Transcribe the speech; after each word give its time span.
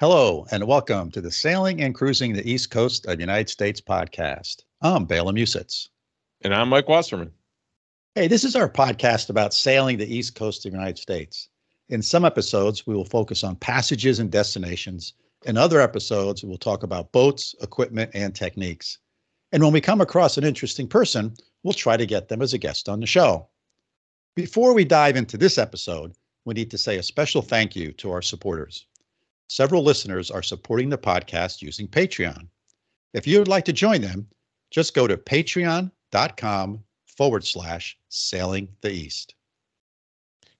Hello, 0.00 0.46
and 0.50 0.66
welcome 0.66 1.10
to 1.10 1.20
the 1.20 1.30
Sailing 1.30 1.82
and 1.82 1.94
Cruising 1.94 2.32
the 2.32 2.50
East 2.50 2.70
Coast 2.70 3.04
of 3.04 3.18
the 3.18 3.22
United 3.22 3.50
States 3.50 3.82
podcast. 3.82 4.62
I'm 4.80 5.04
Bela 5.04 5.30
Musits. 5.30 5.90
And 6.40 6.54
I'm 6.54 6.70
Mike 6.70 6.88
Wasserman. 6.88 7.30
Hey, 8.14 8.26
this 8.26 8.42
is 8.42 8.56
our 8.56 8.70
podcast 8.70 9.28
about 9.28 9.52
sailing 9.52 9.98
the 9.98 10.10
East 10.10 10.34
Coast 10.34 10.64
of 10.64 10.72
the 10.72 10.78
United 10.78 10.96
States. 10.96 11.50
In 11.90 12.00
some 12.00 12.24
episodes, 12.24 12.86
we 12.86 12.94
will 12.94 13.04
focus 13.04 13.44
on 13.44 13.56
passages 13.56 14.20
and 14.20 14.30
destinations. 14.30 15.12
In 15.44 15.58
other 15.58 15.82
episodes, 15.82 16.42
we'll 16.42 16.56
talk 16.56 16.82
about 16.82 17.12
boats, 17.12 17.54
equipment, 17.60 18.10
and 18.14 18.34
techniques. 18.34 18.96
And 19.52 19.62
when 19.62 19.74
we 19.74 19.82
come 19.82 20.00
across 20.00 20.38
an 20.38 20.44
interesting 20.44 20.88
person, 20.88 21.34
we'll 21.62 21.74
try 21.74 21.98
to 21.98 22.06
get 22.06 22.30
them 22.30 22.40
as 22.40 22.54
a 22.54 22.58
guest 22.58 22.88
on 22.88 23.00
the 23.00 23.06
show. 23.06 23.48
Before 24.34 24.72
we 24.72 24.86
dive 24.86 25.16
into 25.16 25.36
this 25.36 25.58
episode, 25.58 26.14
we 26.46 26.54
need 26.54 26.70
to 26.70 26.78
say 26.78 26.96
a 26.96 27.02
special 27.02 27.42
thank 27.42 27.76
you 27.76 27.92
to 27.92 28.10
our 28.12 28.22
supporters. 28.22 28.86
Several 29.50 29.82
listeners 29.82 30.30
are 30.30 30.44
supporting 30.44 30.90
the 30.90 30.96
podcast 30.96 31.60
using 31.60 31.88
Patreon. 31.88 32.46
If 33.14 33.26
you 33.26 33.40
would 33.40 33.48
like 33.48 33.64
to 33.64 33.72
join 33.72 34.00
them, 34.00 34.28
just 34.70 34.94
go 34.94 35.08
to 35.08 35.16
patreon.com 35.16 36.84
forward 37.16 37.44
slash 37.44 37.98
sailing 38.10 38.68
the 38.82 38.92
east. 38.92 39.34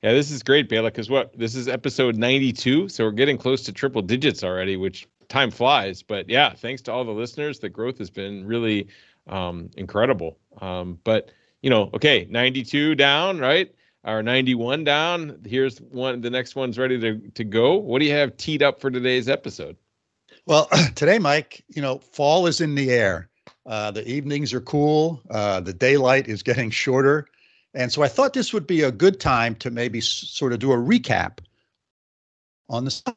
Yeah, 0.02 0.12
this 0.12 0.32
is 0.32 0.42
great, 0.42 0.68
Bela, 0.68 0.90
because 0.90 1.08
what 1.08 1.38
this 1.38 1.54
is 1.54 1.68
episode 1.68 2.16
92. 2.16 2.88
So 2.88 3.04
we're 3.04 3.12
getting 3.12 3.38
close 3.38 3.62
to 3.62 3.72
triple 3.72 4.02
digits 4.02 4.42
already, 4.42 4.76
which 4.76 5.06
time 5.28 5.52
flies. 5.52 6.02
But 6.02 6.28
yeah, 6.28 6.52
thanks 6.52 6.82
to 6.82 6.92
all 6.92 7.04
the 7.04 7.12
listeners. 7.12 7.60
The 7.60 7.68
growth 7.68 7.98
has 7.98 8.10
been 8.10 8.44
really 8.44 8.88
um, 9.28 9.70
incredible. 9.76 10.36
Um, 10.60 10.98
but, 11.04 11.30
you 11.62 11.70
know, 11.70 11.90
okay, 11.94 12.26
92 12.28 12.96
down, 12.96 13.38
right? 13.38 13.72
Or 14.02 14.22
91 14.22 14.84
down. 14.84 15.40
Here's 15.44 15.78
one. 15.78 16.22
The 16.22 16.30
next 16.30 16.56
one's 16.56 16.78
ready 16.78 16.98
to, 17.00 17.18
to 17.18 17.44
go. 17.44 17.74
What 17.76 17.98
do 17.98 18.06
you 18.06 18.12
have 18.12 18.36
teed 18.36 18.62
up 18.62 18.80
for 18.80 18.90
today's 18.90 19.28
episode? 19.28 19.76
Well, 20.46 20.68
today, 20.94 21.18
Mike, 21.18 21.64
you 21.68 21.82
know, 21.82 21.98
fall 21.98 22.46
is 22.46 22.60
in 22.60 22.74
the 22.74 22.90
air. 22.90 23.28
Uh, 23.66 23.90
the 23.90 24.06
evenings 24.08 24.54
are 24.54 24.60
cool. 24.60 25.20
Uh, 25.30 25.60
the 25.60 25.72
daylight 25.72 26.28
is 26.28 26.42
getting 26.42 26.70
shorter. 26.70 27.26
And 27.74 27.92
so 27.92 28.02
I 28.02 28.08
thought 28.08 28.32
this 28.32 28.52
would 28.52 28.66
be 28.66 28.82
a 28.82 28.90
good 28.90 29.20
time 29.20 29.54
to 29.56 29.70
maybe 29.70 30.00
sort 30.00 30.52
of 30.52 30.58
do 30.58 30.72
a 30.72 30.76
recap 30.76 31.38
on 32.68 32.84
the 32.84 33.14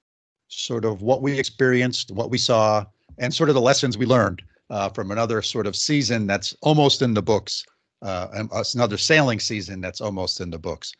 sort 0.47 0.85
of 0.85 1.01
what 1.01 1.21
we 1.21 1.39
experienced, 1.39 2.11
what 2.11 2.29
we 2.29 2.37
saw, 2.37 2.85
and 3.17 3.33
sort 3.33 3.49
of 3.49 3.55
the 3.55 3.61
lessons 3.61 3.97
we 3.97 4.05
learned 4.05 4.41
uh, 4.69 4.89
from 4.89 5.11
another 5.11 5.41
sort 5.41 5.67
of 5.67 5.75
season 5.75 6.27
that's 6.27 6.55
almost 6.61 7.01
in 7.01 7.13
the 7.13 7.21
books, 7.21 7.65
uh, 8.03 8.45
another 8.75 8.97
sailing 8.97 9.39
season 9.39 9.81
that's 9.81 10.01
almost 10.01 10.41
in 10.41 10.49
the 10.49 10.59
books. 10.59 10.93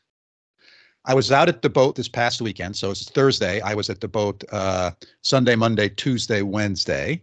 I 1.05 1.13
was 1.13 1.31
out 1.31 1.49
at 1.49 1.61
the 1.61 1.69
boat 1.69 1.95
this 1.95 2.07
past 2.07 2.41
weekend. 2.41 2.75
So 2.77 2.91
it's 2.91 3.09
Thursday. 3.09 3.59
I 3.61 3.73
was 3.73 3.89
at 3.89 3.99
the 3.99 4.07
boat 4.07 4.43
uh, 4.51 4.91
Sunday, 5.21 5.55
Monday, 5.55 5.89
Tuesday, 5.89 6.41
Wednesday, 6.41 7.21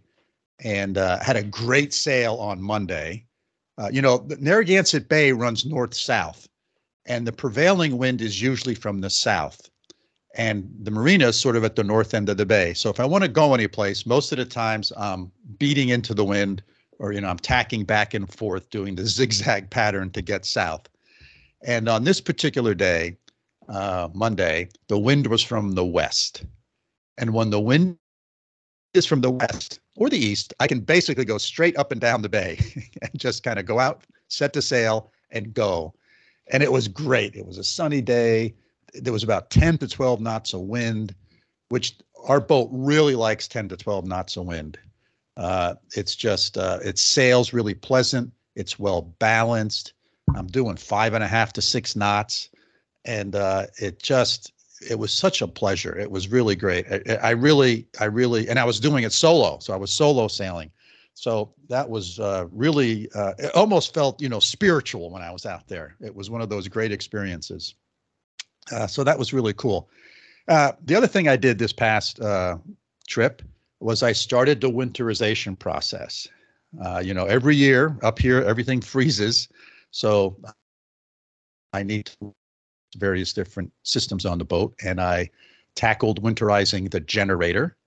and 0.63 0.97
uh, 0.97 1.19
had 1.19 1.35
a 1.35 1.43
great 1.43 1.93
sail 1.93 2.35
on 2.35 2.61
Monday. 2.61 3.25
Uh, 3.79 3.89
you 3.91 4.01
know, 4.01 4.27
Narragansett 4.39 5.09
Bay 5.09 5.31
runs 5.31 5.65
north 5.65 5.95
south, 5.95 6.47
and 7.07 7.25
the 7.25 7.31
prevailing 7.31 7.97
wind 7.97 8.21
is 8.21 8.39
usually 8.41 8.75
from 8.75 9.01
the 9.01 9.09
south. 9.09 9.67
And 10.35 10.69
the 10.83 10.91
marina 10.91 11.29
is 11.29 11.39
sort 11.39 11.55
of 11.55 11.63
at 11.63 11.75
the 11.75 11.83
north 11.83 12.13
end 12.13 12.29
of 12.29 12.37
the 12.37 12.45
bay. 12.45 12.73
So 12.73 12.89
if 12.89 12.99
I 12.99 13.05
want 13.05 13.23
to 13.23 13.27
go 13.27 13.53
anyplace, 13.53 14.05
most 14.05 14.31
of 14.31 14.37
the 14.37 14.45
times 14.45 14.93
I'm 14.95 15.31
beating 15.57 15.89
into 15.89 16.13
the 16.13 16.23
wind 16.23 16.61
or, 17.01 17.11
you 17.11 17.19
know, 17.19 17.29
I'm 17.29 17.39
tacking 17.39 17.83
back 17.83 18.13
and 18.13 18.31
forth 18.31 18.69
doing 18.69 18.93
the 18.95 19.05
zigzag 19.17 19.69
pattern 19.71 20.11
to 20.11 20.21
get 20.21 20.45
south. 20.45 20.87
And 21.63 21.89
on 21.89 22.03
this 22.03 22.21
particular 22.21 22.75
day, 22.75 23.17
uh, 23.67 24.09
Monday, 24.13 24.69
the 24.87 24.99
wind 24.99 25.27
was 25.27 25.41
from 25.41 25.71
the 25.73 25.85
west. 25.85 26.45
And 27.17 27.33
when 27.33 27.49
the 27.49 27.59
wind 27.59 27.97
is 28.93 29.05
from 29.07 29.21
the 29.21 29.31
west 29.31 29.79
or 29.95 30.09
the 30.09 30.17
east, 30.17 30.53
I 30.59 30.67
can 30.67 30.79
basically 30.79 31.25
go 31.25 31.39
straight 31.39 31.75
up 31.77 31.91
and 31.91 31.99
down 31.99 32.21
the 32.21 32.29
bay 32.29 32.59
and 33.01 33.11
just 33.17 33.43
kind 33.43 33.57
of 33.57 33.65
go 33.65 33.79
out, 33.79 34.03
set 34.27 34.53
the 34.53 34.61
sail, 34.61 35.11
and 35.31 35.53
go. 35.53 35.93
And 36.51 36.61
it 36.61 36.71
was 36.71 36.87
great. 36.87 37.35
It 37.35 37.47
was 37.47 37.57
a 37.57 37.63
sunny 37.63 38.01
day. 38.01 38.53
There 38.93 39.13
was 39.13 39.23
about 39.23 39.49
10 39.49 39.79
to 39.79 39.87
12 39.87 40.21
knots 40.21 40.53
of 40.53 40.61
wind, 40.61 41.15
which 41.69 41.95
our 42.27 42.39
boat 42.39 42.69
really 42.71 43.15
likes 43.15 43.47
10 43.47 43.69
to 43.69 43.77
12 43.77 44.05
knots 44.05 44.37
of 44.37 44.45
wind. 44.45 44.77
Uh, 45.37 45.75
it's 45.95 46.15
just, 46.15 46.57
uh, 46.57 46.79
it 46.83 46.97
sails 46.99 47.53
really 47.53 47.73
pleasant. 47.73 48.31
It's 48.55 48.77
well 48.77 49.01
balanced. 49.19 49.93
I'm 50.35 50.47
doing 50.47 50.75
five 50.75 51.13
and 51.13 51.23
a 51.23 51.27
half 51.27 51.53
to 51.53 51.61
six 51.61 51.95
knots. 51.95 52.49
And 53.05 53.35
uh, 53.35 53.67
it 53.79 54.01
just, 54.01 54.53
it 54.87 54.97
was 54.97 55.13
such 55.13 55.41
a 55.41 55.47
pleasure. 55.47 55.97
It 55.97 56.09
was 56.09 56.27
really 56.27 56.55
great. 56.55 56.85
I, 56.91 57.15
I 57.15 57.29
really, 57.31 57.87
I 57.99 58.05
really, 58.05 58.47
and 58.49 58.59
I 58.59 58.63
was 58.63 58.79
doing 58.79 59.03
it 59.03 59.13
solo. 59.13 59.59
So 59.59 59.73
I 59.73 59.77
was 59.77 59.91
solo 59.91 60.27
sailing. 60.27 60.71
So 61.13 61.53
that 61.69 61.89
was 61.89 62.19
uh, 62.19 62.47
really, 62.51 63.09
uh, 63.13 63.33
it 63.37 63.55
almost 63.55 63.93
felt, 63.93 64.21
you 64.21 64.29
know, 64.29 64.39
spiritual 64.39 65.11
when 65.11 65.21
I 65.21 65.31
was 65.31 65.45
out 65.45 65.67
there. 65.67 65.95
It 65.99 66.15
was 66.15 66.29
one 66.29 66.41
of 66.41 66.49
those 66.49 66.67
great 66.67 66.91
experiences. 66.91 67.75
Uh, 68.71 68.87
so 68.87 69.03
that 69.03 69.17
was 69.17 69.33
really 69.33 69.53
cool. 69.53 69.89
Uh, 70.47 70.71
the 70.85 70.95
other 70.95 71.07
thing 71.07 71.27
I 71.27 71.35
did 71.35 71.57
this 71.57 71.73
past 71.73 72.19
uh, 72.19 72.57
trip 73.07 73.41
was 73.81 74.03
I 74.03 74.11
started 74.11 74.61
the 74.61 74.69
winterization 74.69 75.57
process. 75.57 76.27
Uh, 76.83 77.01
you 77.03 77.13
know, 77.13 77.25
every 77.25 77.55
year 77.55 77.97
up 78.03 78.19
here, 78.19 78.41
everything 78.41 78.81
freezes. 78.81 79.49
So 79.91 80.37
I 81.73 81.83
need 81.83 82.11
various 82.97 83.33
different 83.33 83.71
systems 83.83 84.25
on 84.25 84.37
the 84.37 84.45
boat, 84.45 84.73
and 84.83 84.99
I 84.99 85.29
tackled 85.75 86.21
winterizing 86.21 86.91
the 86.91 86.99
generator 86.99 87.77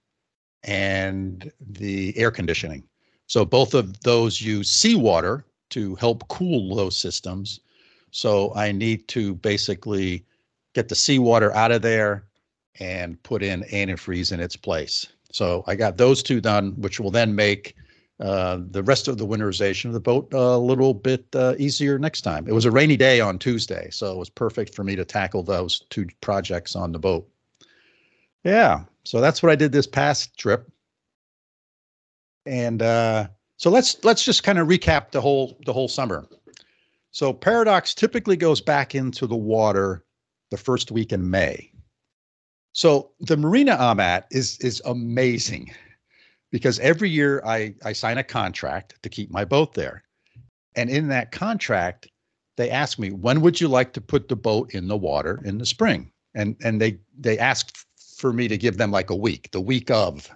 and 0.62 1.50
the 1.61 2.17
air 2.17 2.31
conditioning. 2.31 2.85
So 3.26 3.44
both 3.44 3.75
of 3.75 4.00
those 4.00 4.40
use 4.40 4.70
seawater 4.70 5.44
to 5.70 5.94
help 5.97 6.26
cool 6.29 6.75
those 6.75 6.97
systems. 6.97 7.61
So 8.11 8.55
I 8.55 8.73
need 8.73 9.08
to 9.08 9.35
basically 9.37 10.25
get 10.75 10.88
the 10.88 10.94
seawater 10.94 11.55
out 11.55 11.73
of 11.73 11.82
there 11.82 12.26
and 12.81 13.23
put 13.23 13.43
in 13.43 13.62
antifreeze 13.64 14.32
in 14.32 14.40
its 14.40 14.56
place. 14.56 15.06
So 15.35 15.65
I 15.67 15.75
got 15.75 15.97
those 15.97 16.23
two 16.23 16.41
done, 16.41 16.81
which 16.81 17.01
will 17.01 17.11
then 17.11 17.35
make 17.35 17.75
uh, 18.21 18.61
the 18.71 18.85
rest 18.85 19.09
of 19.09 19.19
the 19.19 19.27
winterization 19.27 19.87
of 19.87 19.93
the 19.93 19.99
boat 19.99 20.33
a 20.33 20.57
little 20.57 20.95
bit 20.95 21.27
uh, 21.35 21.57
easier 21.59 21.99
next 21.99 22.21
time. 22.21 22.47
It 22.47 22.53
was 22.53 22.67
a 22.67 22.71
rainy 22.71 22.97
day 22.97 23.19
on 23.19 23.41
Tuesday, 23.41 23.89
so 23.91 24.13
it 24.13 24.17
was 24.17 24.31
perfect 24.31 24.77
for 24.77 24.85
me 24.85 24.95
to 24.95 25.05
tackle 25.05 25.43
those 25.43 25.81
two 25.91 26.07
projects 26.21 26.77
on 26.77 26.93
the 26.93 27.01
boat. 27.01 27.29
Yeah, 28.45 28.85
so 29.03 29.21
that's 29.21 29.43
what 29.43 29.51
I 29.51 29.57
did 29.57 29.73
this 29.73 29.89
past 29.89 30.39
trip. 30.39 30.71
And 32.47 32.81
uh, 32.81 33.27
So 33.57 33.71
let's 33.71 34.03
let's 34.05 34.25
just 34.25 34.43
kind 34.43 34.59
of 34.59 34.69
recap 34.69 35.11
the 35.11 35.21
whole 35.21 35.59
the 35.65 35.73
whole 35.73 35.89
summer. 35.89 36.29
So 37.11 37.33
Paradox 37.33 37.95
typically 37.95 38.37
goes 38.37 38.61
back 38.61 38.95
into 38.95 39.27
the 39.27 39.37
water 39.37 40.05
the 40.51 40.57
first 40.57 40.91
week 40.91 41.13
in 41.13 41.31
May. 41.31 41.73
So 42.75 43.12
the 43.21 43.37
marina 43.37 43.76
I'm 43.79 44.00
at 44.00 44.26
is 44.31 44.59
is 44.59 44.82
amazing 44.85 45.73
because 46.50 46.81
every 46.81 47.09
year 47.09 47.41
I 47.47 47.75
I 47.85 47.93
sign 47.93 48.19
a 48.19 48.25
contract 48.25 49.00
to 49.03 49.09
keep 49.09 49.31
my 49.31 49.44
boat 49.44 49.75
there. 49.75 50.03
And 50.75 50.91
in 50.91 51.06
that 51.09 51.31
contract, 51.31 52.09
they 52.56 52.71
ask 52.71 52.99
me, 52.99 53.12
when 53.12 53.41
would 53.43 53.61
you 53.61 53.69
like 53.69 53.93
to 53.93 54.00
put 54.00 54.29
the 54.29 54.37
boat 54.37 54.75
in 54.75 54.88
the 54.88 54.97
water 54.97 55.41
in 55.44 55.59
the 55.59 55.67
spring? 55.67 56.11
And 56.35 56.56
and 56.65 56.81
they 56.81 56.99
they 57.17 57.38
ask 57.38 57.73
for 58.17 58.32
me 58.32 58.49
to 58.49 58.59
give 58.59 58.76
them 58.76 58.91
like 58.91 59.11
a 59.11 59.17
week, 59.17 59.53
the 59.53 59.61
week 59.61 59.91
of. 59.91 60.29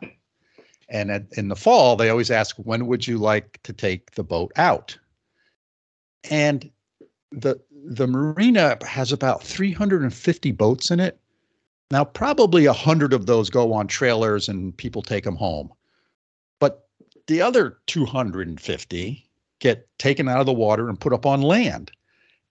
And 0.89 1.11
at, 1.11 1.25
in 1.33 1.49
the 1.49 1.57
fall, 1.57 1.97
they 1.97 2.09
always 2.09 2.31
ask, 2.31 2.57
when 2.57 2.87
would 2.87 3.07
you 3.07 3.19
like 3.19 3.61
to 3.65 3.73
take 3.73 4.13
the 4.13 4.25
boat 4.25 4.53
out? 4.57 4.97
And 6.31 6.71
the 7.33 7.61
the 7.85 8.07
marina 8.07 8.79
has 8.87 9.11
about 9.11 9.43
350 9.43 10.53
boats 10.53 10.93
in 10.93 11.01
it. 11.01 11.19
Now, 11.91 12.05
probably 12.05 12.67
a 12.67 12.73
hundred 12.73 13.13
of 13.13 13.27
those 13.27 13.49
go 13.49 13.73
on 13.73 13.87
trailers 13.87 14.49
and 14.49 14.77
people 14.77 15.03
take 15.03 15.25
them 15.25 15.37
home. 15.37 15.73
But 16.61 16.87
the 17.27 17.41
other 17.41 17.79
250 17.87 19.29
get 19.61 19.89
taken 19.99 20.29
out 20.29 20.41
of 20.41 20.47
the 20.47 20.53
water 20.53 20.89
and 20.89 21.01
put 21.01 21.13
up 21.13 21.25
on 21.25 21.43
land. 21.43 21.91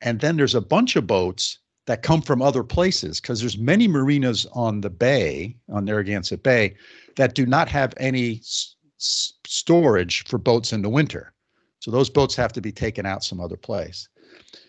And 0.02 0.20
then 0.20 0.38
there's 0.38 0.56
a 0.56 0.62
bunch 0.62 0.96
of 0.96 1.08
boats 1.08 1.60
that 1.86 2.04
come 2.04 2.22
from 2.22 2.42
other 2.42 2.64
places 2.64 3.22
because 3.22 3.40
there's 3.40 3.58
many 3.58 3.88
marinas 3.88 4.46
on 4.54 4.82
the 4.82 4.90
bay, 4.90 5.56
on 5.70 5.86
Narragansett 5.86 6.44
Bay, 6.44 6.76
that 7.16 7.34
do 7.34 7.46
not 7.46 7.70
have 7.70 7.94
any 7.98 8.38
s- 8.38 8.76
storage 8.98 10.26
for 10.26 10.38
boats 10.38 10.74
in 10.74 10.82
the 10.82 10.90
winter. 10.90 11.34
So 11.80 11.92
those 11.92 12.10
boats 12.10 12.36
have 12.36 12.52
to 12.54 12.62
be 12.62 12.72
taken 12.72 13.06
out 13.06 13.24
some 13.24 13.40
other 13.40 13.56
place. 13.56 14.10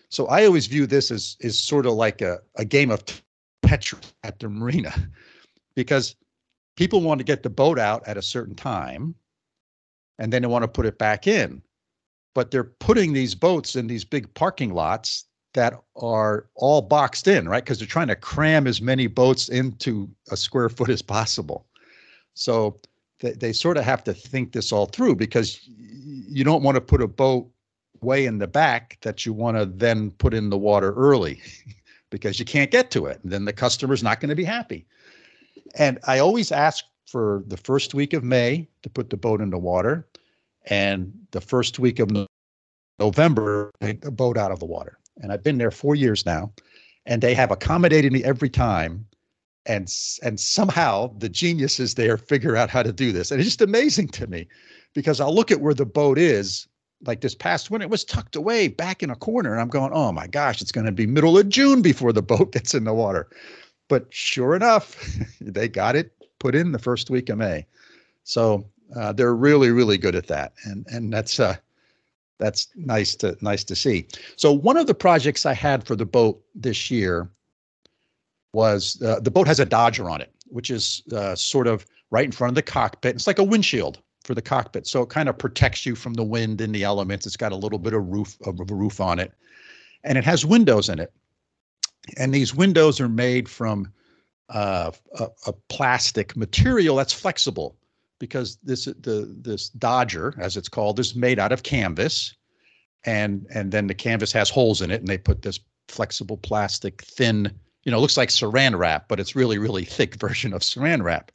So 0.09 0.27
I 0.27 0.45
always 0.45 0.67
view 0.67 0.87
this 0.87 1.11
as 1.11 1.35
is 1.39 1.59
sort 1.59 1.85
of 1.85 1.93
like 1.93 2.21
a, 2.21 2.39
a 2.55 2.65
game 2.65 2.89
of 2.89 3.03
Tetris 3.69 4.13
at 4.23 4.39
the 4.39 4.49
marina 4.49 4.93
because 5.75 6.15
people 6.75 7.01
want 7.01 7.19
to 7.19 7.23
get 7.23 7.43
the 7.43 7.49
boat 7.49 7.77
out 7.77 8.07
at 8.07 8.17
a 8.17 8.21
certain 8.21 8.55
time 8.55 9.13
and 10.17 10.33
then 10.33 10.41
they 10.41 10.47
want 10.47 10.63
to 10.63 10.67
put 10.67 10.85
it 10.85 10.97
back 10.97 11.27
in. 11.27 11.61
But 12.33 12.51
they're 12.51 12.63
putting 12.63 13.13
these 13.13 13.35
boats 13.35 13.75
in 13.75 13.87
these 13.87 14.05
big 14.05 14.33
parking 14.33 14.73
lots 14.73 15.25
that 15.53 15.73
are 15.95 16.47
all 16.55 16.81
boxed 16.81 17.27
in, 17.27 17.47
right? 17.49 17.63
Because 17.63 17.79
they're 17.79 17.87
trying 17.87 18.07
to 18.07 18.15
cram 18.15 18.67
as 18.67 18.81
many 18.81 19.07
boats 19.07 19.49
into 19.49 20.09
a 20.31 20.37
square 20.37 20.69
foot 20.69 20.89
as 20.89 21.01
possible. 21.01 21.65
So 22.35 22.79
they 23.19 23.51
sort 23.51 23.77
of 23.77 23.83
have 23.83 24.03
to 24.05 24.13
think 24.13 24.51
this 24.51 24.71
all 24.71 24.85
through 24.85 25.15
because 25.15 25.59
you 25.67 26.43
don't 26.43 26.63
want 26.63 26.75
to 26.75 26.81
put 26.81 27.01
a 27.01 27.07
boat 27.07 27.49
way 28.01 28.25
in 28.25 28.37
the 28.37 28.47
back 28.47 28.97
that 29.01 29.25
you 29.25 29.33
want 29.33 29.57
to 29.57 29.65
then 29.65 30.11
put 30.11 30.33
in 30.33 30.49
the 30.49 30.57
water 30.57 30.93
early 30.93 31.41
because 32.09 32.39
you 32.39 32.45
can't 32.45 32.71
get 32.71 32.91
to 32.91 33.05
it. 33.05 33.19
And 33.23 33.31
then 33.31 33.45
the 33.45 33.53
customer's 33.53 34.03
not 34.03 34.19
going 34.19 34.29
to 34.29 34.35
be 34.35 34.43
happy. 34.43 34.85
And 35.75 35.99
I 36.07 36.19
always 36.19 36.51
ask 36.51 36.85
for 37.05 37.43
the 37.47 37.57
first 37.57 37.93
week 37.93 38.13
of 38.13 38.23
May 38.23 38.67
to 38.83 38.89
put 38.89 39.09
the 39.09 39.17
boat 39.17 39.41
in 39.41 39.49
the 39.49 39.57
water 39.57 40.07
and 40.65 41.11
the 41.31 41.41
first 41.41 41.79
week 41.79 41.99
of 41.99 42.11
November, 42.99 43.71
take 43.81 44.01
the 44.01 44.11
boat 44.11 44.37
out 44.37 44.51
of 44.51 44.59
the 44.59 44.65
water. 44.65 44.97
And 45.17 45.31
I've 45.31 45.43
been 45.43 45.57
there 45.57 45.71
four 45.71 45.95
years 45.95 46.25
now, 46.25 46.51
and 47.05 47.21
they 47.21 47.33
have 47.33 47.51
accommodated 47.51 48.11
me 48.11 48.23
every 48.23 48.49
time. 48.49 49.05
And 49.65 49.93
and 50.23 50.39
somehow 50.39 51.13
the 51.17 51.29
geniuses 51.29 51.95
there 51.95 52.17
figure 52.17 52.55
out 52.55 52.69
how 52.69 52.81
to 52.81 52.93
do 52.93 53.11
this, 53.11 53.29
and 53.29 53.39
it's 53.39 53.49
just 53.49 53.61
amazing 53.61 54.07
to 54.09 54.25
me, 54.25 54.47
because 54.93 55.19
I'll 55.19 55.35
look 55.35 55.51
at 55.51 55.61
where 55.61 55.73
the 55.73 55.85
boat 55.85 56.17
is. 56.17 56.67
Like 57.05 57.21
this 57.21 57.35
past 57.35 57.71
winter, 57.71 57.85
it 57.85 57.89
was 57.89 58.03
tucked 58.03 58.35
away 58.35 58.67
back 58.67 59.01
in 59.01 59.09
a 59.09 59.15
corner, 59.15 59.53
and 59.53 59.61
I'm 59.61 59.69
going, 59.69 59.91
"Oh 59.93 60.11
my 60.11 60.27
gosh, 60.27 60.61
it's 60.61 60.71
going 60.71 60.85
to 60.85 60.91
be 60.91 61.07
middle 61.07 61.37
of 61.37 61.47
June 61.49 61.81
before 61.81 62.11
the 62.11 62.21
boat 62.33 62.51
gets 62.51 62.73
in 62.73 62.83
the 62.83 62.93
water." 62.93 63.27
But 63.87 64.07
sure 64.09 64.55
enough, 64.55 64.95
they 65.41 65.67
got 65.67 65.95
it 65.95 66.11
put 66.39 66.55
in 66.55 66.71
the 66.71 66.79
first 66.79 67.09
week 67.09 67.29
of 67.29 67.37
May. 67.37 67.65
So 68.23 68.65
uh, 68.95 69.13
they're 69.13 69.35
really, 69.35 69.71
really 69.71 69.97
good 69.97 70.15
at 70.15 70.27
that, 70.27 70.53
and 70.65 70.85
and 70.87 71.13
that's 71.13 71.39
uh, 71.39 71.55
that's 72.37 72.67
nice 72.75 73.15
to 73.17 73.37
nice 73.41 73.63
to 73.65 73.75
see. 73.75 74.07
So 74.35 74.51
one 74.51 74.77
of 74.77 74.87
the 74.87 74.95
projects 74.95 75.45
I 75.45 75.53
had 75.53 75.85
for 75.85 75.95
the 75.95 76.05
boat 76.05 76.41
this 76.55 76.89
year 76.89 77.29
was 78.53 79.01
uh, 79.03 79.19
the 79.19 79.31
boat 79.31 79.47
has 79.47 79.59
a 79.59 79.65
Dodger 79.65 80.09
on 80.09 80.21
it, 80.21 80.33
which 80.47 80.69
is 80.69 81.03
uh, 81.13 81.35
sort 81.35 81.67
of 81.67 81.85
right 82.11 82.25
in 82.25 82.31
front 82.31 82.51
of 82.51 82.55
the 82.55 82.61
cockpit. 82.61 83.15
It's 83.15 83.27
like 83.27 83.39
a 83.39 83.43
windshield 83.43 83.99
for 84.29 84.35
the 84.35 84.41
cockpit, 84.43 84.85
so 84.85 85.01
it 85.01 85.09
kind 85.09 85.27
of 85.27 85.39
protects 85.39 85.87
you 85.87 85.95
from 85.95 86.13
the 86.13 86.23
wind 86.23 86.61
and 86.61 86.75
the 86.75 86.83
elements. 86.83 87.25
It's 87.25 87.35
got 87.35 87.51
a 87.51 87.55
little 87.55 87.79
bit 87.79 87.95
of 87.95 88.07
roof 88.09 88.37
of 88.45 88.59
a 88.59 88.63
roof 88.63 89.01
on 89.01 89.17
it, 89.17 89.33
and 90.03 90.19
it 90.19 90.23
has 90.23 90.45
windows 90.45 90.87
in 90.87 90.99
it. 90.99 91.11
And 92.15 92.31
these 92.31 92.53
windows 92.53 93.01
are 93.01 93.09
made 93.09 93.49
from 93.49 93.91
uh, 94.49 94.91
a, 95.17 95.29
a 95.47 95.53
plastic 95.69 96.37
material 96.37 96.95
that's 96.95 97.11
flexible 97.11 97.75
because 98.19 98.59
this 98.61 98.85
the 98.85 99.35
this 99.41 99.69
Dodger, 99.69 100.35
as 100.37 100.57
it's 100.57 100.69
called, 100.69 100.99
is 100.99 101.15
made 101.15 101.39
out 101.39 101.51
of 101.51 101.63
canvas, 101.63 102.35
and 103.05 103.47
and 103.51 103.71
then 103.71 103.87
the 103.87 103.95
canvas 103.95 104.31
has 104.33 104.47
holes 104.47 104.83
in 104.83 104.91
it, 104.91 104.99
and 104.99 105.07
they 105.07 105.17
put 105.17 105.41
this 105.41 105.59
flexible 105.87 106.37
plastic 106.37 107.01
thin, 107.01 107.51
you 107.83 107.91
know, 107.91 107.99
looks 107.99 108.15
like 108.15 108.29
Saran 108.29 108.77
wrap, 108.77 109.07
but 109.07 109.19
it's 109.19 109.35
really 109.35 109.57
really 109.57 109.85
thick 109.85 110.13
version 110.19 110.53
of 110.53 110.61
Saran 110.61 111.01
wrap, 111.01 111.31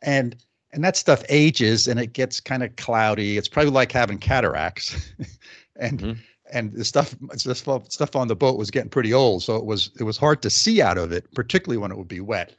and 0.00 0.34
and 0.74 0.84
that 0.84 0.96
stuff 0.96 1.22
ages 1.28 1.88
and 1.88 1.98
it 1.98 2.12
gets 2.12 2.40
kind 2.40 2.62
of 2.62 2.74
cloudy. 2.76 3.38
It's 3.38 3.48
probably 3.48 3.72
like 3.72 3.92
having 3.92 4.18
cataracts, 4.18 5.12
and. 5.76 6.00
Mm-hmm. 6.00 6.20
And 6.52 6.72
the 6.72 6.84
stuff, 6.84 7.16
the 7.20 7.54
stuff 7.88 8.14
on 8.14 8.28
the 8.28 8.36
boat 8.36 8.58
was 8.58 8.70
getting 8.70 8.90
pretty 8.90 9.12
old, 9.12 9.42
so 9.42 9.56
it 9.56 9.64
was 9.64 9.90
it 9.98 10.04
was 10.04 10.16
hard 10.16 10.40
to 10.42 10.50
see 10.50 10.80
out 10.80 10.98
of 10.98 11.10
it, 11.10 11.26
particularly 11.34 11.78
when 11.78 11.90
it 11.90 11.96
would 11.96 12.06
be 12.06 12.20
wet. 12.20 12.54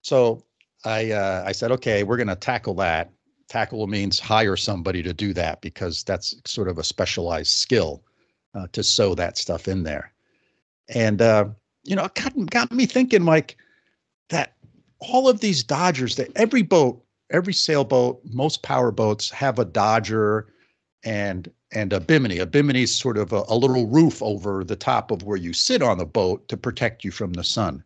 So 0.00 0.42
I 0.84 1.12
uh, 1.12 1.44
I 1.46 1.52
said, 1.52 1.70
okay, 1.72 2.02
we're 2.02 2.16
going 2.16 2.28
to 2.28 2.36
tackle 2.36 2.74
that. 2.74 3.10
Tackle 3.48 3.86
means 3.86 4.18
hire 4.18 4.56
somebody 4.56 5.02
to 5.02 5.12
do 5.12 5.32
that 5.34 5.60
because 5.60 6.02
that's 6.02 6.34
sort 6.46 6.68
of 6.68 6.78
a 6.78 6.84
specialized 6.84 7.52
skill 7.52 8.02
uh, 8.54 8.66
to 8.72 8.82
sew 8.82 9.14
that 9.14 9.36
stuff 9.38 9.68
in 9.68 9.82
there. 9.82 10.12
And 10.88 11.20
uh, 11.22 11.46
you 11.84 11.96
know, 11.96 12.04
it 12.04 12.14
got 12.14 12.46
got 12.46 12.72
me 12.72 12.86
thinking, 12.86 13.24
like 13.24 13.56
that. 14.30 14.54
All 14.98 15.28
of 15.28 15.40
these 15.40 15.64
Dodgers, 15.64 16.14
that 16.14 16.30
every 16.36 16.62
boat, 16.62 17.04
every 17.32 17.52
sailboat, 17.52 18.20
most 18.30 18.62
power 18.62 18.90
boats 18.90 19.30
have 19.30 19.58
a 19.58 19.64
Dodger 19.64 20.46
and 21.04 21.50
and 21.72 21.92
a 21.92 22.00
bimini. 22.00 22.38
A 22.38 22.46
bimini 22.46 22.82
is 22.82 22.94
sort 22.94 23.16
of 23.16 23.32
a, 23.32 23.44
a 23.48 23.56
little 23.56 23.86
roof 23.86 24.22
over 24.22 24.62
the 24.62 24.76
top 24.76 25.10
of 25.10 25.22
where 25.22 25.38
you 25.38 25.52
sit 25.52 25.82
on 25.82 25.98
the 25.98 26.04
boat 26.04 26.46
to 26.48 26.56
protect 26.56 27.02
you 27.02 27.10
from 27.10 27.32
the 27.32 27.44
sun. 27.44 27.82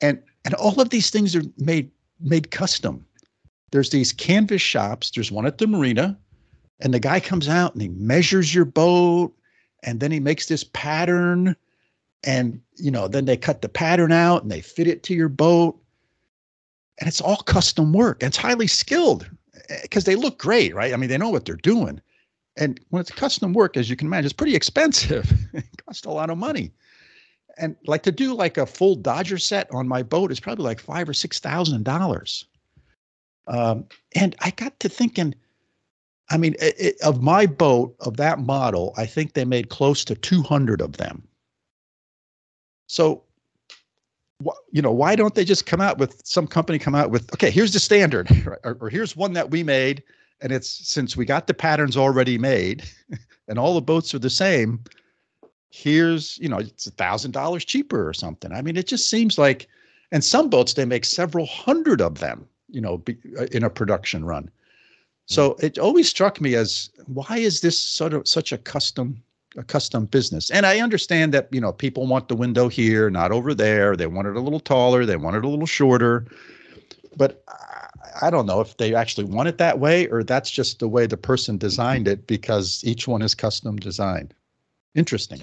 And 0.00 0.20
and 0.44 0.54
all 0.54 0.80
of 0.80 0.90
these 0.90 1.10
things 1.10 1.34
are 1.36 1.44
made 1.58 1.90
made 2.20 2.50
custom. 2.50 3.06
There's 3.70 3.90
these 3.90 4.12
canvas 4.12 4.60
shops. 4.60 5.10
There's 5.10 5.32
one 5.32 5.46
at 5.46 5.58
the 5.58 5.66
marina, 5.66 6.18
and 6.80 6.92
the 6.92 7.00
guy 7.00 7.20
comes 7.20 7.48
out 7.48 7.72
and 7.72 7.80
he 7.80 7.88
measures 7.88 8.54
your 8.54 8.66
boat, 8.66 9.32
and 9.82 10.00
then 10.00 10.10
he 10.10 10.20
makes 10.20 10.46
this 10.46 10.64
pattern, 10.64 11.56
and 12.24 12.60
you 12.76 12.90
know, 12.90 13.08
then 13.08 13.24
they 13.24 13.36
cut 13.36 13.62
the 13.62 13.68
pattern 13.68 14.12
out 14.12 14.42
and 14.42 14.50
they 14.50 14.60
fit 14.60 14.88
it 14.88 15.02
to 15.04 15.14
your 15.14 15.28
boat, 15.28 15.81
and 16.98 17.08
it's 17.08 17.20
all 17.20 17.38
custom 17.38 17.92
work. 17.92 18.22
And 18.22 18.28
it's 18.28 18.36
highly 18.36 18.66
skilled 18.66 19.28
eh, 19.68 19.78
because 19.82 20.04
they 20.04 20.16
look 20.16 20.38
great, 20.38 20.74
right? 20.74 20.92
I 20.92 20.96
mean, 20.96 21.08
they 21.08 21.18
know 21.18 21.30
what 21.30 21.44
they're 21.44 21.56
doing. 21.56 22.00
And 22.56 22.78
when 22.90 23.00
it's 23.00 23.10
custom 23.10 23.54
work, 23.54 23.76
as 23.76 23.88
you 23.88 23.96
can 23.96 24.06
imagine, 24.06 24.26
it's 24.26 24.32
pretty 24.32 24.54
expensive. 24.54 25.32
it 25.54 25.64
costs 25.86 26.04
a 26.04 26.10
lot 26.10 26.30
of 26.30 26.38
money 26.38 26.72
and 27.58 27.76
like 27.86 28.02
to 28.02 28.12
do 28.12 28.34
like 28.34 28.58
a 28.58 28.66
full 28.66 28.94
Dodger 28.94 29.38
set 29.38 29.70
on 29.72 29.88
my 29.88 30.02
boat 30.02 30.32
is 30.32 30.40
probably 30.40 30.64
like 30.64 30.80
five 30.80 31.08
or 31.08 31.14
six 31.14 31.38
thousand 31.38 31.84
dollars. 31.84 32.46
Um, 33.48 33.86
and 34.14 34.36
I 34.40 34.50
got 34.50 34.78
to 34.80 34.88
thinking, 34.88 35.34
I 36.30 36.36
mean, 36.36 36.54
it, 36.60 36.74
it, 36.78 37.00
of 37.02 37.22
my 37.22 37.46
boat 37.46 37.96
of 38.00 38.16
that 38.16 38.38
model, 38.38 38.94
I 38.96 39.06
think 39.06 39.32
they 39.32 39.44
made 39.44 39.68
close 39.68 40.04
to 40.06 40.14
two 40.14 40.42
hundred 40.42 40.80
of 40.80 40.96
them. 40.96 41.26
So, 42.86 43.22
you 44.70 44.82
know, 44.82 44.92
why 44.92 45.16
don't 45.16 45.34
they 45.34 45.44
just 45.44 45.66
come 45.66 45.80
out 45.80 45.98
with 45.98 46.20
some 46.24 46.46
company 46.46 46.78
come 46.78 46.94
out 46.94 47.10
with 47.10 47.32
okay, 47.34 47.50
here's 47.50 47.72
the 47.72 47.80
standard, 47.80 48.30
right? 48.46 48.58
or, 48.64 48.76
or 48.80 48.88
here's 48.88 49.16
one 49.16 49.32
that 49.34 49.50
we 49.50 49.62
made, 49.62 50.02
and 50.40 50.52
it's 50.52 50.68
since 50.68 51.16
we 51.16 51.24
got 51.24 51.46
the 51.46 51.54
patterns 51.54 51.96
already 51.96 52.38
made, 52.38 52.84
and 53.48 53.58
all 53.58 53.74
the 53.74 53.82
boats 53.82 54.14
are 54.14 54.18
the 54.18 54.30
same 54.30 54.82
here's 55.72 56.38
you 56.38 56.48
know 56.48 56.58
it's 56.58 56.86
a 56.86 56.90
thousand 56.90 57.30
dollars 57.30 57.64
cheaper 57.64 58.06
or 58.06 58.12
something 58.12 58.52
i 58.52 58.60
mean 58.60 58.76
it 58.76 58.86
just 58.86 59.08
seems 59.08 59.38
like 59.38 59.66
and 60.12 60.22
some 60.22 60.50
boats 60.50 60.74
they 60.74 60.84
make 60.84 61.04
several 61.04 61.46
hundred 61.46 62.02
of 62.02 62.18
them 62.18 62.46
you 62.68 62.80
know 62.80 62.98
be, 62.98 63.16
uh, 63.40 63.46
in 63.52 63.64
a 63.64 63.70
production 63.70 64.22
run 64.22 64.50
so 65.26 65.52
mm. 65.52 65.64
it 65.64 65.78
always 65.78 66.08
struck 66.08 66.42
me 66.42 66.54
as 66.54 66.90
why 67.06 67.38
is 67.38 67.62
this 67.62 67.78
sort 67.80 68.12
of 68.12 68.28
such 68.28 68.52
a 68.52 68.58
custom 68.58 69.22
a 69.56 69.62
custom 69.62 70.06
business. 70.06 70.50
And 70.50 70.66
i 70.66 70.80
understand 70.80 71.34
that 71.34 71.48
you 71.50 71.60
know 71.60 71.72
people 71.72 72.06
want 72.06 72.28
the 72.28 72.36
window 72.36 72.68
here 72.68 73.10
not 73.10 73.32
over 73.32 73.54
there. 73.54 73.96
They 73.96 74.06
want 74.06 74.28
it 74.28 74.36
a 74.36 74.40
little 74.40 74.60
taller. 74.60 75.04
They 75.04 75.16
want 75.16 75.36
it 75.36 75.44
a 75.44 75.48
little 75.48 75.66
shorter. 75.66 76.26
But 77.16 77.44
I 78.20 78.30
don't 78.30 78.46
know 78.46 78.60
if 78.60 78.76
they 78.76 78.94
actually 78.94 79.24
want 79.24 79.48
it 79.48 79.58
that 79.58 79.78
way 79.78 80.06
or 80.08 80.22
that's 80.22 80.50
just 80.50 80.78
the 80.78 80.88
way 80.88 81.06
the 81.06 81.16
person 81.16 81.58
designed 81.58 82.08
it 82.08 82.26
because 82.26 82.82
each 82.84 83.06
one 83.06 83.22
is 83.22 83.34
custom 83.34 83.76
designed. 83.76 84.34
Interesting. 84.94 85.42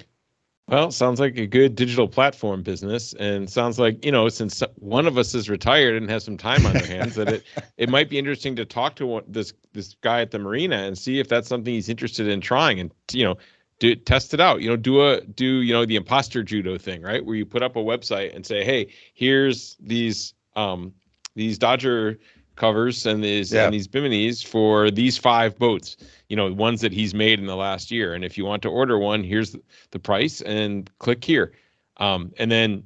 Well, 0.69 0.91
sounds 0.91 1.19
like 1.19 1.35
a 1.37 1.47
good 1.47 1.73
digital 1.75 2.07
platform 2.07 2.61
business, 2.61 3.13
and 3.13 3.49
sounds 3.49 3.79
like 3.79 4.05
you 4.05 4.11
know, 4.11 4.29
since 4.29 4.61
one 4.75 5.07
of 5.07 5.17
us 5.17 5.33
is 5.33 5.49
retired 5.49 5.95
and 5.95 6.07
has 6.11 6.23
some 6.23 6.37
time 6.37 6.63
on 6.67 6.73
their 6.73 6.85
hands, 6.85 7.15
that 7.15 7.27
it 7.27 7.43
it 7.77 7.89
might 7.89 8.07
be 8.07 8.19
interesting 8.19 8.55
to 8.55 8.65
talk 8.65 8.95
to 8.97 9.07
one, 9.07 9.23
this 9.27 9.51
this 9.73 9.95
guy 10.01 10.21
at 10.21 10.29
the 10.29 10.37
marina 10.37 10.75
and 10.75 10.95
see 10.95 11.19
if 11.19 11.27
that's 11.27 11.47
something 11.47 11.73
he's 11.73 11.89
interested 11.89 12.27
in 12.27 12.39
trying, 12.39 12.79
and 12.79 12.91
you 13.11 13.23
know, 13.23 13.35
do 13.79 13.95
test 13.95 14.33
it 14.33 14.39
out. 14.39 14.61
You 14.61 14.69
know, 14.69 14.75
do 14.75 15.01
a 15.01 15.21
do 15.21 15.61
you 15.61 15.73
know 15.73 15.85
the 15.85 15.95
imposter 15.95 16.43
judo 16.43 16.77
thing, 16.77 17.01
right? 17.01 17.25
Where 17.25 17.35
you 17.35 17.45
put 17.45 17.63
up 17.63 17.75
a 17.75 17.79
website 17.79 18.35
and 18.35 18.45
say, 18.45 18.63
hey, 18.63 18.87
here's 19.13 19.75
these 19.79 20.33
um 20.55 20.93
these 21.35 21.57
Dodger 21.57 22.19
covers 22.59 23.05
and 23.05 23.23
these 23.23 23.53
yeah. 23.53 23.63
and 23.63 23.73
these 23.73 23.87
biminis 23.87 24.45
for 24.45 24.91
these 24.91 25.17
five 25.17 25.57
boats 25.57 25.95
you 26.27 26.35
know 26.35 26.51
ones 26.51 26.81
that 26.81 26.91
he's 26.91 27.13
made 27.13 27.39
in 27.39 27.45
the 27.45 27.55
last 27.55 27.89
year 27.89 28.13
and 28.13 28.25
if 28.25 28.37
you 28.37 28.43
want 28.43 28.61
to 28.61 28.67
order 28.67 28.99
one 28.99 29.23
here's 29.23 29.55
the 29.91 29.99
price 29.99 30.41
and 30.41 30.91
click 30.99 31.23
here 31.23 31.53
um, 31.97 32.33
and 32.37 32.51
then 32.51 32.83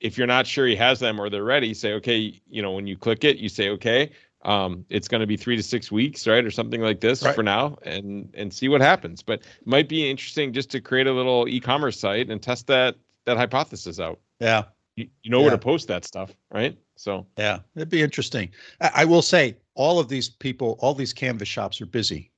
if 0.00 0.18
you're 0.18 0.26
not 0.26 0.44
sure 0.44 0.66
he 0.66 0.74
has 0.74 0.98
them 0.98 1.20
or 1.20 1.30
they're 1.30 1.44
ready 1.44 1.72
say 1.72 1.92
okay 1.92 2.34
you 2.48 2.60
know 2.60 2.72
when 2.72 2.88
you 2.88 2.96
click 2.96 3.22
it 3.22 3.36
you 3.36 3.48
say 3.48 3.68
okay 3.68 4.10
um, 4.42 4.84
it's 4.88 5.08
going 5.08 5.20
to 5.20 5.26
be 5.26 5.36
three 5.36 5.56
to 5.56 5.62
six 5.62 5.92
weeks 5.92 6.26
right 6.26 6.44
or 6.44 6.50
something 6.50 6.80
like 6.80 7.00
this 7.00 7.22
right. 7.22 7.34
for 7.34 7.42
now 7.42 7.76
and 7.82 8.32
and 8.34 8.52
see 8.52 8.68
what 8.68 8.80
happens 8.80 9.22
but 9.22 9.40
it 9.40 9.66
might 9.66 9.88
be 9.88 10.08
interesting 10.08 10.52
just 10.52 10.70
to 10.70 10.80
create 10.80 11.06
a 11.06 11.12
little 11.12 11.46
e-commerce 11.48 11.98
site 11.98 12.30
and 12.30 12.42
test 12.42 12.66
that 12.66 12.96
that 13.26 13.36
hypothesis 13.36 14.00
out 14.00 14.18
yeah 14.40 14.62
you, 14.96 15.06
you 15.22 15.30
know 15.30 15.38
yeah. 15.38 15.44
where 15.44 15.50
to 15.52 15.58
post 15.58 15.88
that 15.88 16.04
stuff 16.04 16.34
right 16.50 16.76
so 17.00 17.26
yeah, 17.38 17.60
it'd 17.74 17.88
be 17.88 18.02
interesting. 18.02 18.50
I, 18.82 18.90
I, 18.96 19.04
will 19.06 19.22
say 19.22 19.56
all 19.74 19.98
of 19.98 20.08
these 20.08 20.28
people, 20.28 20.76
all 20.80 20.92
these 20.92 21.14
canvas 21.14 21.48
shops 21.48 21.80
are 21.80 21.86
busy. 21.86 22.30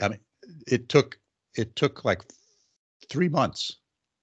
I 0.00 0.06
mean, 0.06 0.20
it 0.68 0.88
took 0.88 1.18
it 1.56 1.74
took 1.74 2.04
like 2.04 2.22
three 3.08 3.28
months 3.28 3.78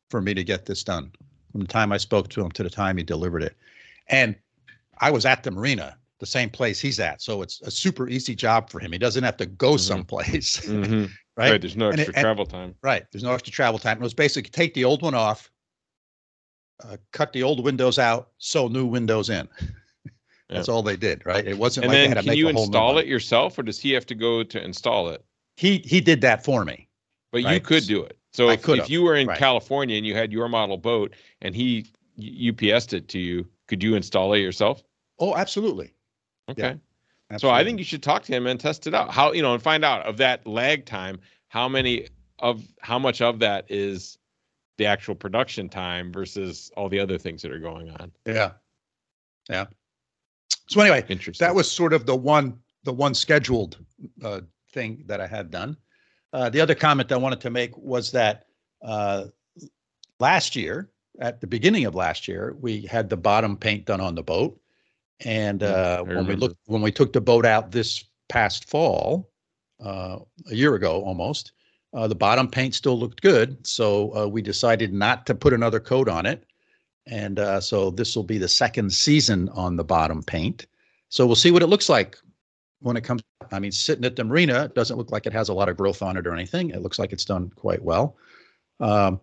for 0.10 0.22
me 0.22 0.34
to 0.34 0.46
get 0.46 0.66
this 0.66 0.82
done 0.82 1.12
from 1.52 1.60
the 1.60 1.68
time 1.68 1.92
I 1.92 1.98
spoke 1.98 2.30
to 2.30 2.42
him 2.42 2.52
to 2.52 2.64
the 2.64 2.70
time 2.70 2.96
he 2.96 3.04
delivered 3.04 3.44
it, 3.44 3.58
and 4.08 4.34
I 5.00 5.12
was 5.12 5.26
at 5.26 5.44
the 5.44 5.52
marina, 5.52 5.98
the 6.20 6.26
same 6.26 6.50
place 6.50 6.80
he's 6.80 7.00
at, 7.00 7.22
so 7.22 7.42
it's 7.42 7.62
a 7.62 7.72
super 7.72 8.08
easy 8.10 8.36
job 8.36 8.70
for 8.70 8.80
him. 8.80 8.92
He 8.92 8.98
doesn't 8.98 9.24
have 9.24 9.38
to 9.38 9.46
go 9.46 9.72
mm-hmm. 9.72 9.78
someplace, 9.78 10.60
mm-hmm. 10.66 11.06
right? 11.38 11.52
right? 11.52 11.62
There's 11.62 11.78
no 11.78 11.90
extra 11.90 12.14
it, 12.16 12.22
travel 12.22 12.46
time. 12.46 12.76
Right. 12.82 13.04
There's 13.12 13.24
no 13.24 13.34
extra 13.34 13.52
travel 13.52 13.80
time. 13.80 13.98
It 13.98 14.04
was 14.04 14.14
basically 14.14 14.50
take 14.50 14.74
the 14.74 14.86
old 14.86 15.02
one 15.02 15.16
off, 15.16 15.50
uh, 16.84 16.98
cut 17.12 17.34
the 17.34 17.44
old 17.44 17.64
windows 17.64 18.00
out, 18.00 18.30
sew 18.38 18.68
new 18.68 18.86
windows 18.86 19.30
in. 19.30 19.48
That's 20.50 20.68
yeah. 20.68 20.74
all 20.74 20.82
they 20.82 20.98
did, 20.98 21.26
right? 21.26 21.46
It 21.46 21.58
wasn't 21.58 21.86
and 21.86 21.94
like 21.94 21.98
then 21.98 22.10
they 22.10 22.16
had 22.16 22.24
to 22.24 22.28
make 22.28 22.38
you 22.38 22.50
install 22.50 22.98
it 22.98 23.06
yourself, 23.06 23.58
or 23.60 23.64
does 23.64 23.80
he 23.80 23.92
have 23.92 24.06
to 24.08 24.16
go 24.16 24.44
to 24.44 24.64
install 24.64 25.10
it? 25.10 25.24
He 25.58 25.80
he 25.80 26.02
did 26.02 26.22
that 26.22 26.44
for 26.44 26.66
me. 26.66 26.88
But 27.32 27.44
right? 27.44 27.54
you 27.54 27.60
could 27.60 27.86
do 27.86 28.02
it. 28.02 28.18
So 28.32 28.50
if, 28.50 28.68
if 28.68 28.90
you 28.90 29.04
were 29.04 29.16
in 29.16 29.28
right. 29.28 29.38
California 29.38 29.98
and 29.98 30.06
you 30.06 30.16
had 30.16 30.32
your 30.32 30.48
model 30.50 30.78
boat 30.78 31.14
and 31.42 31.56
he 31.56 31.86
UPSed 32.20 32.94
it 32.94 33.08
to 33.10 33.20
you, 33.20 33.48
could 33.68 33.84
you 33.84 33.96
install 33.96 34.34
it 34.34 34.40
yourself? 34.40 34.84
Oh, 35.20 35.36
absolutely. 35.36 35.94
Okay. 36.50 36.76
Yeah, 37.32 37.38
so 37.38 37.50
I 37.50 37.64
think 37.64 37.78
you 37.78 37.86
should 37.86 38.02
talk 38.02 38.24
to 38.24 38.32
him 38.34 38.48
and 38.48 38.60
test 38.60 38.88
it 38.88 38.96
out. 38.96 39.12
How 39.12 39.34
you 39.34 39.42
know 39.42 39.54
and 39.54 39.62
find 39.62 39.86
out 39.86 40.06
of 40.06 40.18
that 40.18 40.48
lag 40.48 40.86
time, 40.86 41.20
how 41.50 41.70
many 41.70 42.08
of 42.40 42.64
how 42.82 42.98
much 42.98 43.22
of 43.22 43.40
that 43.40 43.66
is 43.70 44.18
the 44.80 44.86
actual 44.86 45.14
production 45.14 45.70
time 45.70 46.12
versus 46.12 46.72
all 46.76 46.90
the 46.90 47.00
other 47.00 47.18
things 47.18 47.42
that 47.44 47.52
are 47.52 47.60
going 47.60 47.92
on. 47.92 48.12
Yeah. 48.26 48.52
Yeah. 49.50 49.66
So 50.70 50.82
anyway, 50.82 51.04
Interesting. 51.08 51.46
that 51.46 51.54
was 51.54 51.70
sort 51.70 51.94
of 51.94 52.06
the 52.06 52.16
one 52.16 52.58
the 52.84 52.94
one 52.94 53.14
scheduled 53.14 53.78
uh, 54.24 54.42
thing 54.72 55.04
that 55.06 55.20
I 55.20 55.28
had 55.28 55.52
done. 55.52 55.78
Uh, 56.32 56.50
the 56.50 56.62
other 56.62 56.76
comment 56.76 57.12
I 57.12 57.18
wanted 57.18 57.42
to 57.42 57.50
make 57.50 57.78
was 57.78 58.12
that 58.12 58.46
uh, 58.82 59.26
last 60.20 60.56
year, 60.56 60.90
at 61.20 61.42
the 61.42 61.48
beginning 61.48 61.86
of 61.86 61.96
last 61.96 62.28
year, 62.28 62.56
we 62.60 62.82
had 62.84 63.10
the 63.10 63.18
bottom 63.18 63.58
paint 63.58 63.86
done 63.86 64.00
on 64.00 64.16
the 64.16 64.24
boat, 64.24 64.58
and 65.26 65.64
uh, 65.64 66.04
when 66.04 66.26
we 66.26 66.36
looked 66.36 66.58
when 66.66 66.82
we 66.82 66.92
took 66.92 67.14
the 67.14 67.22
boat 67.22 67.46
out 67.46 67.72
this 67.72 68.04
past 68.30 68.70
fall, 68.70 69.30
uh, 69.84 70.20
a 70.50 70.56
year 70.56 70.76
ago 70.76 71.02
almost, 71.04 71.52
uh, 71.94 72.08
the 72.08 72.16
bottom 72.16 72.48
paint 72.48 72.76
still 72.76 72.98
looked 72.98 73.22
good, 73.22 73.66
so 73.66 74.16
uh, 74.16 74.28
we 74.28 74.42
decided 74.42 74.94
not 74.94 75.26
to 75.26 75.36
put 75.36 75.54
another 75.54 75.80
coat 75.80 76.08
on 76.08 76.26
it. 76.26 76.46
And 77.08 77.40
uh, 77.40 77.60
so 77.60 77.90
this 77.90 78.16
will 78.16 78.24
be 78.24 78.38
the 78.38 78.48
second 78.48 78.94
season 78.94 79.50
on 79.50 79.76
the 79.76 79.84
bottom 79.84 80.22
paint. 80.22 80.68
So 81.10 81.26
we'll 81.26 81.36
see 81.36 81.50
what 81.50 81.64
it 81.64 81.68
looks 81.68 81.90
like 81.90 82.18
when 82.82 82.96
it 82.96 83.04
comes. 83.04 83.22
I 83.52 83.60
mean, 83.60 83.72
sitting 83.72 84.06
at 84.06 84.16
the 84.16 84.24
marina, 84.24 84.66
it 84.66 84.76
doesn't 84.76 84.98
look 84.98 85.12
like 85.12 85.26
it 85.26 85.34
has 85.34 85.50
a 85.50 85.54
lot 85.54 85.70
of 85.70 85.78
growth 85.78 86.04
on 86.04 86.18
it 86.18 86.28
or 86.28 86.34
anything. 86.34 86.70
It 86.70 86.84
looks 86.84 87.00
like 87.00 87.12
it's 87.12 87.26
done 87.26 87.52
quite 87.56 87.82
well. 87.82 88.16
Um, 88.80 89.20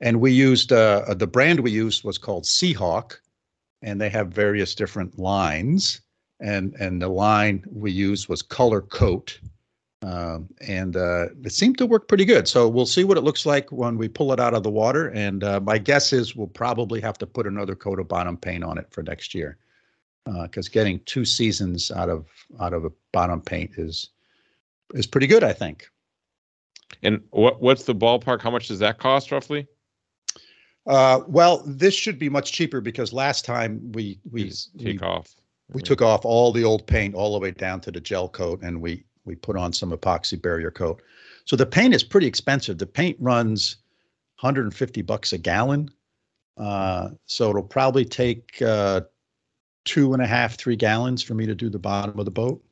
and 0.00 0.20
we 0.20 0.32
used 0.32 0.72
uh, 0.72 1.14
the 1.14 1.26
brand 1.26 1.60
we 1.60 1.70
used 1.70 2.02
was 2.02 2.18
called 2.18 2.44
Seahawk, 2.44 3.19
and 3.82 4.00
they 4.00 4.08
have 4.08 4.28
various 4.28 4.74
different 4.74 5.18
lines. 5.18 6.00
And 6.40 6.74
and 6.74 7.00
the 7.02 7.08
line 7.08 7.64
we 7.70 7.90
used 7.90 8.28
was 8.28 8.42
Color 8.42 8.82
Coat 8.82 9.38
um, 10.02 10.48
and 10.66 10.96
uh, 10.96 11.26
it 11.44 11.52
seemed 11.52 11.76
to 11.78 11.86
work 11.86 12.08
pretty 12.08 12.24
good. 12.24 12.48
So 12.48 12.68
we'll 12.68 12.86
see 12.86 13.04
what 13.04 13.18
it 13.18 13.22
looks 13.22 13.44
like 13.44 13.70
when 13.70 13.98
we 13.98 14.08
pull 14.08 14.32
it 14.32 14.40
out 14.40 14.54
of 14.54 14.62
the 14.62 14.70
water. 14.70 15.08
And 15.08 15.44
uh, 15.44 15.60
my 15.60 15.76
guess 15.76 16.12
is 16.12 16.34
we'll 16.34 16.46
probably 16.46 17.00
have 17.00 17.18
to 17.18 17.26
put 17.26 17.46
another 17.46 17.74
coat 17.74 18.00
of 18.00 18.08
bottom 18.08 18.36
paint 18.36 18.64
on 18.64 18.78
it 18.78 18.86
for 18.90 19.02
next 19.02 19.34
year, 19.34 19.58
because 20.24 20.68
uh, 20.68 20.72
getting 20.72 21.00
two 21.00 21.24
seasons 21.24 21.90
out 21.90 22.08
of 22.08 22.26
out 22.60 22.72
of 22.72 22.84
a 22.86 22.92
bottom 23.12 23.42
paint 23.42 23.72
is 23.76 24.10
is 24.94 25.06
pretty 25.06 25.26
good, 25.26 25.44
I 25.44 25.52
think. 25.52 25.86
And 27.02 27.20
what 27.30 27.60
what's 27.60 27.84
the 27.84 27.94
ballpark? 27.94 28.40
How 28.40 28.50
much 28.50 28.68
does 28.68 28.78
that 28.78 28.98
cost 28.98 29.30
roughly? 29.30 29.66
Uh, 30.86 31.20
well, 31.26 31.62
this 31.66 31.94
should 31.94 32.18
be 32.18 32.28
much 32.28 32.52
cheaper 32.52 32.80
because 32.80 33.12
last 33.12 33.44
time 33.44 33.92
we 33.92 34.18
we 34.30 34.50
take 34.78 35.00
we, 35.00 35.06
off. 35.06 35.34
We 35.72 35.82
took 35.82 36.02
off 36.02 36.24
all 36.24 36.52
the 36.52 36.64
old 36.64 36.86
paint 36.86 37.14
all 37.14 37.32
the 37.34 37.38
way 37.38 37.52
down 37.52 37.80
to 37.82 37.92
the 37.92 38.00
gel 38.00 38.28
coat, 38.28 38.60
and 38.62 38.80
we 38.80 39.04
we 39.24 39.34
put 39.36 39.56
on 39.56 39.72
some 39.72 39.92
epoxy 39.92 40.40
barrier 40.40 40.70
coat. 40.70 41.02
So 41.44 41.56
the 41.56 41.66
paint 41.66 41.94
is 41.94 42.02
pretty 42.02 42.26
expensive. 42.26 42.78
The 42.78 42.86
paint 42.86 43.16
runs 43.20 43.76
150 44.40 45.02
bucks 45.02 45.32
a 45.32 45.38
gallon. 45.38 45.90
Uh, 46.56 47.10
so 47.26 47.50
it'll 47.50 47.62
probably 47.62 48.04
take 48.04 48.60
uh, 48.62 49.02
two 49.84 50.12
and 50.12 50.22
a 50.22 50.26
half, 50.26 50.56
three 50.56 50.76
gallons 50.76 51.22
for 51.22 51.34
me 51.34 51.46
to 51.46 51.54
do 51.54 51.68
the 51.68 51.78
bottom 51.78 52.18
of 52.18 52.24
the 52.24 52.30
boat. 52.30 52.62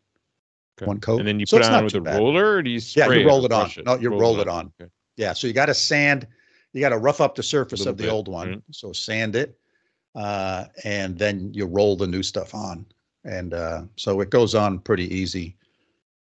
Okay. 0.79 0.87
One 0.87 1.01
coat. 1.01 1.19
And 1.19 1.29
then 1.29 1.41
you 1.41 1.47
so 1.47 1.59
put 1.59 1.67
it 1.67 1.73
on 1.73 1.85
with 1.85 1.95
a 1.95 2.01
bad. 2.01 2.19
roller 2.19 2.57
or 2.57 2.63
do 2.63 2.71
you 2.71 2.81
Yeah, 2.95 3.11
you 3.11 3.27
roll 3.27 3.45
it, 3.45 3.47
it 3.47 3.53
on. 3.53 3.71
It? 3.77 3.85
No, 3.85 3.97
you 3.97 4.11
roll, 4.11 4.21
roll 4.21 4.41
it 4.41 4.49
on. 4.49 4.73
Okay. 4.81 4.91
Yeah. 5.17 5.33
So 5.33 5.47
you 5.47 5.53
got 5.53 5.67
to 5.67 5.75
sand, 5.75 6.27
you 6.73 6.81
got 6.81 6.91
to 6.91 6.99
rough 6.99 7.21
up 7.21 7.35
the 7.35 7.43
surface 7.43 7.87
of 7.87 7.97
the 7.97 8.05
bit. 8.05 8.13
old 8.13 8.29
one. 8.29 8.49
Mm-hmm. 8.49 8.73
So 8.73 8.93
sand 8.93 9.37
it. 9.37 9.59
Uh, 10.15 10.67
and 10.85 11.19
then 11.19 11.53
you 11.55 11.67
roll 11.67 11.97
the 11.97 12.07
new 12.07 12.23
stuff 12.23 12.55
on. 12.55 12.87
And 13.25 13.55
uh, 13.55 13.83
so 13.97 14.21
it 14.21 14.31
goes 14.31 14.55
on 14.55 14.79
pretty 14.79 15.13
easy 15.15 15.57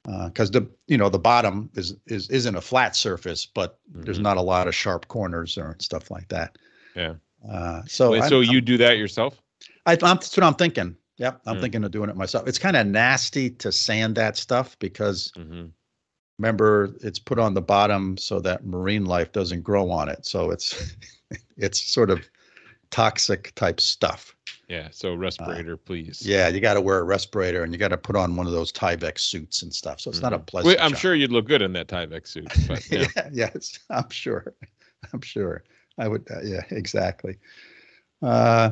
because 0.03 0.49
uh, 0.49 0.59
the 0.59 0.69
you 0.87 0.97
know 0.97 1.09
the 1.09 1.19
bottom 1.19 1.69
is 1.75 1.95
is 2.05 2.29
isn't 2.29 2.55
a 2.55 2.61
flat 2.61 2.95
surface, 2.95 3.45
but 3.45 3.79
mm-hmm. 3.89 4.03
there's 4.03 4.19
not 4.19 4.37
a 4.37 4.41
lot 4.41 4.67
of 4.67 4.75
sharp 4.75 5.07
corners 5.07 5.57
or 5.57 5.75
stuff 5.79 6.09
like 6.09 6.27
that. 6.29 6.57
Yeah. 6.95 7.15
Uh, 7.49 7.81
so 7.87 8.11
Wait, 8.11 8.23
so 8.23 8.39
you 8.39 8.61
do 8.61 8.77
that 8.77 8.97
yourself? 8.97 9.41
I, 9.85 9.93
am 9.93 9.99
that's 9.99 10.35
what 10.35 10.45
I'm 10.45 10.55
thinking. 10.55 10.95
Yep, 11.17 11.41
I'm 11.45 11.57
mm. 11.57 11.61
thinking 11.61 11.83
of 11.83 11.91
doing 11.91 12.09
it 12.09 12.15
myself. 12.15 12.47
It's 12.47 12.59
kind 12.59 12.75
of 12.75 12.85
nasty 12.85 13.49
to 13.49 13.71
sand 13.71 14.15
that 14.15 14.37
stuff 14.37 14.77
because 14.79 15.31
mm-hmm. 15.37 15.67
Remember 16.38 16.94
it's 17.01 17.20
put 17.20 17.39
on 17.39 17.53
the 17.53 17.62
bottom 17.62 18.17
so 18.17 18.39
that 18.41 18.65
marine 18.65 19.06
life 19.06 19.32
doesn't 19.32 19.62
grow 19.62 19.89
on 19.89 20.10
it. 20.10 20.25
So 20.25 20.51
it's 20.51 20.96
it's 21.58 21.82
sort 21.82 22.10
of 22.10 22.22
toxic 22.91 23.53
type 23.56 23.79
stuff. 23.79 24.36
Yeah. 24.67 24.89
So 24.91 25.15
respirator, 25.15 25.74
uh, 25.74 25.86
please. 25.86 26.25
Yeah, 26.25 26.50
you 26.50 26.60
got 26.60 26.74
to 26.74 26.82
wear 26.82 27.00
a 27.00 27.03
respirator 27.03 27.63
and 27.63 27.72
you 27.72 27.79
got 27.79 27.89
to 27.89 27.98
put 27.98 28.15
on 28.15 28.36
one 28.36 28.48
of 28.48 28.51
those 28.51 28.72
Tyvek 28.72 29.17
suits 29.17 29.62
and 29.62 29.74
stuff. 29.74 30.01
So 30.01 30.10
it's 30.10 30.20
mm-hmm. 30.20 30.25
not 30.25 30.34
a 30.34 30.38
mm-hmm. 30.38 30.46
pleasant. 30.46 30.82
I'm 30.82 30.91
job. 30.91 31.00
sure 31.00 31.15
you'd 31.15 31.32
look 31.32 31.48
good 31.48 31.62
in 31.62 31.72
that 31.74 31.88
Tyvek 31.88 32.27
suit. 32.27 32.51
But, 32.67 32.89
yeah. 32.91 33.08
yeah. 33.15 33.29
Yes, 33.32 33.79
I'm 33.89 34.10
sure. 34.10 34.53
I'm 35.13 35.22
sure. 35.22 35.63
I 35.98 36.08
would. 36.08 36.27
Uh, 36.29 36.41
yeah. 36.44 36.63
Exactly. 36.70 37.38
Uh, 38.22 38.72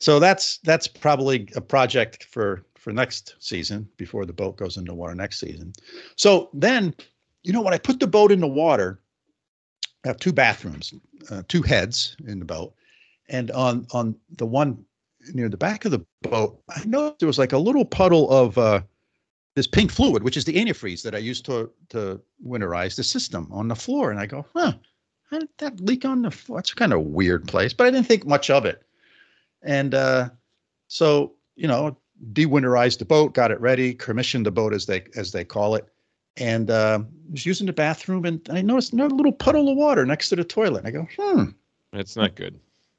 so 0.00 0.18
that's 0.18 0.58
that's 0.58 0.88
probably 0.88 1.48
a 1.54 1.60
project 1.60 2.24
for 2.24 2.65
for 2.86 2.92
next 2.92 3.34
season 3.40 3.88
before 3.96 4.24
the 4.24 4.32
boat 4.32 4.56
goes 4.56 4.76
into 4.76 4.94
water 4.94 5.12
next 5.12 5.40
season. 5.40 5.72
So 6.14 6.50
then, 6.52 6.94
you 7.42 7.52
know, 7.52 7.60
when 7.60 7.74
I 7.74 7.78
put 7.78 7.98
the 7.98 8.06
boat 8.06 8.30
in 8.30 8.38
the 8.38 8.46
water, 8.46 9.00
I 10.04 10.08
have 10.08 10.18
two 10.18 10.32
bathrooms, 10.32 10.94
uh, 11.28 11.42
two 11.48 11.62
heads 11.62 12.16
in 12.28 12.38
the 12.38 12.44
boat, 12.44 12.76
and 13.28 13.50
on 13.50 13.88
on 13.90 14.14
the 14.36 14.46
one 14.46 14.84
near 15.34 15.48
the 15.48 15.56
back 15.56 15.84
of 15.84 15.90
the 15.90 16.06
boat, 16.22 16.62
I 16.68 16.84
noticed 16.84 17.18
there 17.18 17.26
was 17.26 17.40
like 17.40 17.52
a 17.54 17.58
little 17.58 17.84
puddle 17.84 18.30
of 18.30 18.56
uh, 18.56 18.82
this 19.56 19.66
pink 19.66 19.90
fluid, 19.90 20.22
which 20.22 20.36
is 20.36 20.44
the 20.44 20.54
antifreeze 20.54 21.02
that 21.02 21.16
I 21.16 21.18
used 21.18 21.44
to 21.46 21.68
to 21.88 22.20
winterize 22.46 22.94
the 22.94 23.02
system 23.02 23.48
on 23.50 23.66
the 23.66 23.74
floor. 23.74 24.12
And 24.12 24.20
I 24.20 24.26
go, 24.26 24.46
huh, 24.54 24.74
how 25.28 25.40
did 25.40 25.48
that 25.58 25.80
leak 25.80 26.04
on 26.04 26.22
the 26.22 26.30
floor? 26.30 26.58
That's 26.58 26.72
kind 26.72 26.92
of 26.92 27.00
weird 27.00 27.48
place, 27.48 27.72
but 27.72 27.88
I 27.88 27.90
didn't 27.90 28.06
think 28.06 28.24
much 28.24 28.48
of 28.48 28.64
it. 28.64 28.84
And 29.62 29.92
uh, 29.92 30.28
so, 30.86 31.32
you 31.56 31.66
know, 31.66 31.98
dewinterized 32.32 32.98
the 32.98 33.04
boat, 33.04 33.34
got 33.34 33.50
it 33.50 33.60
ready, 33.60 33.94
commissioned 33.94 34.46
the 34.46 34.50
boat 34.50 34.72
as 34.72 34.86
they 34.86 35.04
as 35.16 35.32
they 35.32 35.44
call 35.44 35.74
it, 35.74 35.88
and 36.36 36.70
uh, 36.70 37.00
was 37.30 37.46
using 37.46 37.66
the 37.66 37.72
bathroom, 37.72 38.24
and 38.24 38.40
I 38.50 38.62
noticed 38.62 38.92
a 38.92 38.96
little 38.96 39.32
puddle 39.32 39.68
of 39.68 39.76
water 39.76 40.04
next 40.06 40.28
to 40.30 40.36
the 40.36 40.44
toilet. 40.44 40.84
And 40.84 40.88
I 40.88 40.90
go, 40.90 41.08
hmm, 41.18 41.44
that's 41.92 42.16
not 42.16 42.34
good. 42.34 42.58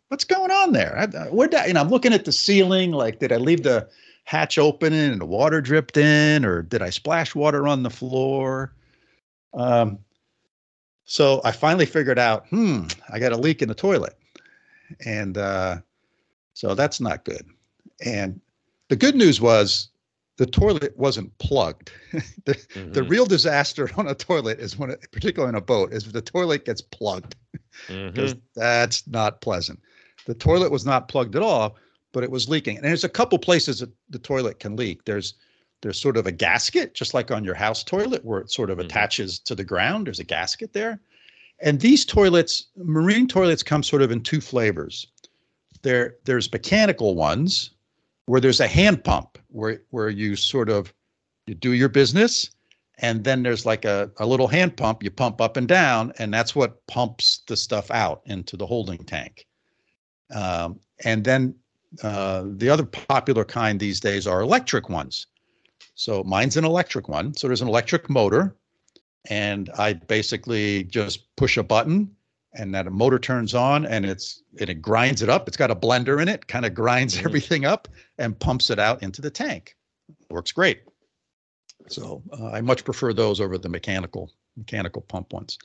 what's 0.09 0.23
going 0.23 0.51
on 0.51 0.71
there? 0.73 0.97
I, 0.97 1.03
I- 1.17 1.29
where'd 1.29 1.51
that? 1.51 1.67
You 1.67 1.73
know, 1.73 1.81
I'm 1.81 1.89
looking 1.89 2.13
at 2.13 2.25
the 2.25 2.31
ceiling. 2.31 2.91
Like, 2.91 3.19
did 3.19 3.31
I 3.31 3.37
leave 3.37 3.63
the 3.63 3.89
hatch 4.23 4.57
open 4.57 4.91
and 4.93 5.21
the 5.21 5.25
water 5.25 5.61
dripped 5.61 5.97
in, 5.97 6.43
or 6.45 6.61
did 6.61 6.81
I 6.81 6.89
splash 6.89 7.33
water 7.33 7.67
on 7.67 7.83
the 7.83 7.89
floor? 7.89 8.73
Um, 9.53 9.99
so 11.05 11.39
I 11.45 11.51
finally 11.53 11.85
figured 11.85 12.19
out, 12.19 12.47
hmm, 12.49 12.83
I 13.09 13.19
got 13.19 13.31
a 13.31 13.37
leak 13.37 13.61
in 13.61 13.69
the 13.69 13.75
toilet, 13.75 14.17
and 15.05 15.37
uh, 15.37 15.77
so 16.53 16.75
that's 16.75 16.99
not 16.99 17.23
good. 17.23 17.45
And 18.05 18.41
the 18.89 18.95
good 18.95 19.15
news 19.15 19.41
was 19.41 19.89
the 20.37 20.45
toilet 20.45 20.95
wasn't 20.97 21.35
plugged. 21.39 21.91
the, 22.45 22.53
the 22.73 23.01
Mhm. 23.01 23.09
real 23.09 23.25
disaster 23.25 23.89
on 23.97 24.07
a 24.07 24.15
toilet 24.15 24.59
is 24.59 24.77
when, 24.77 24.91
it, 24.91 25.05
particularly 25.11 25.49
on 25.49 25.55
a 25.55 25.61
boat, 25.61 25.91
is 25.93 26.05
if 26.05 26.13
the 26.13 26.21
toilet 26.21 26.65
gets 26.65 26.81
plugged 26.81 27.35
because 27.87 28.35
that's 28.55 29.05
not 29.07 29.41
pleasant. 29.41 29.79
The 30.25 30.33
toilet 30.33 30.71
was 30.71 30.85
not 30.85 31.07
plugged 31.07 31.35
at 31.35 31.41
all, 31.41 31.77
but 32.11 32.23
it 32.23 32.31
was 32.31 32.49
leaking. 32.49 32.77
And 32.77 32.85
there's 32.85 33.03
a 33.03 33.09
couple 33.09 33.37
places 33.39 33.79
that 33.79 33.89
the 34.09 34.19
toilet 34.19 34.59
can 34.59 34.75
leak. 34.75 35.05
There's 35.05 35.33
there's 35.83 36.01
sort 36.01 36.17
of 36.17 36.25
a 36.25 36.31
gasket, 36.31 36.95
just 36.95 37.13
like 37.13 37.29
on 37.29 37.43
your 37.43 37.53
house 37.53 37.83
toilet, 37.83 38.25
where 38.25 38.39
it 38.39 38.49
sort 38.51 38.71
of 38.71 38.79
Mhm. 38.79 38.85
attaches 38.85 39.37
to 39.39 39.53
the 39.53 39.63
ground. 39.63 40.07
There's 40.07 40.19
a 40.19 40.23
gasket 40.23 40.73
there. 40.73 40.99
And 41.59 41.79
these 41.79 42.03
toilets, 42.03 42.65
marine 42.77 43.27
toilets, 43.27 43.61
come 43.61 43.83
sort 43.83 44.01
of 44.01 44.09
in 44.11 44.21
two 44.23 44.41
flavors. 44.41 45.05
There, 45.83 46.15
there's 46.25 46.51
mechanical 46.51 47.13
ones 47.13 47.69
where 48.27 48.39
there's 48.39 48.59
a 48.59 48.67
hand 48.67 49.03
pump 49.03 49.37
where 49.47 49.81
where 49.89 50.09
you 50.09 50.35
sort 50.35 50.69
of 50.69 50.93
you 51.47 51.55
do 51.55 51.73
your 51.73 51.89
business 51.89 52.51
and 52.99 53.23
then 53.23 53.43
there's 53.43 53.65
like 53.65 53.85
a, 53.85 54.11
a 54.17 54.25
little 54.25 54.47
hand 54.47 54.77
pump 54.77 55.03
you 55.03 55.09
pump 55.09 55.41
up 55.41 55.57
and 55.57 55.67
down 55.67 56.13
and 56.19 56.33
that's 56.33 56.55
what 56.55 56.85
pumps 56.87 57.41
the 57.47 57.57
stuff 57.57 57.89
out 57.91 58.21
into 58.25 58.55
the 58.55 58.65
holding 58.65 59.03
tank. 59.03 59.45
Um, 60.33 60.79
and 61.03 61.23
then 61.23 61.55
uh, 62.03 62.43
the 62.45 62.69
other 62.69 62.85
popular 62.85 63.45
kind 63.45 63.79
these 63.79 63.99
days 63.99 64.27
are 64.27 64.41
electric 64.41 64.89
ones. 64.89 65.27
So 65.95 66.23
mine's 66.23 66.57
an 66.57 66.65
electric 66.65 67.07
one. 67.07 67.33
So 67.33 67.47
there's 67.47 67.61
an 67.61 67.67
electric 67.67 68.09
motor 68.09 68.55
and 69.29 69.69
i 69.77 69.93
basically 69.93 70.83
just 70.85 71.35
push 71.35 71.57
a 71.57 71.63
button 71.63 72.09
and 72.57 72.73
that 72.73 72.87
a 72.87 72.89
motor 72.89 73.19
turns 73.19 73.53
on 73.53 73.85
and 73.85 74.05
it's 74.05 74.41
and 74.59 74.69
it 74.69 74.81
grinds 74.81 75.21
it 75.21 75.29
up 75.29 75.47
it's 75.47 75.57
got 75.57 75.71
a 75.71 75.75
blender 75.75 76.21
in 76.21 76.27
it 76.27 76.47
kind 76.47 76.65
of 76.65 76.73
grinds 76.73 77.15
Mhm. 77.17 77.25
everything 77.25 77.65
up 77.65 77.87
and 78.17 78.37
pumps 78.39 78.69
it 78.69 78.79
out 78.79 79.01
into 79.03 79.21
the 79.21 79.29
tank 79.29 79.75
works 80.29 80.51
great 80.51 80.81
so 81.87 82.21
uh, 82.37 82.47
I 82.47 82.61
much 82.61 82.83
prefer 82.83 83.13
those 83.13 83.39
over 83.39 83.57
the 83.57 83.69
mechanical 83.69 84.31
mechanical 84.57 85.01
pump 85.03 85.31
ones. 85.31 85.57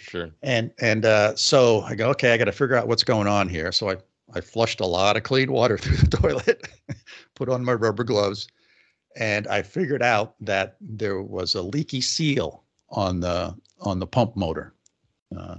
Sure. 0.00 0.30
And 0.42 0.70
and 0.80 1.06
uh, 1.06 1.34
so 1.36 1.80
I 1.82 1.94
go, 1.94 2.10
okay, 2.10 2.34
I 2.34 2.36
got 2.36 2.44
to 2.46 2.52
figure 2.52 2.76
out 2.76 2.86
what's 2.88 3.04
going 3.04 3.26
on 3.26 3.48
here. 3.48 3.72
So 3.72 3.88
I 3.90 3.96
I 4.34 4.40
flushed 4.42 4.80
a 4.80 4.86
lot 4.86 5.16
of 5.16 5.22
clean 5.22 5.50
water 5.50 5.78
through 5.82 5.96
the 5.96 6.16
toilet, 6.16 6.68
put 7.34 7.48
on 7.48 7.64
my 7.64 7.72
rubber 7.72 8.04
gloves, 8.04 8.48
and 9.16 9.46
I 9.46 9.62
figured 9.62 10.02
out 10.02 10.34
that 10.40 10.76
there 10.80 11.22
was 11.22 11.54
a 11.54 11.62
leaky 11.62 12.02
seal 12.02 12.64
on 12.90 13.20
the 13.20 13.54
on 13.80 13.98
the 14.00 14.06
pump 14.06 14.36
motor, 14.36 14.74
uh, 15.34 15.56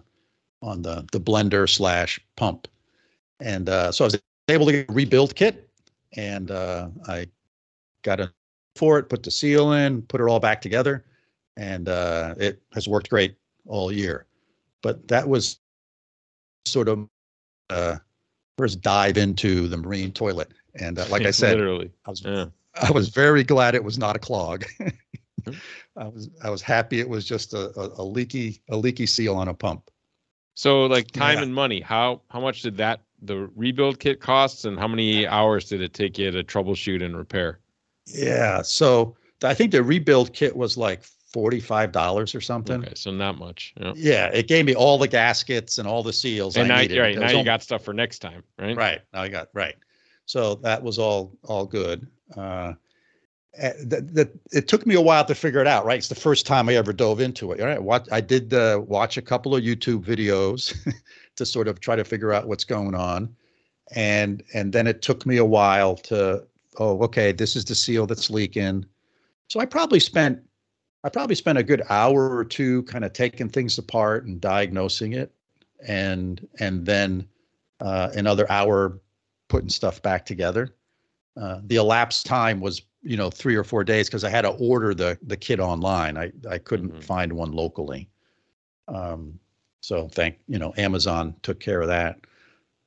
on 0.65 0.81
the 0.81 1.05
the 1.11 1.19
blender 1.19 1.69
slash 1.69 2.19
pump, 2.35 2.67
and 3.39 3.69
uh, 3.69 3.91
so 3.91 4.05
I 4.05 4.07
was 4.07 4.21
able 4.49 4.65
to 4.65 4.71
get 4.71 4.89
a 4.89 4.93
rebuild 4.93 5.35
kit, 5.35 5.69
and 6.17 6.51
uh, 6.51 6.89
I 7.07 7.27
got 8.03 8.19
a 8.19 8.31
for 8.75 8.99
it, 8.99 9.07
put 9.09 9.23
the 9.23 9.31
seal 9.31 9.71
in, 9.71 10.01
put 10.01 10.19
it 10.19 10.25
all 10.25 10.39
back 10.39 10.61
together, 10.61 11.05
and 11.55 11.87
uh, 11.87 12.35
it 12.37 12.61
has 12.73 12.87
worked 12.87 13.09
great 13.09 13.35
all 13.67 13.91
year. 13.91 14.25
But 14.81 15.07
that 15.07 15.27
was 15.27 15.59
sort 16.65 16.89
of 16.89 17.07
uh, 17.69 17.97
first 18.57 18.81
dive 18.81 19.17
into 19.17 19.67
the 19.67 19.77
marine 19.77 20.11
toilet, 20.11 20.51
and 20.79 20.99
uh, 20.99 21.05
like 21.09 21.25
I 21.25 21.31
said, 21.31 21.57
literally. 21.57 21.91
I 22.05 22.09
was 22.09 22.21
Yeah. 22.25 22.45
I 22.81 22.91
was 22.91 23.07
very 23.07 23.43
glad 23.43 23.73
it 23.73 23.83
was 23.83 23.97
not 23.97 24.15
a 24.15 24.19
clog. 24.19 24.65
Hmm. 25.45 25.53
I 25.95 26.07
was 26.07 26.29
I 26.43 26.49
was 26.49 26.63
happy 26.63 26.99
it 26.99 27.07
was 27.07 27.23
just 27.23 27.53
a, 27.53 27.69
a, 27.79 28.01
a 28.01 28.03
leaky 28.03 28.63
a 28.71 28.75
leaky 28.75 29.05
seal 29.05 29.35
on 29.35 29.47
a 29.47 29.53
pump. 29.53 29.91
So 30.55 30.85
like 30.85 31.11
time 31.11 31.37
Yeah. 31.37 31.43
and 31.43 31.53
money, 31.53 31.81
how 31.81 32.21
how 32.29 32.39
much 32.39 32.61
did 32.61 32.77
that 32.77 33.01
the 33.21 33.49
rebuild 33.55 33.99
kit 33.99 34.19
costs 34.19 34.65
and 34.65 34.77
how 34.79 34.87
many 34.87 35.27
hours 35.27 35.65
did 35.65 35.81
it 35.81 35.93
take 35.93 36.17
you 36.17 36.31
to 36.31 36.43
troubleshoot 36.43 37.03
and 37.03 37.15
repair? 37.17 37.59
Yeah, 38.07 38.61
so 38.61 39.15
I 39.43 39.53
think 39.53 39.71
the 39.71 39.83
rebuild 39.83 40.33
kit 40.33 40.55
was 40.55 40.77
like 40.77 41.03
forty 41.03 41.59
five 41.59 41.91
dollars 41.91 42.33
or 42.35 42.41
something. 42.41 42.81
Okay, 42.83 42.93
so 42.95 43.11
not 43.11 43.37
much. 43.37 43.73
Yeah. 43.79 43.93
Yeah, 43.95 44.27
it 44.27 44.47
gave 44.47 44.65
me 44.65 44.75
all 44.75 44.97
the 44.97 45.07
gaskets 45.07 45.77
and 45.77 45.87
all 45.87 46.03
the 46.03 46.13
seals 46.13 46.55
And 46.55 46.71
I 46.71 46.75
now, 46.75 46.81
needed. 46.81 46.99
right, 46.99 47.17
now 47.17 47.31
you 47.31 47.43
got 47.43 47.61
stuff 47.63 47.83
for 47.83 47.93
next 47.93 48.19
time, 48.19 48.43
right? 48.57 48.77
right 48.77 49.01
now 49.13 49.21
I 49.23 49.27
got 49.27 49.49
right. 49.53 49.75
So 50.25 50.55
that 50.55 50.81
was 50.81 50.97
all 50.99 51.37
all 51.43 51.65
good. 51.65 52.07
Uh, 52.35 52.73
that, 53.57 54.13
that 54.13 54.31
it 54.51 54.67
took 54.67 54.85
me 54.85 54.95
a 54.95 55.01
while 55.01 55.25
to 55.25 55.35
figure 55.35 55.61
it 55.61 55.67
out. 55.67 55.85
Right, 55.85 55.97
it's 55.97 56.09
the 56.09 56.15
first 56.15 56.45
time 56.45 56.69
I 56.69 56.75
ever 56.75 56.93
dove 56.93 57.19
into 57.19 57.51
it. 57.51 57.61
All 57.61 57.67
right, 57.67 57.81
what 57.81 58.11
I 58.11 58.21
did 58.21 58.53
uh, 58.53 58.81
watch 58.85 59.17
a 59.17 59.21
couple 59.21 59.55
of 59.55 59.63
YouTube 59.63 60.03
videos 60.03 60.75
to 61.35 61.45
sort 61.45 61.67
of 61.67 61.79
try 61.79 61.95
to 61.95 62.03
figure 62.03 62.33
out 62.33 62.47
what's 62.47 62.63
going 62.63 62.95
on, 62.95 63.35
and 63.95 64.43
and 64.53 64.73
then 64.73 64.87
it 64.87 65.01
took 65.01 65.25
me 65.25 65.37
a 65.37 65.45
while 65.45 65.95
to 65.95 66.43
oh 66.77 67.01
okay 67.03 67.31
this 67.31 67.55
is 67.55 67.65
the 67.65 67.75
seal 67.75 68.05
that's 68.05 68.29
leaking. 68.29 68.85
So 69.47 69.59
I 69.59 69.65
probably 69.65 69.99
spent 69.99 70.41
I 71.03 71.09
probably 71.09 71.35
spent 71.35 71.57
a 71.57 71.63
good 71.63 71.83
hour 71.89 72.35
or 72.35 72.43
two 72.43 72.83
kind 72.83 73.05
of 73.05 73.13
taking 73.13 73.47
things 73.47 73.77
apart 73.77 74.25
and 74.25 74.41
diagnosing 74.41 75.13
it, 75.13 75.31
and 75.87 76.45
and 76.59 76.85
then 76.85 77.27
uh, 77.79 78.09
another 78.15 78.49
hour 78.51 78.99
putting 79.47 79.69
stuff 79.69 80.01
back 80.01 80.25
together. 80.25 80.75
Uh, 81.39 81.59
the 81.65 81.75
elapsed 81.75 82.25
time 82.25 82.59
was 82.59 82.81
you 83.05 83.15
know 83.17 83.29
three 83.29 83.55
or 83.55 83.63
four 83.63 83.83
days 83.83 84.07
because 84.09 84.23
I 84.23 84.29
had 84.29 84.41
to 84.41 84.49
order 84.49 84.93
the 84.93 85.17
the 85.27 85.37
kit 85.37 85.59
online. 85.59 86.17
I 86.17 86.31
I 86.49 86.57
couldn't 86.57 86.93
Mhm. 86.99 87.03
find 87.03 87.31
one 87.33 87.51
locally. 87.53 88.09
Um, 88.87 89.39
so 89.81 90.07
thank 90.09 90.39
you 90.47 90.59
know 90.59 90.73
Amazon 90.77 91.35
took 91.43 91.59
care 91.59 91.81
of 91.81 91.87
that. 91.87 92.19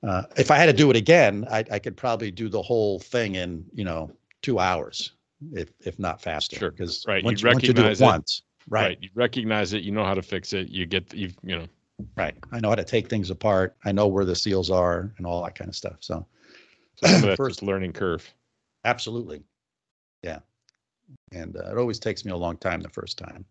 Uh, 0.03 0.23
if 0.37 0.51
I 0.51 0.57
had 0.57 0.67
to 0.67 0.73
do 0.73 0.91
it 0.91 0.97
again, 0.97 1.47
I, 1.51 1.65
I 1.73 1.79
could 1.79 1.97
probably 1.97 2.31
do 2.31 2.49
the 2.49 2.63
whole 2.63 2.99
thing 2.99 3.37
in 3.37 3.65
you 3.73 3.85
know 3.85 4.11
two 4.43 4.59
hours, 4.59 5.13
if 5.53 5.73
if 5.81 5.99
not 5.99 6.21
faster. 6.21 6.57
Sure. 6.57 6.71
Because 6.71 7.05
Right, 7.07 7.23
you 7.23 7.27
once, 7.27 7.45
once 7.45 7.63
you 7.65 7.73
do 7.73 7.83
it 7.83 7.99
recognize 7.99 8.01
it. 8.01 8.05
once, 8.05 8.43
right, 8.69 8.99
You 9.01 9.09
recognize 9.15 9.73
it, 9.73 9.83
you 9.83 9.93
know 9.93 10.05
how 10.05 10.15
to 10.15 10.23
fix 10.23 10.53
it, 10.53 10.69
you 10.69 10.87
get 10.87 11.13
you 11.15 11.31
you 11.43 11.57
know. 11.59 11.67
right, 12.17 12.37
I 12.53 12.61
know 12.61 12.69
how 12.69 12.77
to 12.77 12.85
take 12.85 13.09
things 13.09 13.31
apart. 13.31 13.77
I 13.85 13.93
know 13.93 14.07
where 14.07 14.25
the 14.25 14.37
seals 14.37 14.71
are 14.71 15.13
and 15.19 15.27
all 15.27 15.43
that 15.45 15.55
kind 15.57 15.69
of 15.69 15.75
stuff. 15.77 15.97
So 16.01 16.27
So 16.97 17.07
that's 17.27 17.37
First- 17.37 17.59
just 17.61 17.63
learning 17.63 17.93
curve. 17.93 18.29
absolutely, 18.85 19.43
yeah. 20.23 20.39
And 21.33 21.57
uh, 21.57 21.71
it 21.71 21.79
always 21.79 21.99
takes 21.99 22.25
me 22.25 22.33
a 22.33 22.37
long 22.37 22.57
time 22.57 22.81
the 22.81 22.89
first 22.89 23.19
time. 23.19 23.45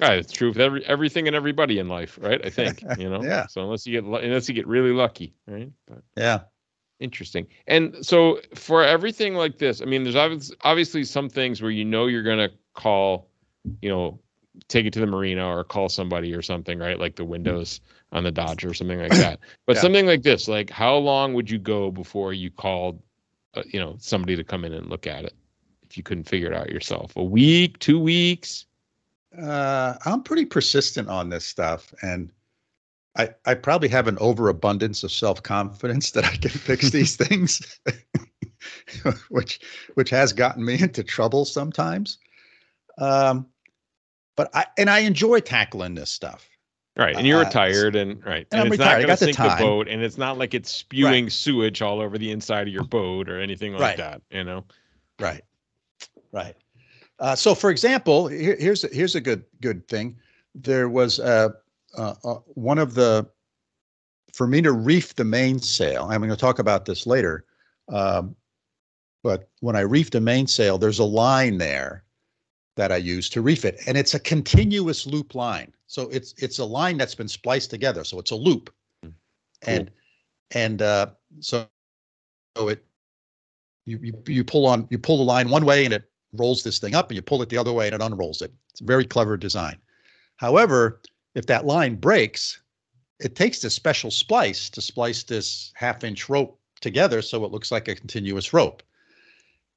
Right, 0.00 0.18
it's 0.18 0.32
true 0.32 0.48
with 0.48 0.60
every 0.60 0.84
everything 0.86 1.26
and 1.26 1.36
everybody 1.36 1.78
in 1.78 1.88
life, 1.88 2.18
right? 2.22 2.44
I 2.44 2.48
think 2.50 2.82
you 2.98 3.10
know. 3.10 3.22
Yeah. 3.22 3.46
So 3.48 3.62
unless 3.62 3.86
you 3.86 4.00
get 4.00 4.04
unless 4.24 4.48
you 4.48 4.54
get 4.54 4.66
really 4.66 4.92
lucky, 4.92 5.34
right? 5.46 5.70
But 5.86 6.02
Yeah, 6.16 6.40
interesting. 7.00 7.46
And 7.66 8.04
so 8.04 8.40
for 8.54 8.82
everything 8.82 9.34
like 9.34 9.58
this, 9.58 9.82
I 9.82 9.84
mean, 9.84 10.02
there's 10.04 10.16
obviously 10.16 10.56
obviously 10.62 11.04
some 11.04 11.28
things 11.28 11.60
where 11.60 11.70
you 11.70 11.84
know 11.84 12.06
you're 12.06 12.22
gonna 12.22 12.48
call, 12.74 13.28
you 13.82 13.90
know, 13.90 14.20
take 14.68 14.86
it 14.86 14.92
to 14.94 15.00
the 15.00 15.06
marina 15.06 15.46
or 15.46 15.64
call 15.64 15.88
somebody 15.88 16.34
or 16.34 16.42
something, 16.42 16.78
right? 16.78 16.98
Like 16.98 17.16
the 17.16 17.24
windows 17.24 17.80
on 18.12 18.24
the 18.24 18.32
Dodge 18.32 18.64
or 18.64 18.72
something 18.74 18.98
like 18.98 19.12
that. 19.12 19.40
But 19.66 19.76
Yeah. 19.76 19.82
something 19.82 20.06
like 20.06 20.22
this, 20.22 20.48
like 20.48 20.70
how 20.70 20.96
long 20.96 21.34
would 21.34 21.50
you 21.50 21.58
go 21.58 21.90
before 21.90 22.32
you 22.32 22.50
called, 22.50 23.02
you 23.66 23.80
know, 23.80 23.96
somebody 23.98 24.36
to 24.36 24.44
come 24.44 24.64
in 24.64 24.72
and 24.72 24.88
look 24.88 25.06
at 25.06 25.24
it 25.24 25.34
if 25.88 25.96
you 25.96 26.02
couldn't 26.02 26.28
figure 26.28 26.52
it 26.52 26.56
out 26.56 26.70
yourself? 26.70 27.16
A 27.16 27.24
week, 27.24 27.78
two 27.78 27.98
weeks? 27.98 28.66
uh, 29.38 29.94
I'm 30.04 30.22
pretty 30.22 30.44
persistent 30.44 31.08
on 31.08 31.28
this 31.28 31.44
stuff, 31.44 31.92
and 32.02 32.32
I 33.16 33.30
I 33.46 33.54
probably 33.54 33.88
have 33.88 34.08
an 34.08 34.18
overabundance 34.18 35.02
of 35.04 35.12
self 35.12 35.42
confidence 35.42 36.10
that 36.12 36.24
I 36.24 36.36
can 36.36 36.50
fix 36.50 36.90
these 36.90 37.16
things, 37.16 37.80
which 39.28 39.60
which 39.94 40.10
has 40.10 40.32
gotten 40.32 40.64
me 40.64 40.80
into 40.80 41.04
trouble 41.04 41.44
sometimes. 41.44 42.18
Um, 42.98 43.46
but 44.36 44.50
I 44.54 44.66
and 44.78 44.90
I 44.90 45.00
enjoy 45.00 45.40
tackling 45.40 45.94
this 45.94 46.10
stuff. 46.10 46.48
Right, 46.96 47.16
and 47.16 47.26
you're 47.26 47.40
Uh, 47.40 47.44
retired, 47.44 47.94
and 47.96 48.24
right, 48.24 48.46
and 48.50 48.60
I'm 48.60 48.66
it's 48.66 48.72
retired. 48.78 49.00
Not 49.00 49.06
going 49.06 49.16
to 49.16 49.24
the 49.26 49.32
sink 49.32 49.36
the 49.36 49.42
time. 49.44 49.58
boat, 49.58 49.88
and 49.88 50.02
it's 50.02 50.18
not 50.18 50.38
like 50.38 50.54
it's 50.54 50.70
spewing 50.70 51.30
sewage 51.30 51.80
all 51.82 52.00
over 52.00 52.18
the 52.18 52.30
inside 52.30 52.66
of 52.66 52.74
your 52.74 52.84
boat 52.84 53.28
or 53.28 53.40
anything 53.40 53.72
like 53.72 53.80
Right. 53.80 53.96
that. 53.96 54.22
You 54.30 54.44
know, 54.44 54.64
Right, 55.20 55.42
right. 56.32 56.56
Uh, 57.20 57.36
so, 57.36 57.54
for 57.54 57.70
example, 57.70 58.26
here, 58.28 58.56
here's 58.58 58.82
a, 58.84 58.88
here's 58.88 59.14
a 59.14 59.20
good 59.20 59.44
good 59.60 59.86
thing. 59.88 60.16
There 60.54 60.88
was 60.88 61.18
a, 61.20 61.54
uh, 61.96 62.14
one 62.54 62.78
of 62.78 62.94
the 62.94 63.28
for 64.34 64.46
me 64.46 64.60
to 64.62 64.72
reef 64.72 65.14
the 65.14 65.24
mainsail. 65.24 66.04
I'm 66.10 66.20
going 66.20 66.30
to 66.30 66.36
talk 66.36 66.58
about 66.58 66.84
this 66.86 67.06
later. 67.06 67.44
Um, 67.88 68.34
But 69.22 69.48
when 69.60 69.76
I 69.76 69.80
reefed 69.82 70.14
a 70.14 70.20
mainsail, 70.20 70.78
there's 70.78 70.98
a 70.98 71.04
line 71.04 71.58
there 71.58 72.04
that 72.76 72.90
I 72.90 72.96
use 72.96 73.28
to 73.30 73.42
reef 73.42 73.64
it, 73.66 73.78
and 73.86 73.98
it's 73.98 74.14
a 74.14 74.20
continuous 74.20 75.06
loop 75.06 75.34
line. 75.34 75.72
So 75.90 76.02
it's 76.10 76.34
it's 76.38 76.60
a 76.60 76.64
line 76.64 76.98
that's 76.98 77.16
been 77.16 77.26
spliced 77.26 77.68
together. 77.68 78.04
So 78.04 78.20
it's 78.20 78.30
a 78.30 78.36
loop, 78.36 78.72
and 79.66 79.90
and 80.52 80.80
uh, 80.82 81.06
so 81.40 81.66
so 82.56 82.68
it 82.68 82.84
you, 83.86 83.98
you 84.00 84.22
you 84.28 84.44
pull 84.44 84.66
on 84.66 84.86
you 84.90 85.00
pull 85.00 85.18
the 85.18 85.24
line 85.24 85.50
one 85.50 85.64
way 85.64 85.84
and 85.84 85.92
it 85.92 86.08
rolls 86.34 86.62
this 86.62 86.78
thing 86.78 86.94
up, 86.94 87.10
and 87.10 87.16
you 87.16 87.22
pull 87.22 87.42
it 87.42 87.48
the 87.48 87.58
other 87.58 87.72
way 87.72 87.86
and 87.88 87.94
it 87.96 88.00
unrolls 88.00 88.40
it. 88.40 88.52
It's 88.70 88.80
a 88.80 88.84
very 88.84 89.04
clever 89.04 89.36
design. 89.36 89.78
However, 90.36 91.00
if 91.34 91.46
that 91.46 91.66
line 91.66 91.96
breaks, 91.96 92.60
it 93.18 93.34
takes 93.34 93.58
this 93.58 93.74
special 93.74 94.12
splice 94.12 94.70
to 94.70 94.80
splice 94.80 95.24
this 95.24 95.72
half 95.74 96.04
inch 96.04 96.28
rope 96.28 96.56
together 96.80 97.20
so 97.20 97.44
it 97.44 97.50
looks 97.50 97.72
like 97.72 97.88
a 97.88 97.96
continuous 97.96 98.52
rope. 98.52 98.84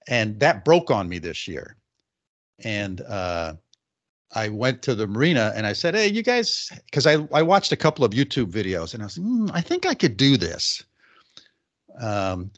And 0.08 0.40
that 0.42 0.64
broke 0.64 0.92
on 0.92 1.10
me 1.10 1.18
this 1.18 1.48
year. 1.48 1.76
And 2.64 3.02
uh, 3.02 3.56
I 4.36 4.50
went 4.50 4.82
to 4.84 4.96
the 4.96 5.08
marina 5.08 5.54
and 5.56 5.66
I 5.66 5.74
said, 5.74 5.96
Hey, 5.96 6.08
you 6.08 6.24
guys, 6.24 6.72
because 6.86 7.06
I, 7.06 7.28
I 7.34 7.42
watched 7.42 7.72
a 7.72 7.78
couple 7.78 8.04
of 8.04 8.12
YouTube 8.12 8.52
videos 8.52 8.94
and 8.94 9.04
I 9.04 9.06
was, 9.06 9.18
mm, 9.18 9.50
I 9.54 9.62
think 9.62 9.86
I 9.86 9.94
could 9.94 10.18
do 10.18 10.38
this. 10.38 10.84
Um, 12.02 12.52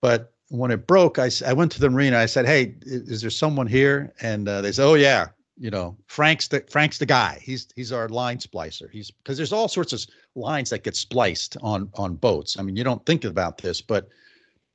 but 0.00 0.32
when 0.48 0.70
it 0.70 0.86
broke, 0.86 1.18
I, 1.18 1.30
I 1.46 1.52
went 1.52 1.72
to 1.72 1.80
the 1.80 1.90
marina. 1.90 2.18
I 2.18 2.26
said, 2.26 2.46
Hey, 2.46 2.74
is, 2.82 3.08
is 3.08 3.20
there 3.22 3.30
someone 3.30 3.66
here? 3.66 4.12
And 4.20 4.48
uh, 4.48 4.60
they 4.60 4.72
said, 4.72 4.84
Oh, 4.86 4.94
yeah, 4.94 5.28
you 5.58 5.70
know 5.70 5.96
frank's 6.06 6.48
the 6.48 6.64
frank's 6.70 6.98
the 6.98 7.06
guy 7.06 7.38
he's 7.42 7.68
he's 7.74 7.92
our 7.92 8.08
line 8.08 8.38
splicer 8.38 8.88
he's 8.90 9.10
because 9.10 9.36
there's 9.36 9.52
all 9.52 9.68
sorts 9.68 9.92
of 9.92 10.06
lines 10.34 10.70
that 10.70 10.84
get 10.84 10.96
spliced 10.96 11.56
on 11.62 11.90
on 11.94 12.14
boats 12.14 12.58
i 12.58 12.62
mean 12.62 12.76
you 12.76 12.84
don't 12.84 13.04
think 13.06 13.24
about 13.24 13.58
this 13.58 13.80
but 13.80 14.08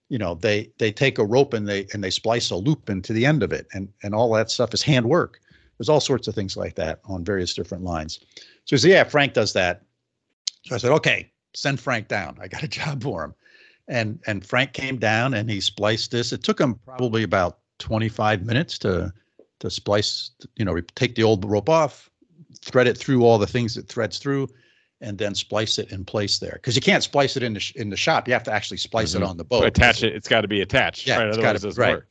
you 0.09 0.17
know 0.17 0.35
they 0.35 0.69
they 0.77 0.91
take 0.91 1.17
a 1.17 1.25
rope 1.25 1.53
and 1.53 1.67
they 1.67 1.87
and 1.93 2.03
they 2.03 2.09
splice 2.09 2.51
a 2.51 2.55
loop 2.55 2.89
into 2.89 3.13
the 3.13 3.25
end 3.25 3.43
of 3.43 3.53
it 3.53 3.67
and 3.73 3.87
and 4.03 4.13
all 4.13 4.31
that 4.33 4.51
stuff 4.51 4.73
is 4.73 4.83
handwork 4.83 5.39
there's 5.77 5.89
all 5.89 5.99
sorts 5.99 6.27
of 6.27 6.35
things 6.35 6.55
like 6.55 6.75
that 6.75 6.99
on 7.05 7.23
various 7.23 7.53
different 7.53 7.83
lines 7.83 8.19
so 8.65 8.75
he 8.75 8.77
said 8.77 8.91
yeah 8.91 9.03
frank 9.03 9.33
does 9.33 9.53
that 9.53 9.83
so 10.65 10.75
i 10.75 10.77
said 10.77 10.91
okay 10.91 11.31
send 11.53 11.79
frank 11.79 12.07
down 12.07 12.37
i 12.41 12.47
got 12.47 12.63
a 12.63 12.67
job 12.79 13.01
for 13.01 13.23
him 13.23 13.33
and 13.87 14.19
and 14.27 14.45
frank 14.45 14.73
came 14.73 14.97
down 14.97 15.33
and 15.33 15.49
he 15.49 15.59
spliced 15.59 16.11
this 16.11 16.31
it 16.31 16.43
took 16.43 16.59
him 16.59 16.79
probably 16.85 17.23
about 17.23 17.59
25 17.79 18.45
minutes 18.45 18.77
to 18.79 19.13
to 19.63 19.69
splice, 19.69 20.31
you 20.57 20.65
know, 20.65 20.79
take 20.95 21.15
the 21.15 21.23
old 21.23 21.49
rope 21.49 21.69
off, 21.69 22.09
thread 22.61 22.85
it 22.85 22.97
through 22.97 23.23
all 23.23 23.37
the 23.37 23.47
things 23.47 23.77
it 23.77 23.87
threads 23.87 24.19
through, 24.19 24.47
and 24.99 25.17
then 25.17 25.33
splice 25.33 25.79
it 25.79 25.89
in 25.91 26.03
place 26.03 26.39
there. 26.39 26.53
Because 26.53 26.75
you 26.75 26.81
can't 26.81 27.01
splice 27.01 27.37
it 27.37 27.43
in 27.43 27.53
the 27.53 27.61
sh- 27.61 27.75
in 27.75 27.89
the 27.89 27.95
shop. 27.95 28.27
You 28.27 28.33
have 28.33 28.43
to 28.43 28.51
actually 28.51 28.77
splice 28.77 29.13
mm-hmm. 29.13 29.23
it 29.23 29.25
on 29.25 29.37
the 29.37 29.45
boat. 29.45 29.63
attach 29.63 30.03
it. 30.03 30.13
It's 30.13 30.27
got 30.27 30.41
to 30.41 30.49
be 30.49 30.61
attached. 30.61 31.07
Yeah, 31.07 31.19
right? 31.19 31.27
it's 31.29 31.37
got 31.37 31.57
to 31.57 31.69
right. 31.81 31.95
Work. 31.95 32.09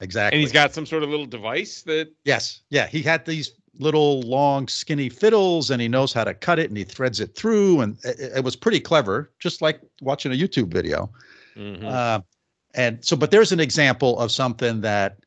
Exactly. 0.00 0.36
And 0.36 0.42
he's 0.42 0.52
got 0.52 0.72
some 0.72 0.86
sort 0.86 1.02
of 1.02 1.08
little 1.08 1.26
device 1.26 1.82
that. 1.82 2.12
Yes. 2.24 2.60
Yeah. 2.70 2.86
He 2.86 3.02
had 3.02 3.24
these 3.26 3.52
little 3.78 4.22
long 4.22 4.68
skinny 4.68 5.08
fiddles 5.08 5.70
and 5.70 5.80
he 5.80 5.88
knows 5.88 6.12
how 6.12 6.24
to 6.24 6.34
cut 6.34 6.58
it 6.58 6.68
and 6.68 6.76
he 6.76 6.84
threads 6.84 7.20
it 7.20 7.34
through 7.36 7.80
and 7.80 7.96
it, 8.02 8.38
it 8.38 8.44
was 8.44 8.56
pretty 8.56 8.80
clever 8.80 9.30
just 9.38 9.62
like 9.62 9.80
watching 10.00 10.32
a 10.32 10.34
youtube 10.34 10.66
video 10.66 11.08
mm-hmm. 11.56 11.86
uh, 11.86 12.18
and 12.74 13.04
so 13.04 13.16
but 13.16 13.30
there's 13.30 13.52
an 13.52 13.60
example 13.60 14.18
of 14.18 14.32
something 14.32 14.80
that 14.80 15.18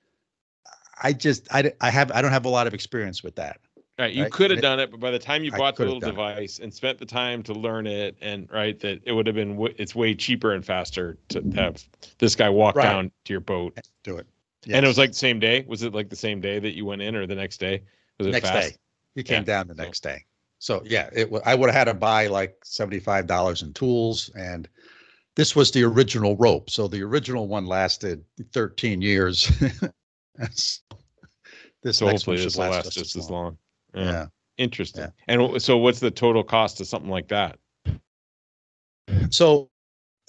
I 1.01 1.13
just 1.13 1.53
I, 1.53 1.73
I 1.81 1.89
have 1.89 2.11
I 2.11 2.21
don't 2.21 2.31
have 2.31 2.45
a 2.45 2.49
lot 2.49 2.67
of 2.67 2.73
experience 2.73 3.23
with 3.23 3.35
that. 3.35 3.59
Right, 3.99 4.13
you 4.13 4.23
right? 4.23 4.31
could 4.31 4.51
have 4.51 4.61
done 4.61 4.79
it, 4.79 4.89
but 4.89 4.99
by 4.99 5.11
the 5.11 5.19
time 5.19 5.43
you 5.43 5.51
bought 5.51 5.75
the 5.75 5.85
little 5.85 5.99
device 5.99 6.57
it. 6.57 6.63
and 6.63 6.73
spent 6.73 6.97
the 6.97 7.05
time 7.05 7.43
to 7.43 7.53
learn 7.53 7.85
it, 7.85 8.15
and 8.21 8.49
right, 8.51 8.79
that 8.79 9.01
it 9.03 9.11
would 9.11 9.27
have 9.27 9.35
been 9.35 9.51
w- 9.51 9.73
it's 9.77 9.93
way 9.93 10.15
cheaper 10.15 10.53
and 10.53 10.65
faster 10.65 11.17
to 11.29 11.41
have 11.55 11.83
this 12.17 12.35
guy 12.35 12.49
walk 12.49 12.75
right. 12.75 12.83
down 12.83 13.11
to 13.25 13.33
your 13.33 13.41
boat, 13.41 13.77
do 14.03 14.17
it. 14.17 14.25
Yes. 14.65 14.77
And 14.77 14.85
it 14.85 14.87
was 14.87 14.97
like 14.97 15.11
the 15.11 15.17
same 15.17 15.39
day. 15.39 15.65
Was 15.67 15.83
it 15.83 15.93
like 15.93 16.09
the 16.09 16.15
same 16.15 16.39
day 16.39 16.59
that 16.59 16.75
you 16.75 16.85
went 16.85 17.01
in, 17.01 17.15
or 17.15 17.25
the 17.25 17.35
next 17.35 17.59
day? 17.59 17.83
Was 18.17 18.27
it 18.27 18.31
next 18.31 18.49
fast? 18.49 18.69
day? 18.71 18.77
He 19.15 19.23
came 19.23 19.39
yeah. 19.39 19.43
down 19.43 19.67
the 19.67 19.75
next 19.75 20.03
day. 20.03 20.25
So 20.59 20.83
yeah, 20.85 21.09
it. 21.11 21.25
W- 21.25 21.41
I 21.45 21.55
would 21.55 21.69
have 21.69 21.75
had 21.75 21.91
to 21.91 21.93
buy 21.95 22.27
like 22.27 22.55
seventy 22.63 22.99
five 22.99 23.25
dollars 23.25 23.63
in 23.63 23.73
tools, 23.73 24.29
and 24.35 24.69
this 25.35 25.55
was 25.55 25.71
the 25.71 25.83
original 25.83 26.37
rope. 26.37 26.69
So 26.69 26.87
the 26.87 27.01
original 27.01 27.47
one 27.47 27.65
lasted 27.65 28.23
thirteen 28.53 29.01
years. 29.01 29.47
this 30.35 30.81
so 31.91 32.07
hopefully 32.07 32.37
this 32.37 32.55
will 32.55 32.69
last, 32.69 32.91
just 32.91 33.15
as 33.15 33.29
long. 33.29 33.43
long. 33.43 33.57
Yeah. 33.95 34.11
yeah. 34.11 34.25
Interesting. 34.57 35.03
Yeah. 35.03 35.09
And 35.27 35.61
so 35.61 35.77
what's 35.77 35.99
the 35.99 36.11
total 36.11 36.43
cost 36.43 36.79
of 36.81 36.87
something 36.87 37.09
like 37.09 37.29
that? 37.29 37.57
So 39.31 39.69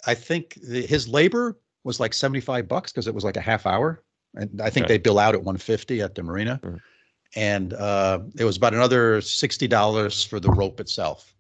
I 0.07 0.14
think 0.14 0.59
the, 0.62 0.87
his 0.87 1.07
labor 1.07 1.59
was 1.85 2.01
like 2.01 2.14
75 2.14 2.68
bucks 2.68 2.92
because 2.92 3.07
it 3.07 3.14
was 3.14 3.25
like 3.25 3.37
a 3.37 3.40
half 3.40 3.66
hour. 3.66 4.03
And 4.35 4.61
I 4.61 4.71
think 4.71 4.85
okay. 4.85 4.95
they 4.95 4.99
bill 4.99 5.18
out 5.18 5.35
at 5.35 5.40
150 5.40 6.01
at 6.01 6.14
the 6.14 6.23
marina. 6.23 6.61
Mm-hmm. 6.62 6.77
And 7.35 7.73
uh, 7.75 8.21
it 8.38 8.45
was 8.45 8.57
about 8.57 8.75
another 8.75 9.21
$60 9.21 10.29
for 10.29 10.38
the 10.38 10.51
rope 10.51 10.81
itself. 10.81 11.35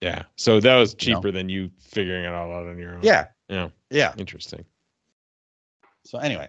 Yeah. 0.00 0.24
So 0.36 0.60
that 0.60 0.76
was 0.76 0.94
cheaper 0.94 1.28
you 1.28 1.32
know? 1.32 1.38
than 1.38 1.48
you 1.48 1.70
figuring 1.80 2.24
it 2.24 2.32
all 2.32 2.52
out 2.52 2.66
on 2.66 2.78
your 2.78 2.96
own. 2.96 3.00
Yeah. 3.02 3.26
Yeah. 3.48 3.68
Yeah. 3.90 4.14
Interesting. 4.16 4.64
So 6.04 6.18
anyway, 6.18 6.48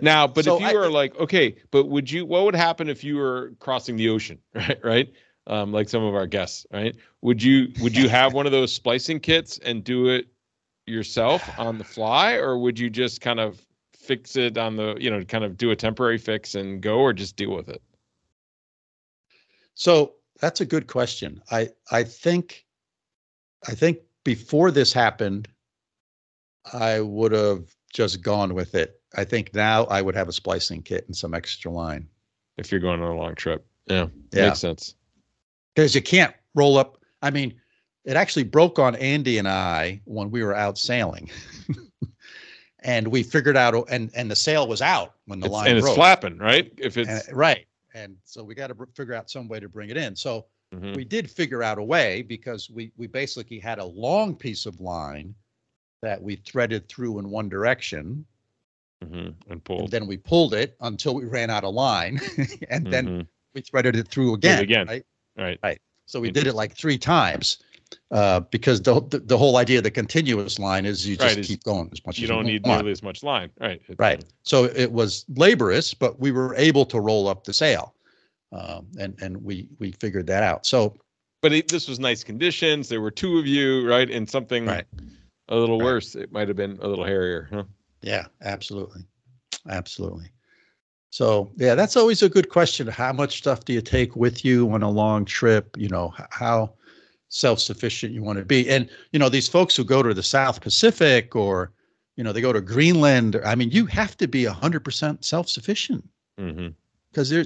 now, 0.00 0.26
but 0.26 0.44
so 0.44 0.56
if 0.56 0.62
you 0.62 0.68
I, 0.68 0.74
were 0.74 0.90
like, 0.90 1.16
okay, 1.18 1.56
but 1.70 1.88
would 1.88 2.10
you? 2.10 2.24
What 2.24 2.44
would 2.44 2.54
happen 2.54 2.88
if 2.88 3.02
you 3.04 3.16
were 3.16 3.52
crossing 3.58 3.96
the 3.96 4.08
ocean, 4.08 4.38
right? 4.54 4.78
Right, 4.84 5.12
um, 5.46 5.72
like 5.72 5.88
some 5.88 6.02
of 6.02 6.14
our 6.14 6.26
guests, 6.26 6.66
right? 6.72 6.94
Would 7.22 7.42
you 7.42 7.68
would 7.80 7.96
you 7.96 8.08
have 8.08 8.32
one 8.32 8.46
of 8.46 8.52
those 8.52 8.72
splicing 8.72 9.20
kits 9.20 9.58
and 9.58 9.82
do 9.82 10.08
it 10.08 10.26
yourself 10.86 11.48
on 11.58 11.78
the 11.78 11.84
fly, 11.84 12.34
or 12.34 12.58
would 12.58 12.78
you 12.78 12.90
just 12.90 13.20
kind 13.20 13.40
of 13.40 13.64
fix 14.02 14.36
it 14.36 14.58
on 14.58 14.76
the, 14.76 14.96
you 14.98 15.10
know, 15.10 15.24
kind 15.24 15.44
of 15.44 15.56
do 15.56 15.70
a 15.70 15.76
temporary 15.76 16.18
fix 16.18 16.54
and 16.54 16.82
go, 16.82 16.98
or 16.98 17.12
just 17.12 17.36
deal 17.36 17.54
with 17.54 17.68
it? 17.68 17.82
So 19.74 20.14
that's 20.40 20.60
a 20.60 20.66
good 20.66 20.86
question. 20.86 21.40
I 21.50 21.70
I 21.90 22.04
think 22.04 22.66
I 23.68 23.74
think 23.74 23.98
before 24.24 24.70
this 24.70 24.92
happened, 24.92 25.48
I 26.72 27.00
would 27.00 27.32
have 27.32 27.64
just 27.92 28.22
gone 28.22 28.54
with 28.54 28.74
it 28.74 29.02
I 29.14 29.24
think 29.24 29.54
now 29.54 29.84
I 29.84 30.02
would 30.02 30.14
have 30.14 30.28
a 30.28 30.32
splicing 30.32 30.82
kit 30.82 31.04
and 31.06 31.16
some 31.16 31.34
extra 31.34 31.70
line. 31.70 32.08
If 32.56 32.70
you're 32.70 32.80
going 32.80 33.00
on 33.02 33.10
a 33.10 33.16
long 33.16 33.34
trip. 33.34 33.66
Yeah. 33.86 34.08
yeah. 34.32 34.48
Makes 34.48 34.60
sense. 34.60 34.94
Because 35.74 35.94
you 35.94 36.02
can't 36.02 36.34
roll 36.54 36.78
up. 36.78 36.98
I 37.22 37.30
mean, 37.30 37.54
it 38.04 38.16
actually 38.16 38.44
broke 38.44 38.78
on 38.78 38.94
Andy 38.96 39.38
and 39.38 39.48
I 39.48 40.00
when 40.04 40.30
we 40.30 40.42
were 40.42 40.54
out 40.54 40.78
sailing. 40.78 41.30
and 42.84 43.08
we 43.08 43.22
figured 43.22 43.56
out 43.56 43.74
and 43.90 44.10
and 44.14 44.30
the 44.30 44.36
sail 44.36 44.66
was 44.66 44.82
out 44.82 45.14
when 45.26 45.40
the 45.40 45.46
it's, 45.46 45.52
line 45.52 45.70
and 45.70 45.80
broke. 45.80 45.90
it's 45.90 45.96
flapping, 45.96 46.38
right? 46.38 46.72
If 46.78 46.96
it's 46.96 47.28
and, 47.28 47.36
right. 47.36 47.66
And 47.94 48.16
so 48.24 48.42
we 48.42 48.54
got 48.54 48.68
to 48.68 48.76
figure 48.94 49.14
out 49.14 49.30
some 49.30 49.48
way 49.48 49.60
to 49.60 49.68
bring 49.68 49.90
it 49.90 49.96
in. 49.96 50.16
So 50.16 50.46
mm-hmm. 50.74 50.94
we 50.94 51.04
did 51.04 51.30
figure 51.30 51.62
out 51.62 51.78
a 51.78 51.82
way 51.82 52.22
because 52.22 52.70
we 52.70 52.92
we 52.96 53.06
basically 53.06 53.58
had 53.58 53.78
a 53.78 53.84
long 53.84 54.34
piece 54.34 54.66
of 54.66 54.80
line 54.80 55.34
that 56.02 56.20
we 56.20 56.36
threaded 56.36 56.88
through 56.88 57.18
in 57.18 57.30
one 57.30 57.48
direction 57.48 58.24
mm-hmm. 59.04 59.30
and 59.50 59.64
pulled. 59.64 59.82
And 59.82 59.90
then 59.90 60.06
we 60.06 60.16
pulled 60.16 60.54
it 60.54 60.76
until 60.80 61.14
we 61.14 61.24
ran 61.24 61.50
out 61.50 61.64
of 61.64 61.74
line, 61.74 62.20
and 62.70 62.84
mm-hmm. 62.84 62.90
then 62.90 63.28
we 63.54 63.60
threaded 63.60 63.96
it 63.96 64.08
through 64.08 64.34
again. 64.34 64.62
again. 64.62 64.86
Right. 64.86 65.04
Right. 65.36 65.58
Right. 65.62 65.80
So 66.06 66.20
we 66.20 66.30
did 66.30 66.46
it 66.46 66.54
like 66.54 66.74
three 66.74 66.98
times. 66.98 67.58
Uh, 68.10 68.40
because 68.40 68.82
the, 68.82 69.00
the, 69.08 69.18
the 69.18 69.38
whole 69.38 69.56
idea 69.56 69.78
of 69.78 69.84
the 69.84 69.90
continuous 69.90 70.58
line 70.58 70.84
is 70.84 71.06
you 71.06 71.16
just 71.16 71.36
right, 71.36 71.44
keep 71.44 71.62
going 71.64 71.88
as 71.92 72.04
much 72.06 72.18
you 72.18 72.24
as 72.24 72.28
don't 72.30 72.46
you 72.46 72.52
need 72.52 72.66
nearly 72.66 72.92
as 72.92 73.02
much 73.02 73.22
line, 73.22 73.50
right? 73.60 73.80
right. 73.98 74.24
So 74.42 74.64
it 74.64 74.92
was 74.92 75.24
laborious, 75.28 75.94
but 75.94 76.20
we 76.20 76.30
were 76.30 76.54
able 76.56 76.84
to 76.86 77.00
roll 77.00 77.28
up 77.28 77.44
the 77.44 77.52
sail, 77.52 77.94
um, 78.52 78.86
and 78.98 79.14
and 79.20 79.42
we 79.42 79.68
we 79.78 79.92
figured 79.92 80.26
that 80.26 80.42
out. 80.42 80.66
So, 80.66 80.96
but 81.40 81.52
it, 81.52 81.68
this 81.68 81.88
was 81.88 81.98
nice 81.98 82.22
conditions. 82.22 82.88
There 82.88 83.00
were 83.00 83.10
two 83.10 83.38
of 83.38 83.46
you, 83.46 83.88
right? 83.88 84.10
And 84.10 84.28
something 84.28 84.66
right. 84.66 84.84
a 85.48 85.56
little 85.56 85.78
right. 85.78 85.84
worse, 85.84 86.14
it 86.14 86.32
might 86.32 86.48
have 86.48 86.56
been 86.56 86.78
a 86.82 86.88
little 86.88 87.04
hairier, 87.04 87.48
huh? 87.52 87.64
Yeah, 88.02 88.26
absolutely. 88.42 89.02
Absolutely. 89.68 90.30
So, 91.10 91.52
yeah, 91.56 91.74
that's 91.74 91.96
always 91.96 92.22
a 92.22 92.28
good 92.28 92.48
question. 92.48 92.86
How 92.86 93.12
much 93.12 93.38
stuff 93.38 93.64
do 93.64 93.72
you 93.72 93.82
take 93.82 94.16
with 94.16 94.44
you 94.44 94.70
on 94.72 94.82
a 94.82 94.90
long 94.90 95.24
trip? 95.24 95.76
You 95.76 95.88
know, 95.88 96.14
how 96.30 96.72
self-sufficient 97.32 98.12
you 98.12 98.22
want 98.22 98.38
to 98.38 98.44
be. 98.44 98.68
And, 98.68 98.88
you 99.12 99.18
know, 99.18 99.30
these 99.30 99.48
folks 99.48 99.74
who 99.74 99.84
go 99.84 100.02
to 100.02 100.12
the 100.12 100.22
South 100.22 100.60
Pacific 100.60 101.34
or, 101.34 101.72
you 102.16 102.22
know, 102.22 102.32
they 102.32 102.42
go 102.42 102.52
to 102.52 102.60
Greenland, 102.60 103.40
I 103.44 103.54
mean, 103.54 103.70
you 103.70 103.86
have 103.86 104.16
to 104.18 104.28
be 104.28 104.44
100% 104.44 105.24
self-sufficient. 105.24 106.08
Mm-hmm 106.38 106.68
because 107.10 107.28
there 107.28 107.44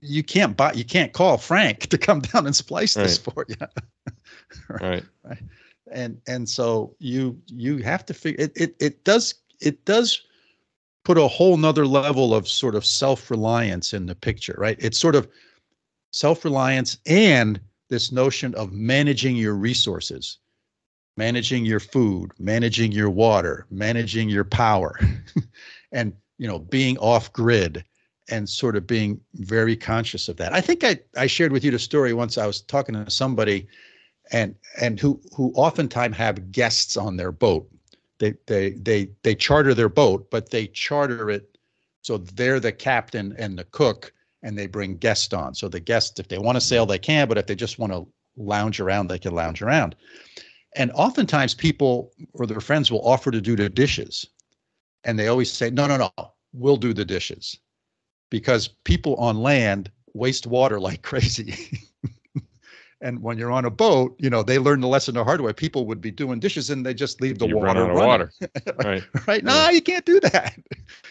you 0.00 0.22
can't 0.22 0.56
buy 0.56 0.72
you 0.74 0.84
can't 0.84 1.12
call 1.12 1.38
Frank 1.38 1.86
to 1.88 1.98
come 1.98 2.20
down 2.20 2.46
and 2.46 2.54
splice 2.54 2.96
right. 2.96 3.02
this 3.02 3.18
for 3.18 3.44
you. 3.48 3.56
right. 4.68 5.04
right. 5.24 5.42
And 5.90 6.20
and 6.28 6.48
so 6.48 6.94
you 7.00 7.36
you 7.46 7.78
have 7.78 8.06
to 8.06 8.14
figure 8.14 8.44
it, 8.44 8.52
it 8.54 8.76
it 8.78 9.02
does 9.02 9.34
it 9.60 9.84
does 9.86 10.22
put 11.02 11.18
a 11.18 11.26
whole 11.26 11.56
nother 11.56 11.84
level 11.84 12.32
of 12.32 12.46
sort 12.46 12.76
of 12.76 12.86
self-reliance 12.86 13.92
in 13.92 14.06
the 14.06 14.14
picture, 14.14 14.54
right? 14.56 14.76
It's 14.78 15.00
sort 15.00 15.16
of 15.16 15.26
self-reliance 16.12 16.98
and 17.06 17.60
this 17.90 18.12
notion 18.12 18.54
of 18.54 18.72
managing 18.72 19.36
your 19.36 19.54
resources. 19.54 20.38
managing 21.16 21.66
your 21.66 21.80
food, 21.80 22.32
managing 22.38 22.92
your 22.92 23.10
water, 23.10 23.66
managing 23.70 24.28
your 24.30 24.44
power, 24.44 24.98
and 25.92 26.14
you 26.38 26.48
know, 26.48 26.58
being 26.58 26.96
off 26.98 27.32
grid 27.32 27.84
and 28.30 28.48
sort 28.48 28.76
of 28.76 28.86
being 28.86 29.20
very 29.34 29.76
conscious 29.76 30.28
of 30.28 30.36
that. 30.38 30.54
I 30.54 30.60
think 30.62 30.84
I, 30.84 30.98
I 31.16 31.26
shared 31.26 31.52
with 31.52 31.64
you 31.64 31.72
the 31.72 31.78
story 31.78 32.14
once 32.14 32.38
I 32.38 32.46
was 32.46 32.62
talking 32.62 32.94
to 32.94 33.10
somebody 33.10 33.68
and 34.32 34.54
and 34.80 34.98
who 35.00 35.20
who 35.36 35.52
oftentimes 35.54 36.16
have 36.16 36.52
guests 36.52 36.96
on 36.96 37.16
their 37.16 37.32
boat. 37.32 37.68
They 38.18 38.34
they 38.46 38.70
they 38.70 39.10
they 39.22 39.34
charter 39.34 39.74
their 39.74 39.88
boat, 39.90 40.30
but 40.30 40.50
they 40.50 40.68
charter 40.68 41.30
it 41.30 41.58
so 42.02 42.18
they're 42.18 42.60
the 42.60 42.72
captain 42.72 43.34
and 43.38 43.58
the 43.58 43.64
cook 43.64 44.12
and 44.42 44.56
they 44.56 44.66
bring 44.66 44.96
guests 44.96 45.32
on. 45.32 45.54
So 45.54 45.68
the 45.68 45.80
guests, 45.80 46.18
if 46.18 46.28
they 46.28 46.38
want 46.38 46.56
to 46.56 46.60
sail, 46.60 46.86
they 46.86 46.98
can, 46.98 47.28
but 47.28 47.38
if 47.38 47.46
they 47.46 47.54
just 47.54 47.78
want 47.78 47.92
to 47.92 48.06
lounge 48.36 48.80
around, 48.80 49.08
they 49.08 49.18
can 49.18 49.34
lounge 49.34 49.62
around. 49.62 49.96
And 50.76 50.92
oftentimes 50.92 51.54
people 51.54 52.12
or 52.32 52.46
their 52.46 52.60
friends 52.60 52.90
will 52.90 53.06
offer 53.06 53.30
to 53.30 53.40
do 53.40 53.56
the 53.56 53.68
dishes. 53.68 54.26
And 55.04 55.18
they 55.18 55.28
always 55.28 55.52
say, 55.52 55.70
no, 55.70 55.86
no, 55.86 55.96
no, 55.96 56.32
we'll 56.52 56.76
do 56.76 56.92
the 56.92 57.04
dishes 57.04 57.58
because 58.30 58.68
people 58.84 59.16
on 59.16 59.42
land 59.42 59.90
waste 60.14 60.46
water 60.46 60.80
like 60.80 61.02
crazy. 61.10 61.54
And 63.02 63.22
when 63.22 63.38
you're 63.38 63.50
on 63.50 63.64
a 63.64 63.70
boat, 63.70 64.14
you 64.18 64.28
know, 64.28 64.42
they 64.42 64.58
learn 64.58 64.80
the 64.80 64.88
lesson 64.88 65.14
the 65.14 65.24
hard 65.24 65.40
way. 65.40 65.52
People 65.52 65.86
would 65.86 66.00
be 66.00 66.10
doing 66.10 66.38
dishes 66.38 66.68
and 66.70 66.84
they 66.84 66.92
just 66.92 67.20
leave 67.20 67.38
the 67.38 67.46
You 67.48 67.56
water 67.56 67.66
run 67.66 67.76
out 67.78 67.90
of 67.90 67.96
water. 67.96 68.32
Right. 68.84 69.02
right? 69.26 69.42
No, 69.44 69.70
you 69.70 69.80
can't 69.80 70.04
do 70.04 70.20
that. 70.20 70.58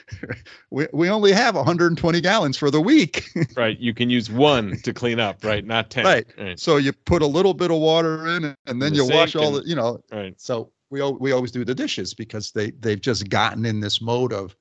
we, 0.69 0.87
we 0.93 1.09
only 1.09 1.31
have 1.31 1.55
120 1.55 2.21
gallons 2.21 2.57
for 2.57 2.69
the 2.71 2.81
week. 2.81 3.25
Right. 3.55 3.77
You 3.79 3.93
can 3.93 4.09
use 4.09 4.29
one 4.29 4.77
to 4.83 4.93
clean 4.93 5.19
up, 5.19 5.43
right? 5.43 5.65
Not 5.65 5.89
10. 5.89 6.05
right. 6.05 6.25
Right. 6.37 6.59
So 6.59 6.77
you 6.77 6.93
put 6.93 7.21
a 7.21 7.27
little 7.27 7.53
bit 7.53 7.71
of 7.71 7.77
water 7.77 8.27
in 8.27 8.45
and 8.67 8.81
then 8.81 8.91
the 8.93 8.97
you 8.97 9.07
wash 9.07 9.35
all 9.35 9.55
and- 9.57 9.65
the, 9.65 9.69
you 9.69 9.75
know, 9.75 9.99
Right. 10.11 10.39
so 10.39 10.71
we 10.91 11.01
we 11.03 11.31
always 11.31 11.51
do 11.51 11.63
the 11.65 11.75
dishes 11.75 12.13
because 12.13 12.51
they 12.51 12.71
they've 12.71 12.99
just 13.01 13.29
gotten 13.29 13.65
in 13.65 13.79
this 13.79 14.01
mode 14.01 14.33
of 14.33 14.55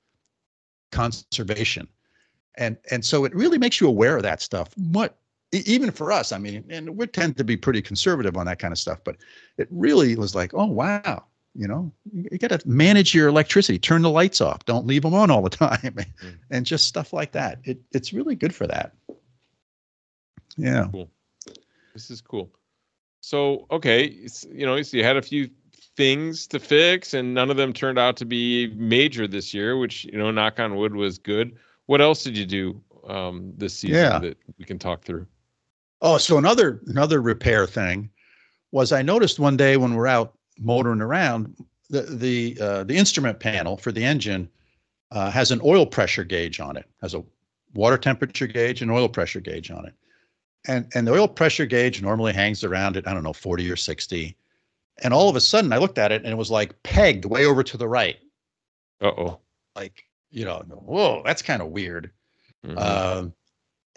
conservation, 0.92 1.88
and 2.56 2.76
and 2.90 3.04
so 3.04 3.24
it 3.24 3.34
really 3.34 3.58
makes 3.58 3.80
you 3.80 3.88
aware 3.88 4.16
of 4.16 4.22
that 4.24 4.42
stuff. 4.42 4.68
What 4.76 5.12
e- 5.12 5.14
even 5.52 5.90
for 5.90 6.12
us, 6.12 6.32
I 6.32 6.38
mean, 6.38 6.64
and 6.68 6.96
we 6.96 7.06
tend 7.06 7.36
to 7.38 7.44
be 7.44 7.56
pretty 7.56 7.82
conservative 7.82 8.36
on 8.36 8.46
that 8.46 8.58
kind 8.58 8.72
of 8.72 8.78
stuff, 8.78 8.98
but 9.04 9.16
it 9.56 9.68
really 9.70 10.16
was 10.16 10.34
like, 10.34 10.52
oh 10.54 10.66
wow, 10.66 11.24
you 11.54 11.66
know, 11.66 11.90
you, 12.12 12.38
got 12.38 12.60
to 12.60 12.68
manage 12.68 13.14
your 13.14 13.28
electricity, 13.28 13.78
turn 13.78 14.02
the 14.02 14.10
lights 14.10 14.40
off, 14.40 14.64
don't 14.64 14.86
leave 14.86 15.02
them 15.02 15.14
on 15.14 15.30
all 15.30 15.42
the 15.42 15.50
time, 15.50 15.96
and 16.50 16.66
just 16.66 16.86
stuff 16.86 17.12
like 17.12 17.32
that. 17.32 17.60
It 17.64 17.80
it's 17.92 18.12
really 18.12 18.34
good 18.34 18.54
for 18.54 18.66
that. 18.66 18.94
Yeah. 20.56 20.88
This 21.94 22.10
is 22.10 22.20
cool. 22.20 22.50
So, 23.20 23.66
okay, 23.70 24.26
you 24.52 24.66
know, 24.66 24.80
so 24.82 24.96
you 24.96 25.04
had 25.04 25.16
a 25.16 25.22
few 25.22 25.50
things 25.96 26.46
to 26.48 26.60
fix 26.60 27.14
and 27.14 27.34
none 27.34 27.50
of 27.50 27.56
them 27.56 27.72
turned 27.72 27.98
out 27.98 28.16
to 28.18 28.24
be 28.24 28.68
major 28.76 29.26
this 29.26 29.52
year, 29.52 29.76
which, 29.76 30.04
you 30.04 30.16
know, 30.18 30.30
knock 30.30 30.60
on 30.60 30.76
wood 30.76 30.94
was 30.94 31.18
good. 31.18 31.56
What 31.86 32.00
else 32.00 32.22
did 32.22 32.36
you 32.36 32.46
do 32.46 32.80
um 33.06 33.52
this 33.56 33.74
season 33.74 33.96
Yeah. 33.96 34.18
that 34.18 34.36
we 34.58 34.64
can 34.64 34.78
talk 34.78 35.02
through? 35.02 35.26
Oh, 36.00 36.18
so 36.18 36.38
another 36.38 36.80
another 36.86 37.20
repair 37.20 37.66
thing 37.66 38.10
was 38.70 38.92
I 38.92 39.02
noticed 39.02 39.38
one 39.38 39.56
day 39.56 39.76
when 39.76 39.94
we're 39.94 40.06
out 40.06 40.34
motoring 40.58 41.00
around, 41.00 41.54
the 41.90 42.02
the 42.02 42.58
uh, 42.60 42.84
the 42.84 42.96
instrument 42.96 43.40
panel 43.40 43.76
for 43.76 43.90
the 43.92 44.04
engine 44.04 44.48
uh, 45.10 45.30
has 45.30 45.50
an 45.50 45.60
oil 45.64 45.86
pressure 45.86 46.24
gauge 46.24 46.60
on 46.60 46.76
it, 46.76 46.86
has 47.02 47.14
a 47.14 47.24
water 47.74 47.98
temperature 47.98 48.46
gauge 48.46 48.82
and 48.82 48.90
oil 48.90 49.08
pressure 49.08 49.40
gauge 49.40 49.70
on 49.70 49.86
it, 49.86 49.94
and 50.66 50.86
and 50.94 51.06
the 51.06 51.12
oil 51.12 51.28
pressure 51.28 51.66
gauge 51.66 52.00
normally 52.02 52.32
hangs 52.32 52.62
around 52.62 52.96
at 52.96 53.08
I 53.08 53.14
don't 53.14 53.24
know 53.24 53.32
forty 53.32 53.70
or 53.70 53.76
sixty, 53.76 54.36
and 55.02 55.12
all 55.12 55.28
of 55.28 55.34
a 55.36 55.40
sudden 55.40 55.72
I 55.72 55.78
looked 55.78 55.98
at 55.98 56.12
it 56.12 56.22
and 56.22 56.30
it 56.32 56.38
was 56.38 56.50
like 56.50 56.80
pegged 56.84 57.24
way 57.24 57.44
over 57.44 57.62
to 57.64 57.76
the 57.76 57.88
right, 57.88 58.18
Uh-oh. 59.00 59.40
like 59.74 60.04
you 60.30 60.44
know, 60.44 60.58
whoa, 60.58 61.22
that's 61.24 61.42
kind 61.42 61.62
of 61.62 61.68
weird. 61.68 62.10
Mhm. 62.66 62.78
Um, 62.78 63.32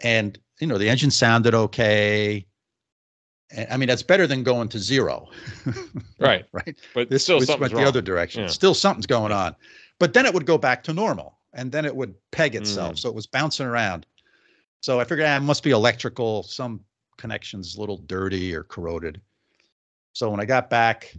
and 0.00 0.38
you 0.62 0.68
know 0.68 0.78
the 0.78 0.88
engine 0.88 1.10
sounded 1.10 1.54
okay. 1.54 2.46
I 3.68 3.76
mean 3.76 3.88
that's 3.88 4.04
better 4.04 4.28
than 4.28 4.44
going 4.44 4.68
to 4.68 4.78
zero, 4.78 5.28
right. 6.20 6.44
right? 6.52 6.78
But 6.94 7.10
This 7.10 7.24
still 7.24 7.40
something's 7.40 7.72
went 7.72 7.74
the 7.74 7.88
other 7.88 8.00
direction. 8.00 8.42
Yeah. 8.44 8.48
Still 8.48 8.72
something's 8.72 9.06
going 9.06 9.32
on, 9.32 9.56
but 9.98 10.14
then 10.14 10.24
it 10.24 10.32
would 10.32 10.46
go 10.46 10.56
back 10.56 10.84
to 10.84 10.92
normal, 10.94 11.36
and 11.52 11.72
then 11.72 11.84
it 11.84 11.94
would 11.94 12.14
peg 12.30 12.54
itself, 12.54 12.94
Mm. 12.94 12.98
so 13.00 13.08
it 13.08 13.14
was 13.14 13.26
bouncing 13.26 13.66
around. 13.66 14.06
So 14.82 15.00
I 15.00 15.04
figured 15.04 15.26
ah, 15.26 15.36
it 15.36 15.40
must 15.40 15.64
be 15.64 15.72
electrical. 15.72 16.44
Some 16.44 16.80
connections 17.18 17.74
a 17.76 17.80
little 17.80 17.98
dirty 17.98 18.54
or 18.54 18.62
corroded. 18.62 19.20
So 20.12 20.30
when 20.30 20.38
I 20.40 20.44
got 20.44 20.70
back 20.70 21.12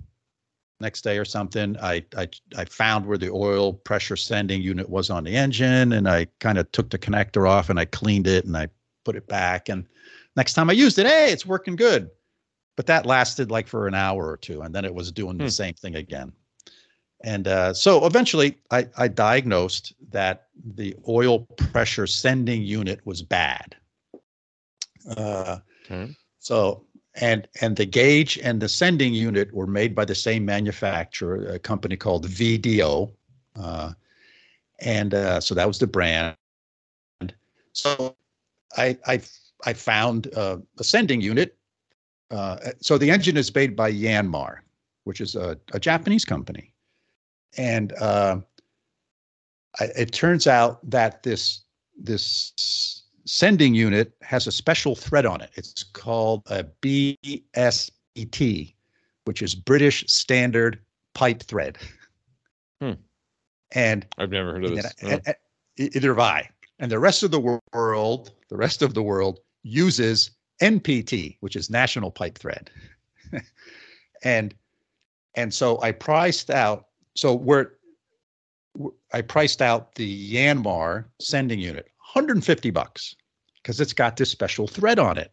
next 0.80 1.02
day 1.04 1.18
or 1.18 1.26
something, 1.26 1.76
I 1.82 2.06
I 2.16 2.30
I 2.56 2.64
found 2.64 3.06
where 3.06 3.18
the 3.18 3.30
oil 3.30 3.74
pressure 3.74 4.16
sending 4.16 4.62
unit 4.62 4.90
was 4.90 5.10
on 5.10 5.26
the 5.26 5.36
engine, 5.36 5.92
and 5.92 6.08
I 6.08 6.28
kind 6.40 6.58
of 6.58 6.72
took 6.72 6.90
the 6.90 6.98
connector 6.98 7.48
off 7.48 7.70
and 7.70 7.78
I 7.78 7.84
cleaned 7.86 8.28
it 8.28 8.46
and 8.46 8.56
I 8.56 8.70
put 9.04 9.16
it 9.16 9.28
back. 9.28 9.70
And 9.70 9.86
next 10.36 10.54
time 10.54 10.70
I 10.70 10.74
used 10.74 10.98
it, 11.00 11.06
hey, 11.08 11.32
it's 11.32 11.46
working 11.46 11.76
good. 11.76 12.10
But 12.76 12.88
that 12.88 13.06
lasted 13.06 13.52
like 13.52 13.68
for 13.68 13.88
an 13.88 13.94
hour 13.94 14.28
or 14.28 14.38
two, 14.38 14.62
and 14.62 14.74
then 14.74 14.86
it 14.86 14.94
was 14.94 15.12
doing 15.12 15.38
Hmm. 15.38 15.46
the 15.46 15.52
same 15.52 15.76
thing 15.76 15.96
again. 15.96 16.34
And 17.24 17.48
uh, 17.48 17.74
so 17.74 18.06
eventually, 18.06 18.58
I, 18.72 18.88
I 18.98 19.08
diagnosed 19.08 19.94
that 20.12 20.48
the 20.76 20.96
oil 21.08 21.40
pressure 21.56 22.08
sending 22.08 22.64
unit 22.64 23.00
was 23.06 23.22
bad. 23.22 23.76
Uh, 25.18 25.60
Okay. 25.86 26.14
so 26.40 26.86
and 27.16 27.48
and 27.62 27.76
the 27.76 27.86
gauge 27.86 28.40
and 28.40 28.62
the 28.62 28.68
sending 28.70 29.14
unit 29.14 29.54
were 29.54 29.68
made 29.68 29.94
by 29.94 30.06
the 30.06 30.16
same 30.16 30.46
manufacturer, 30.46 31.46
a 31.48 31.60
company 31.60 31.96
called 31.96 32.28
VDO, 32.28 33.12
uh, 33.56 33.92
and 34.80 35.14
uh, 35.14 35.40
so 35.40 35.54
that 35.56 35.68
was 35.68 35.78
the 35.80 35.88
brand. 35.88 36.36
So 37.74 38.16
I 38.78 38.98
I 39.08 39.22
I 39.66 39.74
found 39.74 40.34
uh, 40.36 40.58
a 40.80 40.84
sending 40.84 41.22
unit. 41.22 41.58
Uh, 42.32 42.58
so 42.82 42.98
the 42.98 43.12
engine 43.12 43.38
is 43.38 43.54
made 43.54 43.76
by 43.76 43.92
Yanmar, 43.92 44.58
which 45.04 45.22
is 45.22 45.36
a, 45.36 45.58
a 45.74 45.80
Japanese 45.80 46.26
company, 46.26 46.74
and 47.58 47.94
uh, 47.94 48.38
I, 49.80 49.86
it 49.98 50.12
turns 50.12 50.48
out 50.48 50.80
that 50.90 51.24
this 51.24 51.64
this 51.98 53.04
sending 53.26 53.74
unit 53.76 54.14
has 54.22 54.48
a 54.48 54.52
special 54.52 54.96
thread 54.96 55.26
on 55.26 55.42
it. 55.42 55.52
It's 55.56 55.84
called 55.84 56.42
a 56.48 56.64
BSPT, 56.82 58.74
which 59.26 59.42
is 59.42 59.56
British 59.56 60.04
Standard 60.08 60.80
Pipe 61.14 61.44
Thread. 61.44 61.78
Hmm. 62.82 62.94
And 63.72 64.06
I've 64.18 64.30
never 64.32 64.54
heard 64.54 64.66
of 64.66 64.76
this. 64.76 64.94
and- 65.02 65.22
and- 65.26 65.36
either 65.78 66.10
have 66.10 66.20
I. 66.20 66.50
And 66.80 66.92
the 66.92 67.00
rest 67.00 67.24
of 67.24 67.32
the 67.32 67.60
world, 67.74 68.32
the 68.50 68.58
rest 68.58 68.82
of 68.82 68.94
the 68.94 69.04
world 69.04 69.40
uses 69.64 70.32
NPT, 70.62 71.38
which 71.40 71.56
is 71.56 71.70
National 71.70 72.12
Pipe 72.12 72.38
Thread. 72.38 72.70
and 74.24 74.54
and 75.36 75.54
so 75.54 75.82
I 75.82 75.92
priced 75.92 76.50
out. 76.50 76.88
So 77.16 77.34
we're 77.34 77.72
I 79.12 79.22
priced 79.22 79.62
out 79.62 79.96
the 79.96 80.34
Yanmar 80.34 81.06
sending 81.20 81.60
unit, 81.60 81.86
150 82.14 82.72
bucks, 82.72 83.16
because 83.62 83.80
it's 83.80 83.94
got 83.94 84.18
this 84.18 84.32
special 84.32 84.68
thread 84.68 85.00
on 85.00 85.18
it. 85.18 85.32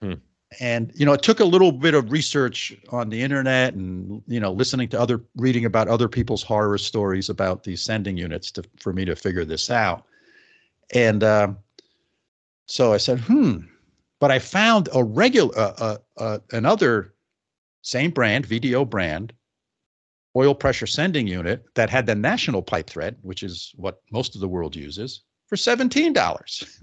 Hmm. 0.00 0.14
And 0.60 0.92
you 0.94 1.06
know, 1.06 1.12
it 1.12 1.22
took 1.22 1.40
a 1.40 1.44
little 1.44 1.72
bit 1.72 1.94
of 1.94 2.12
research 2.12 2.76
on 2.90 3.08
the 3.08 3.22
internet 3.22 3.74
and 3.74 4.22
you 4.26 4.40
know, 4.40 4.52
listening 4.52 4.88
to 4.90 5.00
other 5.00 5.20
reading 5.36 5.64
about 5.64 5.88
other 5.88 6.08
people's 6.08 6.42
horror 6.42 6.78
stories 6.78 7.28
about 7.28 7.62
these 7.62 7.80
sending 7.80 8.16
units 8.16 8.50
to 8.52 8.64
for 8.78 8.92
me 8.92 9.04
to 9.04 9.16
figure 9.16 9.44
this 9.44 9.70
out. 9.70 10.04
And 10.92 11.24
um, 11.24 11.58
so 12.66 12.92
I 12.92 12.98
said, 12.98 13.20
hmm. 13.20 13.58
But 14.20 14.30
I 14.30 14.38
found 14.38 14.88
a 14.94 15.02
regular, 15.02 15.58
uh, 15.58 15.74
uh, 15.78 15.96
uh, 16.16 16.38
another 16.52 17.12
same 17.82 18.12
brand, 18.12 18.46
VDO 18.46 18.88
brand, 18.88 19.32
oil 20.36 20.54
pressure 20.54 20.86
sending 20.86 21.26
unit 21.26 21.64
that 21.74 21.90
had 21.90 22.06
the 22.06 22.14
national 22.14 22.62
pipe 22.62 22.88
thread, 22.88 23.16
which 23.22 23.42
is 23.42 23.72
what 23.74 24.00
most 24.12 24.34
of 24.34 24.40
the 24.40 24.48
world 24.48 24.76
uses, 24.76 25.22
for 25.48 25.56
$17. 25.56 26.12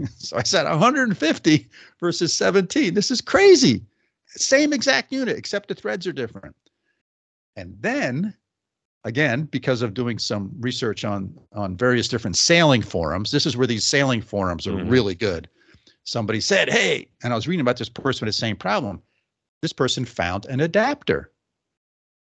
so 0.17 0.37
I 0.37 0.43
said 0.43 0.65
150 0.65 1.69
versus 1.99 2.33
17. 2.33 2.93
This 2.93 3.09
is 3.09 3.21
crazy. 3.21 3.85
Same 4.27 4.73
exact 4.73 5.11
unit, 5.11 5.37
except 5.37 5.69
the 5.69 5.75
threads 5.75 6.05
are 6.05 6.11
different. 6.11 6.55
And 7.55 7.75
then 7.79 8.35
again, 9.03 9.43
because 9.45 9.81
of 9.81 9.93
doing 9.93 10.19
some 10.19 10.51
research 10.59 11.05
on 11.05 11.33
on 11.53 11.77
various 11.77 12.07
different 12.07 12.37
sailing 12.37 12.81
forums, 12.81 13.31
this 13.31 13.45
is 13.45 13.55
where 13.57 13.67
these 13.67 13.85
sailing 13.85 14.21
forums 14.21 14.67
are 14.67 14.73
Mhm. 14.73 14.89
really 14.89 15.15
good. 15.15 15.49
Somebody 16.03 16.41
said, 16.41 16.69
"Hey," 16.69 17.09
and 17.23 17.31
I 17.33 17.35
was 17.35 17.47
reading 17.47 17.61
about 17.61 17.77
this 17.77 17.89
person 17.89 18.25
with 18.25 18.35
the 18.35 18.39
same 18.39 18.55
problem. 18.55 19.01
This 19.61 19.73
person 19.73 20.05
found 20.05 20.45
an 20.45 20.59
adapter, 20.61 21.31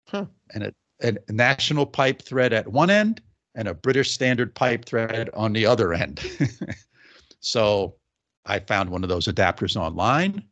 Huh. 0.08 0.28
and 0.54 0.64
a, 0.64 0.74
a 1.02 1.16
national 1.32 1.86
pipe 1.86 2.22
thread 2.22 2.54
at 2.54 2.68
one 2.68 2.90
end 2.90 3.22
and 3.56 3.68
a 3.68 3.74
British 3.74 4.12
standard 4.12 4.54
pipe 4.54 4.86
thread 4.86 5.30
on 5.34 5.54
the 5.54 5.66
other 5.66 5.94
end. 5.94 6.20
so 7.40 7.96
I 8.46 8.60
found 8.60 8.90
one 8.90 9.04
of 9.04 9.10
those 9.10 9.28
adapters 9.28 9.76
online, 9.76 10.44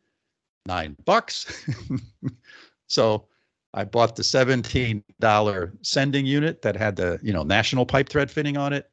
nine 0.65 0.95
bucks. 1.05 1.65
so 2.87 3.27
I 3.73 3.83
bought 3.83 4.15
the 4.15 4.23
seventeen 4.23 5.03
dollar 5.19 5.73
sending 5.81 6.25
unit 6.25 6.61
that 6.61 6.75
had 6.75 6.95
the 6.95 7.19
you 7.23 7.33
know 7.33 7.43
national 7.43 7.85
pipe 7.85 8.09
thread 8.09 8.29
fitting 8.29 8.57
on 8.57 8.73
it, 8.73 8.89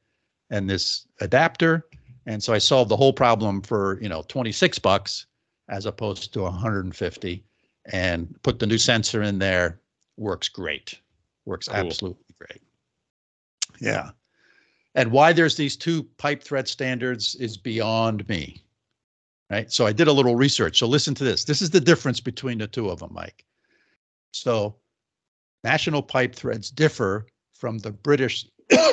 and 0.50 0.68
this 0.68 1.06
adapter, 1.20 1.86
and 2.26 2.42
so 2.42 2.52
I 2.52 2.58
solved 2.58 2.90
the 2.90 2.96
whole 2.96 3.12
problem 3.12 3.62
for 3.62 3.98
you 4.00 4.08
know 4.08 4.22
twenty 4.28 4.52
six 4.52 4.78
bucks 4.78 5.26
as 5.68 5.86
opposed 5.86 6.32
to 6.32 6.42
one 6.42 6.54
hundred 6.54 6.84
and 6.84 6.96
fifty, 6.96 7.44
and 7.92 8.34
put 8.42 8.58
the 8.58 8.66
new 8.66 8.78
sensor 8.78 9.22
in 9.22 9.38
there. 9.38 9.80
Works 10.16 10.48
great. 10.48 10.98
Works 11.46 11.68
Cool. 11.68 11.76
absolutely 11.76 12.34
great. 12.38 12.62
Yeah. 13.80 14.10
And 14.94 15.12
why 15.12 15.32
there's 15.32 15.56
these 15.56 15.76
two 15.76 16.02
pipe 16.18 16.42
thread 16.42 16.68
standards 16.68 17.36
is 17.36 17.56
beyond 17.56 18.28
me. 18.28 18.62
Right. 19.50 19.70
So 19.72 19.86
I 19.86 19.92
did 19.92 20.08
a 20.08 20.12
little 20.12 20.36
research. 20.36 20.78
So 20.78 20.86
listen 20.86 21.14
to 21.14 21.24
this. 21.24 21.44
This 21.44 21.62
is 21.62 21.70
the 21.70 21.80
difference 21.80 22.20
between 22.20 22.58
the 22.58 22.66
two 22.66 22.88
of 22.90 22.98
them, 22.98 23.12
Mike. 23.12 23.44
So 24.32 24.76
national 25.64 26.02
pipe 26.02 26.34
threads 26.34 26.70
differ 26.70 27.26
from 27.52 27.78
the 27.78 27.90
British 27.92 28.46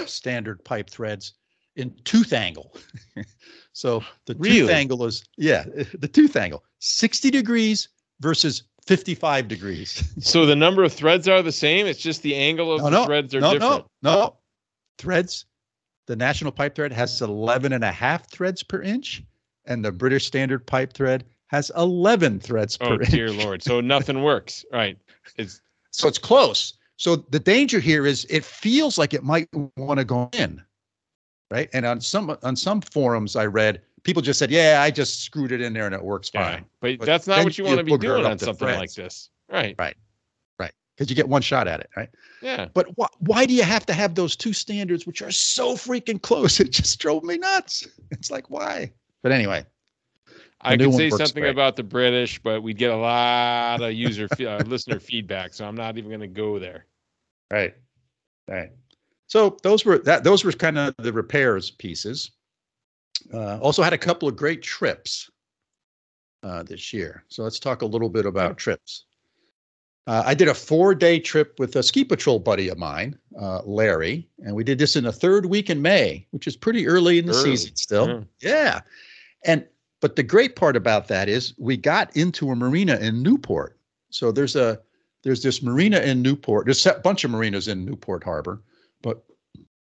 standard 0.06 0.64
pipe 0.66 0.90
threads 0.90 1.34
in 1.76 1.94
tooth 2.04 2.34
angle. 2.34 2.76
so 3.74 4.04
the 4.26 4.34
tooth 4.34 4.70
angle 4.70 5.06
is, 5.06 5.24
yeah, 5.38 5.64
the 6.00 6.08
tooth 6.08 6.36
angle 6.36 6.64
60 6.80 7.30
degrees 7.30 7.90
versus 8.20 8.64
55 8.88 9.48
degrees. 9.48 10.04
So 10.22 10.46
the 10.46 10.56
number 10.56 10.84
of 10.84 10.92
threads 10.94 11.28
are 11.28 11.42
the 11.42 11.52
same. 11.52 11.86
It's 11.86 12.00
just 12.00 12.24
the 12.24 12.36
angle 12.36 12.74
of 12.74 12.80
No, 12.82 12.86
the 12.86 12.92
no, 12.92 13.06
threads 13.06 13.36
are 13.36 13.42
no, 13.42 13.54
different. 13.54 13.86
no, 14.02 14.12
no. 14.14 14.20
no. 14.20 14.38
Threads. 14.98 15.46
The 16.08 16.16
national 16.16 16.54
pipe 16.54 16.74
thread 16.74 16.94
has 16.94 17.22
11 17.22 17.74
and 17.74 17.84
a 17.84 17.92
half 17.92 18.32
threads 18.32 18.64
per 18.64 18.82
inch, 18.82 19.22
and 19.66 19.84
the 19.84 19.92
British 19.92 20.26
standard 20.26 20.66
pipe 20.66 20.94
thread 20.94 21.26
has 21.48 21.70
11 21.76 22.40
threads 22.40 22.78
Oh 22.82 22.88
per 22.88 22.94
inch. 23.02 23.10
Oh, 23.10 23.16
dear 23.16 23.32
lord. 23.32 23.62
So 23.62 23.82
nothing 23.82 24.24
works. 24.24 24.66
Right. 24.72 24.98
It's 25.38 25.62
So 25.92 26.08
it's 26.08 26.18
close. 26.18 26.74
So 26.98 27.16
the 27.16 27.40
danger 27.40 27.80
here 27.80 28.06
is 28.06 28.26
it 28.30 28.44
feels 28.44 28.98
like 28.98 29.14
it 29.14 29.24
might 29.24 29.48
want 29.78 30.00
to 30.00 30.06
go 30.06 30.30
in, 30.34 30.62
right? 31.52 31.70
And 31.74 31.86
on 31.86 32.02
some 32.02 32.36
on 32.42 32.56
some 32.56 32.82
forums 32.82 33.36
I 33.36 33.46
read, 33.46 33.82
people 34.04 34.22
just 34.22 34.40
said, 34.40 34.50
"Yeah, 34.50 34.82
I 34.82 34.90
just 34.90 35.24
screwed 35.24 35.52
it 35.52 35.62
in 35.62 35.74
there 35.74 35.86
and 35.86 35.94
it 35.94 36.04
works 36.04 36.32
yeah. 36.34 36.52
fine," 36.52 36.66
But, 36.82 37.00
But 37.00 37.06
that's 37.06 37.28
not 37.28 37.44
what 37.44 37.58
you 37.58 37.66
want 37.66 37.78
to 37.78 37.84
be 37.84 37.98
doing 37.98 38.26
on 38.26 38.40
something 38.40 38.68
like 38.68 38.94
this. 38.94 39.30
Right. 39.50 39.76
Right. 39.78 39.96
Right. 40.60 40.72
Because 40.96 41.10
you 41.10 41.16
get 41.16 41.30
one 41.30 41.44
shot 41.44 41.68
at 41.68 41.80
it, 41.80 41.90
right? 41.96 42.10
Yeah. 42.42 42.68
But 42.74 42.88
wh- 43.00 43.22
why 43.22 43.46
do 43.46 43.54
you 43.54 43.64
have 43.64 43.86
to 43.86 43.94
have 43.94 44.16
those 44.16 44.36
two 44.36 44.54
standards, 44.54 45.06
which 45.06 45.22
are 45.22 45.32
so 45.32 45.76
freaking 45.76 46.22
close? 46.22 46.60
It 46.60 46.72
just 46.72 47.00
drove 47.00 47.24
me 47.24 47.38
nuts. 47.38 47.88
It's 48.12 48.32
like 48.32 48.50
why? 48.50 48.92
But 49.22 49.32
anyway, 49.32 49.66
I 50.62 50.76
could 50.78 50.94
say 50.94 51.10
something 51.10 51.44
great. 51.44 51.52
about 51.52 51.76
the 51.76 51.84
British, 51.84 52.40
but 52.42 52.64
we'd 52.64 52.78
get 52.78 52.92
a 52.92 52.96
lot 52.96 53.82
of 53.82 53.94
user 53.94 54.28
uh, 54.40 54.58
listener 54.66 55.00
feedback, 55.00 55.54
so 55.54 55.66
I'm 55.68 55.76
not 55.76 55.98
even 55.98 56.10
going 56.10 56.22
to 56.22 56.28
go 56.28 56.58
there. 56.60 56.86
right, 57.52 57.76
right. 58.48 58.72
So 59.28 59.58
those 59.62 59.84
were 59.86 60.00
that. 60.00 60.24
Those 60.24 60.44
were 60.46 60.52
kind 60.54 60.78
of 60.78 60.96
the 60.98 61.12
repairs 61.14 61.70
pieces. 61.70 62.32
Uh, 63.34 63.58
also 63.60 63.84
had 63.84 63.94
a 63.94 63.98
couple 63.98 64.28
of 64.28 64.36
great 64.36 64.62
trips 64.62 65.30
uh, 66.44 66.64
this 66.64 66.94
year. 66.94 67.24
So 67.28 67.44
let's 67.44 67.60
talk 67.60 67.82
a 67.82 67.86
little 67.86 68.10
bit 68.10 68.26
about 68.26 68.58
trips. 68.58 69.06
Uh, 70.06 70.24
I 70.26 70.34
did 70.34 70.48
a 70.48 70.54
four-day 70.54 71.20
trip 71.20 71.60
with 71.60 71.76
a 71.76 71.84
ski 71.84 72.06
patrol 72.06 72.40
buddy 72.40 72.70
of 72.70 72.78
mine, 72.78 73.20
uh, 73.38 73.62
Larry, 73.66 74.30
and 74.46 74.56
we 74.56 74.64
did 74.64 74.78
this 74.80 74.96
in 74.96 75.04
the 75.04 75.12
third 75.12 75.46
week 75.46 75.70
in 75.70 75.82
May, 75.82 76.26
which 76.32 76.48
is 76.48 76.56
pretty 76.56 76.88
early 76.88 77.20
in 77.20 77.26
the 77.26 77.34
Early, 77.34 77.58
season 77.58 77.76
still. 77.76 78.08
yeah. 78.40 78.50
Yeah. 78.50 78.80
And 79.44 79.68
but 80.00 80.16
the 80.16 80.24
great 80.24 80.56
part 80.56 80.76
about 80.76 81.08
that 81.08 81.30
is 81.30 81.54
we 81.58 81.78
got 81.78 82.16
into 82.16 82.52
a 82.52 82.56
marina 82.56 82.98
in 82.98 83.24
Newport. 83.24 83.78
So 84.10 84.32
there's 84.32 84.56
a 84.56 84.80
there's 85.24 85.44
this 85.44 85.62
marina 85.62 86.00
in 86.00 86.22
Newport. 86.22 86.66
There's 86.66 86.86
a 86.86 86.94
bunch 87.04 87.24
of 87.24 87.32
marinas 87.32 87.68
in 87.68 87.84
Newport 87.84 88.24
Harbor, 88.24 88.62
but 89.02 89.24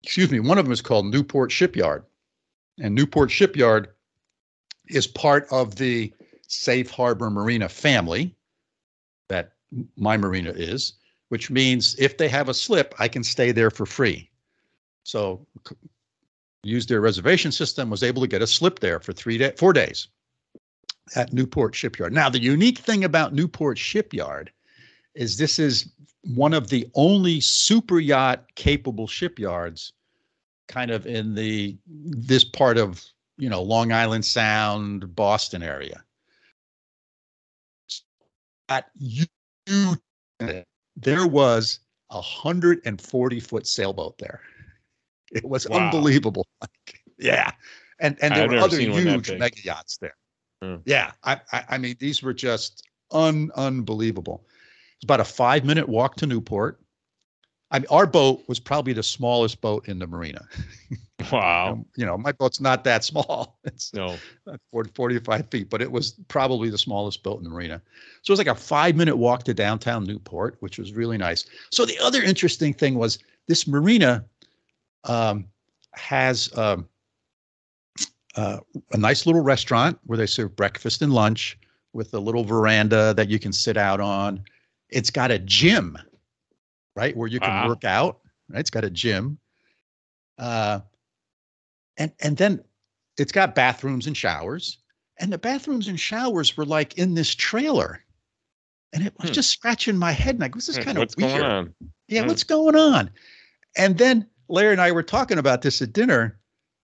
excuse 0.02 0.30
me, 0.30 0.40
one 0.40 0.58
of 0.58 0.64
them 0.64 0.72
is 0.72 0.82
called 0.82 1.06
Newport 1.06 1.52
Shipyard. 1.52 2.04
And 2.80 2.94
Newport 2.94 3.30
Shipyard 3.30 3.88
is 4.88 5.06
part 5.06 5.46
of 5.50 5.76
the 5.76 6.12
Safe 6.48 6.90
Harbor 6.90 7.30
Marina 7.30 7.68
family 7.68 8.34
that 9.28 9.52
my 9.96 10.16
marina 10.16 10.50
is, 10.50 10.94
which 11.28 11.50
means 11.50 11.94
if 11.98 12.18
they 12.18 12.28
have 12.28 12.48
a 12.48 12.54
slip, 12.54 12.94
I 12.98 13.08
can 13.08 13.24
stay 13.24 13.52
there 13.52 13.70
for 13.70 13.86
free. 13.86 14.28
So 15.04 15.46
used 16.62 16.88
their 16.88 17.00
reservation 17.00 17.52
system, 17.52 17.90
was 17.90 18.02
able 18.02 18.22
to 18.22 18.28
get 18.28 18.42
a 18.42 18.46
slip 18.46 18.78
there 18.78 19.00
for 19.00 19.12
three 19.12 19.38
day, 19.38 19.52
four 19.56 19.72
days 19.72 20.08
at 21.16 21.32
Newport 21.32 21.74
Shipyard. 21.74 22.12
Now, 22.12 22.28
the 22.28 22.40
unique 22.40 22.78
thing 22.78 23.04
about 23.04 23.34
Newport 23.34 23.78
Shipyard 23.78 24.50
is 25.14 25.36
this 25.36 25.58
is 25.58 25.92
one 26.22 26.54
of 26.54 26.68
the 26.68 26.88
only 26.94 27.40
super 27.40 27.98
yacht 27.98 28.46
capable 28.54 29.06
shipyards 29.06 29.92
kind 30.68 30.90
of 30.90 31.06
in 31.06 31.34
the 31.34 31.76
this 31.86 32.44
part 32.44 32.78
of 32.78 33.04
you 33.36 33.50
know 33.50 33.62
Long 33.62 33.92
Island 33.92 34.24
Sound, 34.24 35.14
Boston 35.14 35.62
area. 35.62 36.02
At 38.68 38.90
you, 38.96 39.26
there 40.96 41.26
was 41.26 41.80
a 42.10 42.20
hundred 42.20 42.80
and 42.84 43.00
forty 43.00 43.40
foot 43.40 43.66
sailboat 43.66 44.16
there. 44.18 44.40
It 45.32 45.44
was 45.44 45.68
Wow. 45.68 45.78
unbelievable. 45.78 46.46
yeah, 47.18 47.50
and 47.98 48.16
and 48.22 48.34
there 48.34 48.44
I've 48.44 48.50
were 48.50 48.58
other 48.58 48.76
seen 48.76 48.92
one 48.92 49.04
that 49.04 49.10
huge 49.10 49.32
mega 49.38 49.60
yachts 49.62 49.96
there. 49.98 50.16
Hmm. 50.62 50.76
Yeah, 50.84 51.12
I, 51.24 51.40
I 51.52 51.64
I 51.70 51.78
mean 51.78 51.96
these 51.98 52.22
were 52.22 52.34
just 52.34 52.86
un 53.10 53.50
unbelievable. 53.56 54.46
It's 54.96 55.04
about 55.04 55.20
a 55.20 55.24
five 55.24 55.64
minute 55.64 55.88
walk 55.88 56.16
to 56.16 56.26
Newport. 56.26 56.78
I 57.70 57.78
mean, 57.78 57.86
our 57.90 58.06
boat 58.06 58.42
was 58.48 58.60
probably 58.60 58.92
the 58.92 59.02
smallest 59.02 59.62
boat 59.62 59.88
in 59.88 59.98
the 59.98 60.06
marina. 60.06 60.46
Wow. 61.30 61.72
Um, 61.72 61.86
you 61.96 62.04
know, 62.04 62.18
my 62.18 62.32
boat's 62.32 62.60
not 62.60 62.82
that 62.82 63.04
small. 63.10 63.58
It's 63.62 63.94
No. 63.94 64.18
uh, 64.50 64.56
40, 64.72 64.90
45 64.90 65.48
feet, 65.50 65.70
but 65.70 65.80
it 65.80 65.90
was 65.90 66.12
probably 66.26 66.68
the 66.68 66.76
smallest 66.78 67.22
boat 67.22 67.38
in 67.38 67.44
the 67.44 67.50
marina. 67.50 67.80
So 68.22 68.32
it 68.32 68.38
was 68.38 68.38
like 68.38 68.48
a 68.48 68.60
five 68.60 68.96
minute 68.96 69.16
walk 69.16 69.44
to 69.44 69.54
downtown 69.54 70.04
Newport, 70.04 70.56
which 70.60 70.78
was 70.78 70.92
really 70.92 71.16
nice. 71.16 71.46
So 71.70 71.84
the 71.86 71.96
other 72.00 72.22
interesting 72.22 72.74
thing 72.74 72.96
was 72.96 73.20
this 73.46 73.68
marina 73.68 74.24
um, 75.04 75.46
has 75.94 76.56
um, 76.56 76.88
uh, 78.36 78.58
a 78.92 78.96
nice 78.96 79.26
little 79.26 79.42
restaurant 79.42 79.98
where 80.04 80.16
they 80.18 80.26
serve 80.26 80.54
breakfast 80.56 81.02
and 81.02 81.12
lunch 81.12 81.58
with 81.92 82.14
a 82.14 82.18
little 82.18 82.44
veranda 82.44 83.12
that 83.14 83.28
you 83.28 83.38
can 83.38 83.52
sit 83.52 83.76
out 83.76 84.00
on. 84.00 84.42
It's 84.88 85.10
got 85.10 85.30
a 85.30 85.38
gym, 85.38 85.98
right, 86.96 87.16
where 87.16 87.28
you 87.28 87.40
can 87.40 87.48
Wow. 87.48 87.68
work 87.68 87.84
out. 87.84 88.20
Right, 88.48 88.60
it's 88.60 88.70
got 88.70 88.84
a 88.84 88.90
gym. 88.90 89.38
Uh, 90.38 90.80
and 91.98 92.12
and 92.20 92.36
then 92.36 92.62
it's 93.18 93.32
got 93.32 93.54
bathrooms 93.54 94.06
and 94.06 94.16
showers 94.16 94.78
and 95.20 95.32
the 95.32 95.38
bathrooms 95.38 95.88
and 95.88 95.98
showers 96.00 96.56
were 96.56 96.64
like 96.64 96.96
in 96.98 97.14
this 97.14 97.34
trailer 97.34 98.00
and 98.92 99.04
it 99.06 99.12
was 99.20 99.30
Hmm. 99.30 99.34
just 99.34 99.50
scratching 99.50 99.96
my 99.96 100.12
head 100.12 100.34
and 100.36 100.40
like 100.40 100.54
this 100.54 100.68
is 100.68 100.78
Hmm, 100.78 100.84
kind 100.84 100.98
of 100.98 101.00
What's 101.00 101.14
weird 101.16 101.30
going 101.30 101.42
on? 101.42 101.74
yeah 102.08 102.22
Hmm. 102.22 102.26
what's 102.26 102.44
going 102.44 102.74
on 102.76 103.10
and 103.76 103.98
then 103.98 104.26
larry 104.48 104.72
and 104.72 104.80
i 104.80 104.90
were 104.92 105.02
talking 105.02 105.38
about 105.38 105.62
this 105.62 105.80
at 105.82 105.92
dinner 105.92 106.38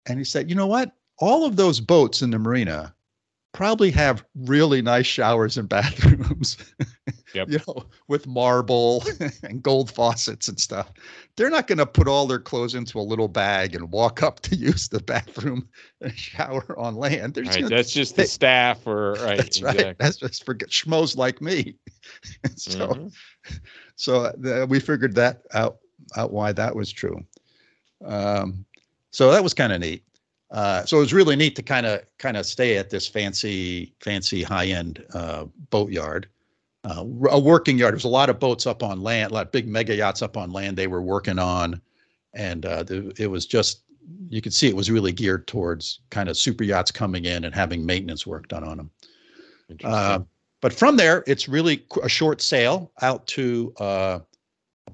and 0.06 0.18
he 0.18 0.24
said 0.24 0.48
you 0.48 0.54
know 0.56 0.66
what 0.66 0.92
all 1.18 1.44
of 1.44 1.56
those 1.56 1.80
boats 1.80 2.22
in 2.22 2.30
the 2.30 2.38
marina 2.38 2.94
probably 3.52 3.90
have 3.90 4.24
really 4.34 4.82
nice 4.82 5.06
showers 5.06 5.56
and 5.58 5.68
bathrooms 5.68 6.56
Yep. 7.34 7.50
you 7.50 7.58
know 7.66 7.86
with 8.06 8.28
marble 8.28 9.02
and 9.42 9.60
gold 9.60 9.90
faucets 9.90 10.46
and 10.46 10.58
stuff 10.60 10.92
they're 11.36 11.50
not 11.50 11.66
going 11.66 11.78
to 11.78 11.86
put 11.86 12.06
all 12.06 12.26
their 12.28 12.38
clothes 12.38 12.76
into 12.76 12.98
a 12.98 13.02
little 13.02 13.26
bag 13.26 13.74
and 13.74 13.90
walk 13.90 14.22
up 14.22 14.38
to 14.40 14.54
use 14.54 14.88
the 14.88 15.00
bathroom 15.00 15.68
and 16.00 16.16
shower 16.16 16.78
on 16.78 16.94
land 16.94 17.36
Right. 17.36 17.52
gonna 17.52 17.68
That's 17.68 17.92
just 17.92 18.14
the 18.14 18.22
they- 18.22 18.26
staff 18.28 18.86
or 18.86 19.14
right. 19.14 19.36
that's 19.38 19.60
right. 19.62 19.96
That's 19.98 20.16
just 20.18 20.44
for 20.44 20.54
schmoes 20.54 21.16
like 21.16 21.40
me. 21.42 21.74
so, 22.56 22.88
Mhm. 22.88 23.12
so 23.96 24.20
uh, 24.26 24.32
the, 24.38 24.66
we 24.70 24.78
figured 24.78 25.16
that 25.16 25.42
out, 25.54 25.78
out 26.16 26.32
why 26.32 26.52
that 26.52 26.74
was 26.76 26.92
true. 26.92 27.18
Um, 28.04 28.64
so 29.10 29.30
that 29.30 29.42
was 29.42 29.54
kind 29.54 29.72
of 29.72 29.80
neat. 29.80 30.02
Uh, 30.50 30.84
so 30.84 30.98
it 30.98 31.00
was 31.00 31.12
really 31.12 31.36
neat 31.36 31.56
to 31.56 31.62
kind 31.62 31.84
of 31.84 32.02
kind 32.18 32.36
of 32.36 32.46
stay 32.46 32.76
at 32.76 32.90
this 32.90 33.08
fancy, 33.08 33.92
fancy 34.00 34.42
high 34.42 34.66
end 34.66 35.04
uh, 35.12 35.46
boat 35.70 35.90
yard, 35.90 36.28
uh, 36.84 37.04
a 37.30 37.38
working 37.38 37.76
yard. 37.76 37.94
There's 37.94 38.04
a 38.04 38.08
lot 38.08 38.30
of 38.30 38.38
boats 38.38 38.66
up 38.66 38.82
on 38.82 39.00
land, 39.00 39.30
a 39.32 39.34
lot 39.34 39.46
of 39.46 39.52
big 39.52 39.66
mega 39.66 39.94
yachts 39.94 40.22
up 40.22 40.36
on 40.36 40.52
land. 40.52 40.76
They 40.76 40.86
were 40.86 41.02
working 41.02 41.38
on, 41.38 41.80
and 42.34 42.64
uh, 42.66 42.84
the, 42.84 43.12
it 43.18 43.26
was 43.26 43.46
just 43.46 43.80
you 44.28 44.40
could 44.42 44.54
see 44.54 44.68
it 44.68 44.76
was 44.76 44.90
really 44.90 45.12
geared 45.12 45.46
towards 45.46 46.00
kind 46.10 46.28
of 46.28 46.36
super 46.36 46.62
yachts 46.62 46.90
coming 46.90 47.24
in 47.24 47.44
and 47.44 47.54
having 47.54 47.84
maintenance 47.84 48.26
work 48.26 48.48
done 48.48 48.64
on 48.64 48.76
them. 48.76 48.90
Uh, 49.82 50.20
but 50.60 50.72
from 50.72 50.96
there, 50.96 51.24
it's 51.26 51.48
really 51.48 51.84
a 52.02 52.08
short 52.08 52.40
sail 52.40 52.90
out 53.02 53.26
to 53.28 53.72
uh, 53.78 54.18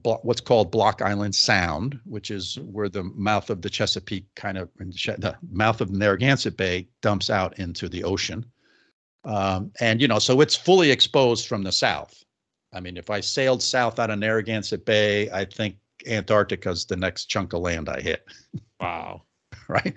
what's 0.03 0.41
called 0.41 0.71
Block 0.71 1.03
Island 1.03 1.35
Sound, 1.35 1.99
which 2.05 2.31
is 2.31 2.59
where 2.61 2.89
the 2.89 3.05
mouth 3.05 3.51
of 3.51 3.63
the 3.63 3.71
Chesapeake 3.71 4.27
kind 4.37 4.59
of, 4.59 4.69
the 4.79 5.37
mouth 5.51 5.81
of 5.81 5.91
Narragansett 5.91 6.57
Bay 6.57 6.89
dumps 7.03 7.31
out 7.31 7.59
into 7.59 7.89
the 7.89 8.05
ocean. 8.05 8.45
Um, 9.25 9.71
and, 9.81 10.01
you 10.01 10.09
know, 10.09 10.19
so 10.19 10.41
it's 10.41 10.57
fully 10.57 10.91
exposed 10.91 11.47
from 11.47 11.63
the 11.63 11.73
south. 11.73 12.25
I 12.73 12.81
mean, 12.81 12.97
if 12.97 13.11
I 13.11 13.21
sailed 13.21 13.63
south 13.63 13.99
out 13.99 14.11
of 14.11 14.19
Narragansett 14.19 14.85
Bay, 14.85 15.31
I 15.31 15.45
think 15.45 15.77
Antarctica's 16.07 16.87
the 16.87 16.97
next 16.97 17.27
chunk 17.27 17.53
of 17.53 17.61
land 17.61 17.89
I 17.89 18.01
hit. 18.01 18.25
Wow. 18.81 19.25
right? 19.69 19.93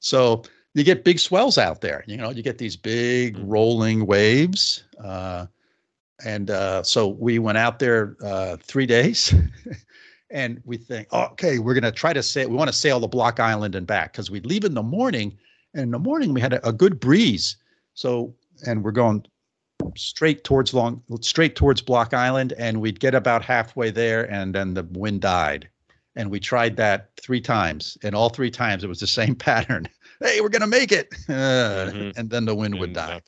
So 0.00 0.42
you 0.74 0.84
get 0.84 1.04
big 1.04 1.18
swells 1.18 1.56
out 1.56 1.80
there. 1.80 2.04
You 2.06 2.18
know, 2.18 2.28
you 2.28 2.42
get 2.42 2.58
these 2.58 2.76
big 2.76 3.38
rolling 3.38 4.04
waves. 4.04 4.84
Uh, 5.02 5.46
and 6.24 6.50
uh, 6.50 6.82
so 6.82 7.08
we 7.08 7.38
went 7.38 7.58
out 7.58 7.78
there 7.78 8.16
uh, 8.24 8.56
three 8.62 8.86
days, 8.86 9.34
and 10.30 10.60
we 10.64 10.76
think, 10.76 11.08
oh, 11.12 11.24
okay, 11.32 11.58
we're 11.58 11.74
going 11.74 11.84
to 11.84 11.92
try 11.92 12.12
to 12.12 12.22
sail. 12.22 12.48
We 12.48 12.56
want 12.56 12.68
to 12.68 12.76
sail 12.76 13.00
the 13.00 13.08
Block 13.08 13.38
Island 13.40 13.74
and 13.74 13.86
back 13.86 14.12
because 14.12 14.30
we'd 14.30 14.46
leave 14.46 14.64
in 14.64 14.74
the 14.74 14.82
morning. 14.82 15.36
And 15.74 15.82
in 15.84 15.90
the 15.90 15.98
morning 15.98 16.32
we 16.32 16.40
had 16.40 16.54
a, 16.54 16.68
a 16.68 16.72
good 16.72 16.98
breeze. 17.00 17.56
So, 17.94 18.34
and 18.66 18.82
we're 18.82 18.92
going 18.92 19.24
straight 19.96 20.42
towards 20.42 20.72
long, 20.72 21.02
straight 21.20 21.54
towards 21.54 21.82
Block 21.82 22.14
Island, 22.14 22.54
and 22.58 22.80
we'd 22.80 22.98
get 23.00 23.14
about 23.14 23.42
halfway 23.44 23.90
there, 23.90 24.30
and 24.32 24.54
then 24.54 24.74
the 24.74 24.84
wind 24.92 25.20
died. 25.20 25.68
And 26.16 26.30
we 26.30 26.40
tried 26.40 26.76
that 26.76 27.10
three 27.22 27.42
times, 27.42 27.98
and 28.02 28.14
all 28.14 28.30
three 28.30 28.50
times 28.50 28.84
it 28.84 28.88
was 28.88 29.00
the 29.00 29.06
same 29.20 29.34
pattern. 29.34 29.86
hey, 30.20 30.40
we're 30.40 30.48
gonna 30.48 30.66
make 30.66 30.92
it, 30.92 31.08
uh, 31.28 31.32
Mhm. 31.92 32.16
and 32.16 32.30
then 32.30 32.46
the 32.46 32.54
wind 32.54 32.78
would 32.80 32.94
die. 32.94 33.20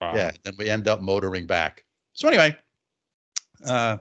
Wow. 0.00 0.14
Yeah, 0.16 0.30
then 0.42 0.54
we 0.58 0.68
end 0.70 0.88
up 0.88 1.00
motoring 1.02 1.46
back. 1.46 1.84
So 2.14 2.28
anyway, 2.28 2.56
uh, 3.66 3.98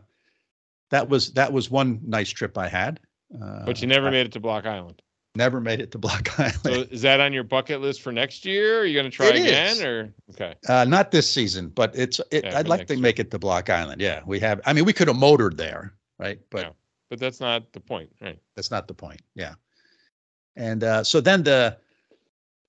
that 0.89 1.09
was 1.09 1.31
that 1.33 1.51
was 1.51 1.69
one 1.69 1.99
nice 2.05 2.29
trip 2.29 2.57
I 2.57 2.67
had. 2.67 2.99
Uh, 3.41 3.65
But 3.65 3.81
you 3.81 3.87
never 3.87 4.07
I 4.07 4.11
made 4.11 4.25
it 4.27 4.31
to 4.33 4.39
Block 4.39 4.65
Island. 4.65 5.01
never 5.35 5.59
made 5.59 5.81
it 5.81 5.91
to 5.91 5.97
Block 5.97 6.39
Island. 6.39 6.59
So 6.63 6.71
is 6.91 7.01
that 7.01 7.19
on 7.19 7.33
your 7.33 7.43
bucket 7.43 7.81
list 7.81 8.01
for 8.01 8.11
next 8.11 8.45
year? 8.45 8.79
Are 8.81 8.85
you 8.85 8.93
going 8.93 9.09
to 9.09 9.15
try 9.15 9.27
It 9.29 9.37
again 9.37 9.71
is. 9.77 9.81
or 9.83 10.13
okay? 10.31 10.53
Uh, 10.69 10.85
not 10.85 11.09
this 11.11 11.27
season, 11.29 11.69
but 11.69 11.91
it's 11.95 12.21
it, 12.31 12.43
Yeah, 12.45 12.59
I'd 12.59 12.67
like 12.67 12.85
to 12.87 12.93
year. 12.93 13.01
make 13.01 13.19
it 13.19 13.31
to 13.31 13.39
Block 13.39 13.69
Island. 13.69 13.99
Yeah, 14.01 14.21
we 14.25 14.39
have. 14.39 14.61
I 14.65 14.73
mean, 14.73 14.85
we 14.85 14.93
could 14.93 15.07
have 15.07 15.17
motored 15.17 15.57
there, 15.57 15.93
right? 16.19 16.39
But 16.51 16.61
Yeah. 16.61 16.71
But 17.09 17.19
that's 17.19 17.39
not 17.39 17.71
the 17.73 17.79
point, 17.79 18.09
right? 18.21 18.39
that's 18.55 18.71
not 18.71 18.87
the 18.87 18.93
point. 18.95 19.21
Yeah. 19.35 19.53
And 20.55 20.83
uh, 20.83 21.03
so 21.03 21.21
then 21.21 21.43
the 21.43 21.77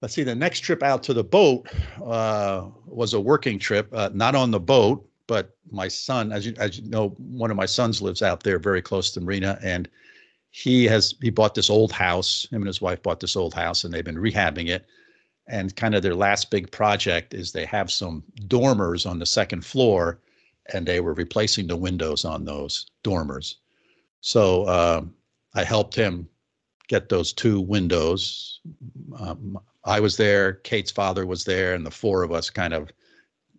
let's 0.03 0.13
see, 0.15 0.23
the 0.23 0.35
next 0.35 0.61
trip 0.61 0.83
out 0.83 1.03
to 1.05 1.15
the 1.15 1.25
boat 1.25 1.69
uh, 2.03 2.67
was 2.87 3.15
a 3.15 3.21
working 3.21 3.59
trip, 3.59 3.89
uh, 3.93 4.11
not 4.13 4.35
on 4.35 4.51
the 4.51 4.61
boat, 4.61 5.07
but 5.27 5.57
my 5.71 5.89
son, 5.89 6.33
as 6.33 6.47
you 6.47 6.55
as 6.59 6.79
you 6.79 6.89
know, 6.89 7.11
one 7.19 7.51
of 7.51 7.57
my 7.57 7.67
sons 7.67 8.03
lives 8.03 8.23
out 8.23 8.43
there, 8.43 8.59
very 8.59 8.83
close 8.83 9.11
to 9.13 9.21
Marina, 9.21 9.59
and 9.63 9.89
he 10.51 10.85
has 10.85 11.15
he 11.21 11.31
bought 11.31 11.55
this 11.55 11.71
old 11.71 11.93
house. 11.93 12.47
Him 12.51 12.63
and 12.63 12.67
his 12.67 12.81
wife 12.81 13.03
bought 13.03 13.21
this 13.21 13.37
old 13.37 13.55
house, 13.55 13.85
and 13.85 13.93
they've 13.93 14.05
been 14.05 14.17
rehabbing 14.17 14.69
it. 14.69 14.87
And 15.47 15.75
kind 15.77 15.95
of 15.95 16.03
their 16.03 16.15
last 16.15 16.51
big 16.51 16.71
project 16.71 17.35
is 17.35 17.53
they 17.53 17.67
have 17.67 17.91
some 17.91 18.23
dormers 18.49 19.05
on 19.05 19.19
the 19.19 19.27
second 19.27 19.65
floor, 19.65 20.21
and 20.73 20.87
they 20.87 21.01
were 21.01 21.15
replacing 21.15 21.67
the 21.67 21.77
windows 21.77 22.25
on 22.25 22.45
those 22.45 22.87
dormers. 23.03 23.57
So 24.21 24.67
um, 24.69 25.15
I 25.55 25.65
helped 25.65 25.95
him 25.95 26.29
get 26.89 27.09
those 27.09 27.33
two 27.33 27.61
windows. 27.61 28.61
Um, 29.19 29.59
I 29.85 30.01
was 30.01 30.17
there, 30.17 30.55
Kate's 30.55 30.91
father 30.91 31.27
was 31.27 31.45
there, 31.45 31.75
and 31.75 31.85
the 31.85 31.91
four 31.91 32.23
of 32.23 32.33
us 32.33 32.49
kind 32.49 32.73
of 32.73 32.91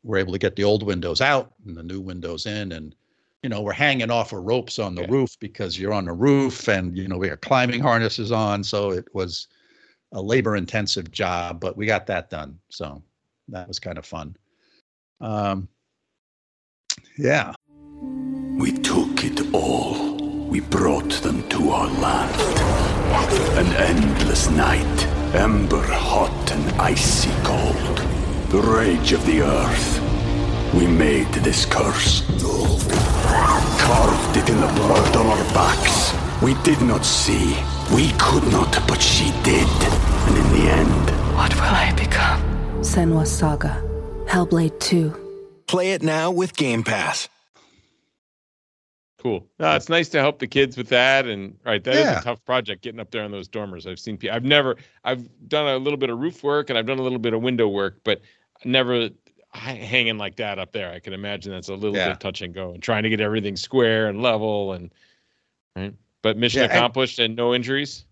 were 0.05 0.17
able 0.17 0.31
to 0.31 0.39
get 0.39 0.55
the 0.55 0.63
old 0.63 0.83
windows 0.83 1.19
out 1.19 1.53
and 1.65 1.75
the 1.75 1.83
new 1.83 1.99
windows 1.99 2.45
in. 2.45 2.71
And, 2.71 2.95
you 3.41 3.49
know, 3.49 3.61
we're 3.61 3.73
hanging 3.73 4.11
off 4.11 4.31
of 4.31 4.43
ropes 4.43 4.77
on 4.79 4.93
the 4.95 5.01
Okay. 5.01 5.11
roof 5.11 5.35
because 5.39 5.77
you're 5.77 5.93
on 5.93 6.05
the 6.05 6.13
roof 6.13 6.69
and, 6.69 6.95
you 6.95 7.07
know, 7.07 7.17
we 7.17 7.27
had 7.27 7.41
climbing 7.41 7.81
harnesses 7.81 8.31
on. 8.31 8.63
So 8.63 8.91
it 8.91 9.05
was 9.13 9.47
a 10.13 10.21
labor 10.21 10.55
intensive 10.55 11.11
job, 11.11 11.59
but 11.59 11.75
we 11.75 11.87
got 11.87 12.05
that 12.07 12.29
done. 12.29 12.59
So 12.69 13.01
that 13.49 13.67
was 13.67 13.79
kind 13.79 13.97
of 13.97 14.05
fun. 14.05 14.37
Um, 15.19 15.67
yeah. 17.17 17.53
We 18.57 18.71
took 18.71 19.23
it 19.23 19.53
all. 19.53 20.15
We 20.47 20.59
brought 20.59 21.11
them 21.23 21.47
to 21.49 21.69
our 21.71 21.87
land. 21.87 22.41
An 23.57 23.67
endless 23.75 24.49
night, 24.51 25.07
ember 25.33 25.81
hot 25.81 26.51
and 26.51 26.81
icy 26.81 27.31
cold. 27.43 28.14
The 28.55 28.61
rage 28.61 29.11
of 29.11 29.25
the 29.25 29.41
earth. 29.41 30.73
We 30.73 30.87
made 30.87 31.27
this 31.43 31.65
curse. 31.65 32.21
Carved 33.81 34.37
it 34.37 34.47
in 34.49 34.61
the 34.61 34.67
blood 34.77 35.15
on 35.17 35.25
our 35.25 35.43
backs. 35.53 36.13
We 36.41 36.53
did 36.63 36.81
not 36.81 37.03
see. 37.03 37.57
We 37.93 38.11
could 38.17 38.49
not, 38.53 38.71
but 38.87 39.01
she 39.01 39.25
did. 39.43 39.67
And 40.27 40.37
in 40.37 40.53
the 40.53 40.71
end, 40.71 41.35
What 41.35 41.53
will 41.55 41.63
I 41.63 41.91
become? 41.97 42.41
Senua 42.79 43.27
Saga. 43.27 43.83
Hellblade 44.25 44.79
2. 44.79 45.13
Play 45.67 45.91
it 45.91 46.01
now 46.01 46.31
with 46.31 46.55
Game 46.55 46.83
Pass. 46.83 47.27
Cool. 49.17 49.47
No, 49.59 49.75
it's 49.75 49.89
nice 49.89 50.07
to 50.09 50.19
help 50.19 50.37
the 50.39 50.45
kids 50.47 50.77
with 50.77 50.89
that. 50.89 51.25
And 51.25 51.57
right, 51.65 51.83
that 51.83 51.93
is 51.95 51.99
Yeah. 52.05 52.19
a 52.19 52.23
tough 52.23 52.45
project 52.45 52.83
getting 52.83 52.99
up 53.01 53.09
there 53.11 53.23
on 53.23 53.31
those 53.31 53.47
dormers. 53.47 53.87
I've 53.87 53.99
seen 53.99 54.17
people. 54.17 54.35
I've 54.35 54.45
never. 54.45 54.77
I've 55.03 55.27
done 55.49 55.67
a 55.67 55.77
little 55.77 55.97
bit 55.97 56.09
of 56.11 56.19
roof 56.19 56.43
work 56.43 56.69
and 56.69 56.77
I've 56.77 56.85
done 56.85 56.99
a 56.99 57.01
little 57.01 57.17
bit 57.19 57.33
of 57.33 57.41
window 57.41 57.67
work, 57.67 58.01
but 58.03 58.21
never 58.65 59.09
hanging 59.53 60.17
like 60.17 60.35
that 60.35 60.59
up 60.59 60.73
there. 60.73 60.91
I 60.91 60.99
can 60.99 61.13
imagine 61.13 61.51
that's 61.51 61.69
a 61.69 61.75
little 61.75 61.95
Yeah. 61.95 62.09
bit 62.09 62.19
touch 62.19 62.41
and 62.41 62.53
go 62.53 62.71
and 62.71 62.83
trying 62.83 63.03
to 63.03 63.09
get 63.09 63.21
everything 63.21 63.55
square 63.55 64.07
and 64.07 64.21
level 64.21 64.73
and 64.73 64.93
right. 65.75 65.93
But 66.21 66.37
mission 66.37 66.61
Yeah, 66.61 66.67
accomplished 66.67 67.19
and 67.19 67.35
no 67.35 67.53
injuries. 67.53 68.05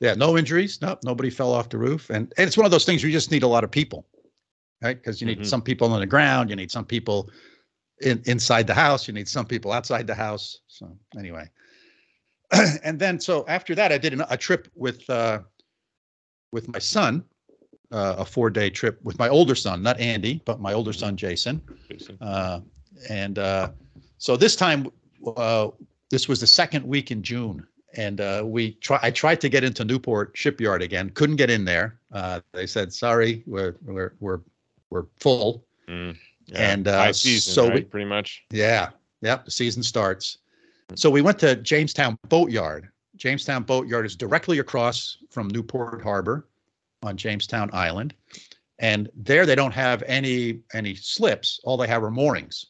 Yeah, 0.00 0.14
no 0.14 0.36
injuries. 0.36 0.80
No, 0.82 0.98
nobody 1.04 1.30
fell 1.30 1.52
off 1.52 1.68
the 1.68 1.78
roof, 1.78 2.10
and, 2.10 2.32
and 2.36 2.48
it's 2.48 2.56
one 2.56 2.66
of 2.66 2.72
those 2.72 2.84
things 2.84 3.02
where 3.02 3.08
you 3.08 3.16
just 3.16 3.30
need 3.30 3.44
a 3.44 3.46
lot 3.46 3.62
of 3.62 3.70
people, 3.70 4.04
right? 4.82 4.96
Because 4.96 5.20
you 5.20 5.28
need 5.28 5.38
Mhm. 5.38 5.46
some 5.46 5.62
people 5.62 5.92
on 5.92 6.00
the 6.00 6.06
ground, 6.06 6.50
you 6.50 6.56
need 6.56 6.72
some 6.72 6.84
people 6.84 7.30
in 8.00 8.20
inside 8.26 8.66
the 8.66 8.74
house, 8.74 9.06
you 9.06 9.14
need 9.14 9.28
some 9.28 9.46
people 9.46 9.70
outside 9.70 10.08
the 10.08 10.14
house. 10.14 10.58
So 10.66 10.98
anyway, 11.16 11.48
and 12.82 12.98
then 12.98 13.20
so 13.20 13.44
after 13.46 13.76
that, 13.76 13.92
I 13.92 13.98
did 13.98 14.12
an, 14.12 14.24
a 14.28 14.36
trip 14.36 14.66
with 14.74 15.08
uh, 15.08 15.42
with 16.50 16.66
my 16.66 16.80
son, 16.80 17.24
uh, 17.92 18.16
a 18.18 18.24
four 18.24 18.50
day 18.50 18.70
trip 18.70 18.98
with 19.04 19.18
my 19.18 19.28
older 19.28 19.54
son, 19.54 19.82
not 19.82 20.00
Andy, 20.00 20.40
but 20.44 20.60
my 20.60 20.72
older 20.72 20.92
son 20.92 21.16
Jason. 21.16 21.60
Uh, 22.20 22.60
and 23.08 23.38
uh, 23.38 23.70
so 24.18 24.36
this 24.36 24.56
time, 24.56 24.88
uh, 25.36 25.68
this 26.10 26.28
was 26.28 26.40
the 26.40 26.46
second 26.46 26.86
week 26.86 27.10
in 27.10 27.22
June, 27.22 27.66
and 27.94 28.20
uh, 28.20 28.42
we 28.44 28.72
try. 28.74 28.98
I 29.02 29.10
tried 29.10 29.40
to 29.42 29.48
get 29.48 29.62
into 29.62 29.84
Newport 29.84 30.32
Shipyard 30.34 30.82
again, 30.82 31.10
couldn't 31.10 31.36
get 31.36 31.50
in 31.50 31.64
there. 31.64 31.98
Uh, 32.12 32.40
they 32.52 32.66
said, 32.66 32.92
"Sorry, 32.92 33.42
we're 33.46 33.76
we're 33.84 34.14
we're 34.20 34.40
we're 34.90 35.06
full." 35.20 35.64
Mm, 35.88 36.16
yeah. 36.46 36.72
And, 36.72 36.88
uh, 36.88 36.98
high 36.98 37.12
season, 37.12 37.52
so 37.52 37.64
right? 37.66 37.74
we- 37.74 37.82
pretty 37.82 38.06
much. 38.06 38.44
Yeah, 38.50 38.90
yep. 39.20 39.44
The 39.44 39.50
season 39.50 39.82
starts. 39.82 40.38
So 40.94 41.08
we 41.08 41.22
went 41.22 41.38
to 41.40 41.56
Jamestown 41.56 42.18
Boatyard. 42.28 42.88
Jamestown 43.16 43.62
Boatyard 43.62 44.04
is 44.04 44.16
directly 44.16 44.58
across 44.58 45.18
from 45.30 45.48
Newport 45.48 46.02
Harbor 46.02 46.46
on 47.02 47.16
Jamestown 47.16 47.70
Island, 47.72 48.14
and 48.78 49.10
there 49.14 49.46
they 49.46 49.54
don't 49.54 49.72
have 49.72 50.02
any 50.06 50.60
any 50.74 50.94
slips. 50.94 51.60
All 51.64 51.76
they 51.76 51.88
have 51.88 52.02
are 52.02 52.10
moorings. 52.10 52.66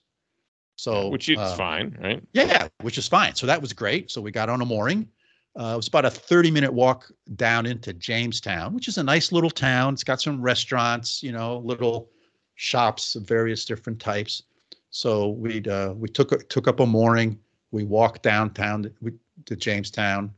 So 0.77 1.09
which 1.09 1.29
is 1.29 1.39
uh, 1.39 1.55
fine, 1.57 1.97
right? 2.03 2.23
yeah, 2.33 2.69
which 2.81 2.99
is 2.99 3.07
fine. 3.07 3.35
So 3.35 3.47
that 3.47 3.61
was 3.61 3.73
great. 3.73 4.11
So 4.11 4.21
we 4.21 4.31
got 4.31 4.49
on 4.49 4.61
a 4.61 4.65
mooring. 4.65 5.09
Uh, 5.55 5.73
it 5.75 5.77
was 5.77 5.89
about 5.89 6.07
a 6.07 6.11
30 6.11 6.51
minute 6.51 6.73
walk 6.73 7.11
down 7.37 7.67
into 7.67 7.93
Jamestown, 7.93 8.75
which 8.75 8.89
is 8.89 8.97
a 8.99 9.03
nice 9.03 9.33
little 9.33 9.51
town. 9.51 9.93
It's 9.93 10.03
got 10.03 10.21
some 10.21 10.41
restaurants, 10.41 11.23
you 11.23 11.31
know, 11.31 11.59
little 11.59 12.09
shops 12.55 13.17
of 13.17 13.25
various 13.25 13.65
different 13.65 14.01
types. 14.01 14.45
So 14.91 15.29
we 15.29 15.63
uh, 15.65 15.93
we 15.93 16.09
took 16.09 16.49
took 16.49 16.69
up 16.69 16.81
a 16.81 16.87
mooring. 16.87 17.39
We 17.71 17.85
walked 17.85 18.23
downtown 18.23 18.83
to, 18.83 19.13
to 19.47 19.57
Jamestown, 19.57 20.33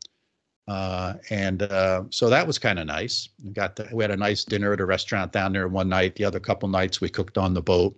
uh, 0.67 1.15
and 1.31 1.63
uh, 1.63 2.05
so 2.11 2.31
that 2.31 2.47
was 2.47 2.59
kind 2.59 2.79
of 2.79 2.87
nice. 2.87 3.29
We 3.45 3.51
got 3.51 3.77
to, 3.77 3.89
we 3.93 4.03
had 4.03 4.11
a 4.11 4.17
nice 4.17 4.45
dinner 4.45 4.73
at 4.73 4.81
a 4.81 4.87
restaurant 4.87 5.33
down 5.33 5.53
there 5.53 5.69
one 5.69 5.89
night. 5.89 6.17
The 6.17 6.25
other 6.25 6.41
couple 6.41 6.69
nights 6.69 7.01
we 7.01 7.09
cooked 7.09 7.37
on 7.39 7.55
the 7.55 7.63
boat. 7.63 7.95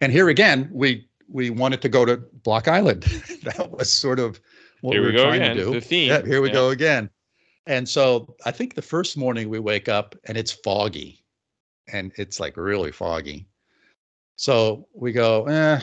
And 0.00 0.12
here 0.12 0.28
again, 0.28 0.68
we 0.72 1.08
we 1.28 1.50
wanted 1.50 1.80
to 1.82 1.88
go 1.88 2.04
to 2.04 2.18
Block 2.18 2.68
Island. 2.68 3.02
that 3.44 3.70
was 3.72 3.92
sort 3.92 4.18
of 4.20 4.40
what 4.82 4.92
Here 4.92 5.02
we 5.02 5.08
we 5.08 5.14
were 5.14 5.24
trying 5.24 5.42
again, 5.42 5.56
to 5.56 5.64
do. 5.64 5.70
the 5.72 5.80
theme, 5.80 6.08
Yeah, 6.10 6.22
here 6.24 6.40
we 6.42 6.48
yeah. 6.48 6.54
go 6.54 6.70
again. 6.70 7.10
And 7.66 7.88
so 7.88 8.36
I 8.44 8.52
think 8.52 8.74
the 8.74 8.82
first 8.82 9.16
morning 9.16 9.48
we 9.48 9.58
wake 9.58 9.88
up 9.88 10.14
and 10.24 10.36
it's 10.36 10.52
foggy, 10.52 11.24
and 11.92 12.12
it's 12.16 12.38
like 12.38 12.56
really 12.56 12.92
foggy. 12.92 13.48
So 14.36 14.86
we 14.94 15.12
go, 15.12 15.46
eh, 15.46 15.80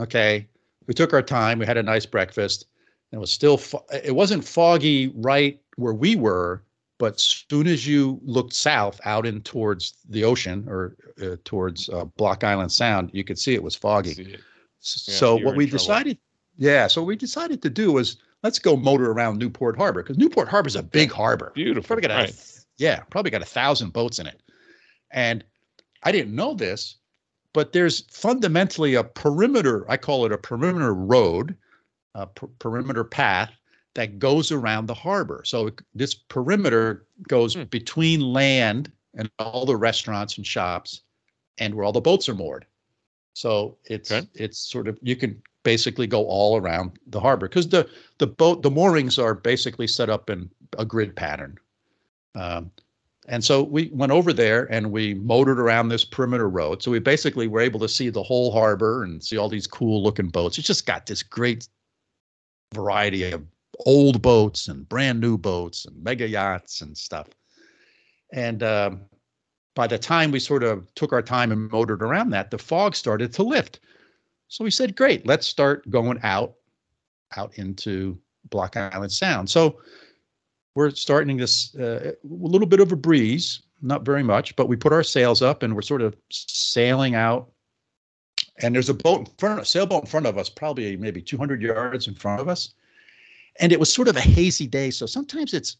okay. 0.00 0.48
We 0.86 0.92
took 0.94 1.14
our 1.14 1.22
time. 1.22 1.58
We 1.60 1.64
had 1.64 1.78
a 1.78 1.82
nice 1.82 2.04
breakfast. 2.04 2.66
And 3.14 3.20
it 3.20 3.20
was 3.20 3.32
still, 3.32 3.58
fo- 3.58 3.84
it 3.92 4.16
wasn't 4.16 4.44
foggy 4.44 5.12
right 5.14 5.60
where 5.76 5.94
we 5.94 6.16
were, 6.16 6.64
but 6.98 7.20
soon 7.20 7.68
as 7.68 7.86
you 7.86 8.18
looked 8.24 8.52
south 8.52 9.00
out 9.04 9.24
in 9.24 9.40
towards 9.42 9.94
the 10.08 10.24
ocean 10.24 10.64
or 10.68 10.96
uh, 11.22 11.36
towards 11.44 11.88
uh, 11.90 12.06
Block 12.16 12.42
Island 12.42 12.72
Sound, 12.72 13.10
you 13.12 13.22
could 13.22 13.38
see 13.38 13.54
it 13.54 13.62
was 13.62 13.76
foggy. 13.76 14.20
It. 14.20 14.28
Yeah, 14.28 14.36
so 14.80 15.36
what 15.36 15.54
we 15.54 15.66
trouble. 15.66 15.78
decided, 15.78 16.18
yeah, 16.58 16.88
so 16.88 17.02
what 17.02 17.06
we 17.06 17.14
decided 17.14 17.62
to 17.62 17.70
do 17.70 17.92
was 17.92 18.16
let's 18.42 18.58
go 18.58 18.76
motor 18.76 19.12
around 19.12 19.38
Newport 19.38 19.76
Harbor 19.76 20.02
because 20.02 20.18
Newport 20.18 20.48
Harbor 20.48 20.66
is 20.66 20.74
a 20.74 20.82
big 20.82 21.12
harbor. 21.12 21.52
Beautiful, 21.54 21.86
Probably 21.86 22.08
got 22.08 22.10
a, 22.10 22.24
right. 22.24 22.64
yeah, 22.78 22.98
probably 23.10 23.30
got 23.30 23.42
a 23.42 23.46
thousand 23.46 23.92
boats 23.92 24.18
in 24.18 24.26
it. 24.26 24.42
And 25.12 25.44
I 26.02 26.10
didn't 26.10 26.34
know 26.34 26.52
this, 26.52 26.96
but 27.52 27.72
there's 27.72 28.00
fundamentally 28.10 28.96
a 28.96 29.04
perimeter. 29.04 29.88
I 29.88 29.98
call 29.98 30.26
it 30.26 30.32
a 30.32 30.38
perimeter 30.38 30.92
road, 30.92 31.56
a 32.14 32.26
per- 32.26 32.48
perimeter 32.58 33.04
path 33.04 33.50
that 33.94 34.18
goes 34.18 34.50
around 34.50 34.86
the 34.86 34.94
harbor. 34.94 35.42
So 35.44 35.68
it- 35.68 35.80
this 35.94 36.14
perimeter 36.14 37.06
goes 37.28 37.54
Hmm. 37.54 37.64
between 37.64 38.20
land 38.20 38.90
and 39.14 39.30
all 39.38 39.64
the 39.66 39.76
restaurants 39.76 40.36
and 40.36 40.46
shops, 40.46 41.02
and 41.58 41.74
where 41.74 41.84
all 41.84 41.92
the 41.92 42.00
boats 42.00 42.28
are 42.28 42.34
moored. 42.34 42.66
So 43.34 43.76
it's 43.84 44.10
Okay. 44.12 44.26
it's 44.34 44.58
sort 44.58 44.88
of 44.88 44.98
you 45.02 45.16
can 45.16 45.40
basically 45.62 46.06
go 46.06 46.26
all 46.26 46.56
around 46.56 46.98
the 47.06 47.20
harbor 47.20 47.48
because 47.48 47.68
the 47.68 47.88
the 48.18 48.26
boat 48.26 48.62
the 48.62 48.70
moorings 48.70 49.18
are 49.18 49.34
basically 49.34 49.86
set 49.86 50.10
up 50.10 50.30
in 50.30 50.50
a 50.78 50.84
grid 50.84 51.14
pattern. 51.16 51.58
Um, 52.34 52.70
and 53.26 53.42
so 53.42 53.62
we 53.62 53.88
went 53.92 54.12
over 54.12 54.32
there 54.32 54.70
and 54.72 54.90
we 54.90 55.14
motored 55.14 55.58
around 55.58 55.88
this 55.88 56.04
perimeter 56.04 56.48
road. 56.48 56.82
So 56.82 56.90
we 56.90 56.98
basically 56.98 57.46
were 57.48 57.60
able 57.60 57.80
to 57.80 57.88
see 57.88 58.10
the 58.10 58.22
whole 58.22 58.50
harbor 58.52 59.04
and 59.04 59.22
see 59.22 59.36
all 59.36 59.48
these 59.48 59.66
cool 59.66 60.02
looking 60.02 60.28
boats. 60.28 60.58
It's 60.58 60.66
just 60.66 60.84
got 60.86 61.06
this 61.06 61.22
great 61.22 61.68
variety 62.74 63.30
of 63.30 63.44
old 63.86 64.22
boats 64.22 64.68
and 64.68 64.88
brand 64.88 65.20
new 65.20 65.38
boats 65.38 65.84
and 65.84 66.02
mega 66.02 66.28
yachts 66.28 66.80
and 66.80 66.96
stuff. 66.96 67.28
And 68.32 68.62
um, 68.62 69.02
by 69.74 69.86
the 69.86 69.98
time 69.98 70.30
we 70.30 70.40
sort 70.40 70.62
of 70.62 70.92
took 70.94 71.12
our 71.12 71.22
time 71.22 71.52
and 71.52 71.70
motored 71.70 72.02
around 72.02 72.30
that, 72.30 72.50
the 72.50 72.58
fog 72.58 72.94
started 72.94 73.32
to 73.34 73.42
lift. 73.42 73.80
So 74.48 74.64
we 74.64 74.70
said, 74.70 74.96
great, 74.96 75.26
let's 75.26 75.46
start 75.46 75.88
going 75.90 76.20
out, 76.22 76.54
out 77.36 77.56
into 77.58 78.18
Block 78.50 78.76
Island 78.76 79.12
Sound. 79.12 79.48
So 79.50 79.80
we're 80.74 80.90
starting 80.90 81.36
this 81.36 81.74
uh, 81.76 82.12
a 82.12 82.26
little 82.28 82.66
bit 82.66 82.80
of 82.80 82.92
a 82.92 82.96
breeze, 82.96 83.62
not 83.82 84.04
very 84.04 84.22
much, 84.22 84.54
but 84.56 84.68
we 84.68 84.76
put 84.76 84.92
our 84.92 85.02
sails 85.02 85.42
up 85.42 85.62
and 85.62 85.74
we're 85.74 85.82
sort 85.82 86.02
of 86.02 86.16
sailing 86.30 87.14
out. 87.14 87.50
And 88.58 88.74
there's 88.74 88.88
a 88.88 88.94
boat 88.94 89.20
in 89.20 89.26
front, 89.38 89.60
a 89.60 89.64
sailboat 89.64 90.04
in 90.04 90.10
front 90.10 90.26
of 90.26 90.38
us, 90.38 90.48
probably 90.48 90.96
maybe 90.96 91.20
200 91.20 91.60
yards 91.60 92.06
in 92.06 92.14
front 92.14 92.40
of 92.40 92.48
us. 92.48 92.74
And 93.60 93.72
it 93.72 93.80
was 93.80 93.92
sort 93.92 94.08
of 94.08 94.16
a 94.16 94.20
hazy 94.20 94.66
day, 94.66 94.90
so 94.90 95.06
sometimes 95.06 95.54
it's 95.54 95.76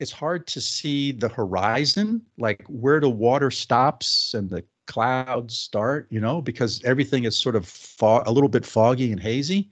it's 0.00 0.10
hard 0.10 0.46
to 0.48 0.60
see 0.60 1.12
the 1.12 1.28
horizon, 1.28 2.20
like 2.36 2.64
where 2.66 3.00
the 3.00 3.08
water 3.08 3.50
stops 3.50 4.34
and 4.34 4.50
the 4.50 4.64
clouds 4.86 5.56
start, 5.56 6.06
you 6.10 6.20
know, 6.20 6.42
because 6.42 6.82
everything 6.84 7.24
is 7.24 7.38
sort 7.38 7.56
of 7.56 7.66
fog, 7.66 8.24
a 8.26 8.32
little 8.32 8.48
bit 8.48 8.66
foggy 8.66 9.12
and 9.12 9.20
hazy. 9.20 9.70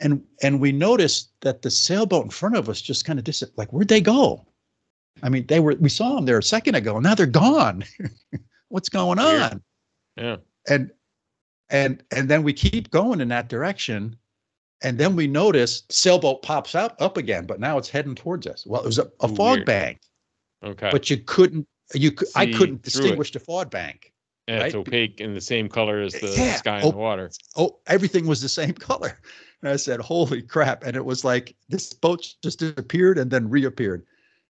And 0.00 0.22
and 0.42 0.60
we 0.60 0.72
noticed 0.72 1.30
that 1.40 1.62
the 1.62 1.70
sailboat 1.70 2.24
in 2.24 2.30
front 2.30 2.56
of 2.56 2.68
us 2.68 2.82
just 2.82 3.04
kind 3.04 3.18
of 3.18 3.24
dis 3.24 3.42
like 3.56 3.72
where'd 3.72 3.88
they 3.88 4.00
go? 4.00 4.46
I 5.22 5.30
mean, 5.30 5.46
they 5.46 5.60
were 5.60 5.74
we 5.80 5.88
saw 5.88 6.14
them 6.16 6.26
there 6.26 6.38
a 6.38 6.42
second 6.42 6.74
ago, 6.74 6.96
and 6.96 7.04
now 7.04 7.14
they're 7.14 7.26
gone. 7.26 7.84
What's 8.68 8.90
going 8.90 9.18
on? 9.18 9.62
Yeah. 10.16 10.36
And 10.68 10.90
and 11.70 12.02
and 12.10 12.28
then 12.28 12.42
we 12.42 12.52
keep 12.52 12.90
going 12.90 13.20
in 13.20 13.28
that 13.28 13.48
direction. 13.48 14.16
And 14.82 14.98
then 14.98 15.16
we 15.16 15.26
notice 15.26 15.84
sailboat 15.88 16.42
pops 16.42 16.74
out 16.74 17.00
up 17.00 17.16
again, 17.16 17.46
but 17.46 17.58
now 17.58 17.78
it's 17.78 17.88
heading 17.88 18.14
towards 18.14 18.46
us. 18.46 18.66
Well, 18.66 18.82
it 18.82 18.86
was 18.86 18.98
a, 18.98 19.10
a 19.20 19.28
fog 19.28 19.56
Weird. 19.56 19.66
bank, 19.66 20.00
Okay. 20.62 20.90
but 20.92 21.08
you 21.08 21.16
couldn't 21.16 21.66
you 21.94 22.12
cou- 22.12 22.26
I 22.36 22.46
couldn't 22.52 22.82
distinguish 22.82 23.32
the 23.32 23.40
fog 23.40 23.70
bank. 23.70 24.12
and 24.48 24.62
it's 24.62 24.74
opaque 24.74 25.20
in 25.20 25.32
the 25.34 25.40
same 25.40 25.68
color 25.70 26.02
as 26.02 26.12
the 26.12 26.28
Yeah. 26.36 26.56
sky 26.56 26.76
and 26.76 26.84
Oh, 26.84 26.90
the 26.90 26.96
water. 26.98 27.30
oh, 27.56 27.78
everything 27.86 28.26
was 28.26 28.42
the 28.42 28.48
same 28.50 28.72
color. 28.90 29.18
And 29.62 29.70
I 29.72 29.76
said, 29.76 29.98
holy 30.00 30.42
crap. 30.42 30.84
And 30.84 30.94
it 30.94 31.04
was 31.04 31.24
like 31.24 31.56
this 31.70 31.94
boat 31.94 32.34
just 32.42 32.58
disappeared 32.58 33.16
and 33.18 33.30
then 33.30 33.48
reappeared. 33.48 34.04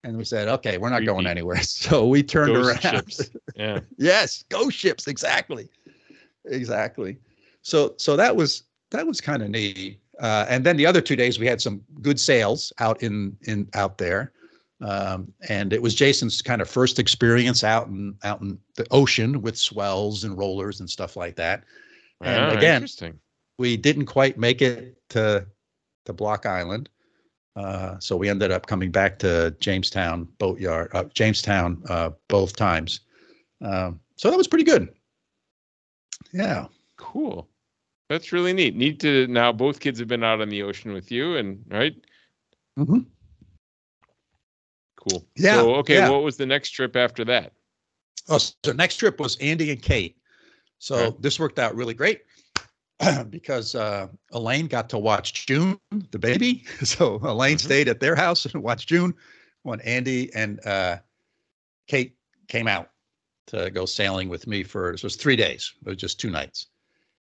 And 0.05 0.17
we 0.17 0.23
said, 0.23 0.47
okay, 0.47 0.77
we're 0.77 0.89
not 0.89 1.05
going 1.05 1.27
anywhere. 1.27 1.57
So 1.63 2.07
we 2.07 2.23
turned 2.23 2.53
Ghost 2.53 2.85
around. 2.85 2.95
ships. 3.11 3.29
Yeah. 3.57 3.79
yes, 3.97 4.43
ghost 4.49 4.77
ships, 4.77 5.07
exactly. 5.07 5.69
Exactly. 6.45 7.17
So 7.61 7.95
so 7.97 8.15
that 8.15 8.35
was 8.35 8.63
that 8.91 9.05
was 9.07 9.21
kind 9.21 9.41
of 9.41 9.49
neat. 9.49 9.99
Uh, 10.19 10.45
and 10.47 10.63
then 10.63 10.77
the 10.77 10.85
other 10.85 11.01
two 11.01 11.15
days 11.15 11.39
we 11.39 11.47
had 11.47 11.59
some 11.61 11.81
good 12.01 12.19
sales 12.19 12.71
out 12.79 13.01
in 13.01 13.35
in 13.43 13.67
out 13.73 13.97
there. 13.97 14.31
Um, 14.81 15.31
and 15.47 15.71
it 15.71 15.81
was 15.81 15.95
Jason's 15.95 16.41
kind 16.41 16.61
of 16.61 16.69
first 16.69 16.99
experience 16.99 17.63
out 17.63 17.87
in 17.87 18.15
out 18.23 18.41
in 18.41 18.59
the 18.75 18.85
ocean 18.91 19.41
with 19.41 19.57
swells 19.57 20.23
and 20.25 20.37
rollers 20.37 20.79
and 20.81 20.89
stuff 20.89 21.15
like 21.15 21.35
that. 21.37 21.63
And 22.21 22.45
Ah, 22.45 22.49
again, 22.49 22.75
interesting. 22.75 23.19
we 23.57 23.77
didn't 23.77 24.05
quite 24.05 24.37
make 24.37 24.61
it 24.61 24.97
to 25.09 25.45
to 26.05 26.13
Block 26.13 26.45
Island, 26.45 26.89
uh, 27.55 27.97
so 27.99 28.17
we 28.17 28.27
ended 28.27 28.51
up 28.51 28.67
coming 28.67 28.91
back 28.91 29.17
to 29.19 29.55
Jamestown 29.61 30.27
Boatyard, 30.37 30.89
uh, 30.93 31.05
Jamestown 31.13 31.81
uh, 31.87 32.09
both 32.27 32.55
times. 32.57 32.99
Um, 33.61 34.01
so 34.17 34.29
that 34.29 34.37
was 34.37 34.47
pretty 34.49 34.65
good. 34.65 34.89
Yeah, 36.33 36.67
Cool. 36.97 37.47
That's 38.09 38.31
really 38.31 38.53
neat. 38.53 38.75
Neat 38.75 38.99
to 39.01 39.27
now 39.27 39.51
both 39.51 39.79
kids 39.79 39.99
have 39.99 40.07
been 40.07 40.23
out 40.23 40.41
on 40.41 40.49
the 40.49 40.61
ocean 40.63 40.93
with 40.93 41.11
you 41.11 41.37
and 41.37 41.63
right? 41.69 41.95
Mhm. 42.77 43.05
Cool. 44.97 45.25
Yeah, 45.35 45.55
So 45.55 45.75
okay, 45.75 45.95
yeah. 45.97 46.09
what 46.09 46.23
was 46.23 46.37
the 46.37 46.45
next 46.45 46.71
trip 46.71 46.95
after 46.95 47.23
that? 47.25 47.53
Oh, 48.29 48.37
so 48.37 48.71
next 48.73 48.97
trip 48.97 49.19
was 49.19 49.35
Andy 49.37 49.71
and 49.71 49.81
Kate. 49.81 50.17
So 50.79 50.95
Okay. 50.95 51.17
this 51.19 51.39
worked 51.39 51.59
out 51.59 51.75
really 51.75 51.93
great 51.93 52.21
because 53.29 53.75
uh, 53.75 54.07
Elaine 54.31 54.67
got 54.67 54.89
to 54.89 54.97
watch 54.97 55.45
June, 55.45 55.79
the 56.11 56.19
baby. 56.19 56.65
So 56.85 57.15
Elaine 57.23 57.57
Mhm. 57.57 57.61
stayed 57.61 57.87
at 57.89 57.99
their 57.99 58.15
house 58.15 58.45
and 58.53 58.61
watched 58.63 58.87
June 58.89 59.13
when 59.63 59.81
Andy 59.81 60.33
and 60.35 60.65
uh, 60.65 60.97
Kate 61.87 62.15
came 62.47 62.67
out 62.67 62.89
to 63.47 63.69
go 63.71 63.85
sailing 63.85 64.29
with 64.29 64.47
me 64.47 64.63
for 64.63 64.91
it 64.93 65.03
was 65.03 65.15
three 65.15 65.35
days. 65.35 65.73
It 65.85 65.89
was 65.89 65.97
just 65.97 66.19
two 66.19 66.29
nights. 66.29 66.67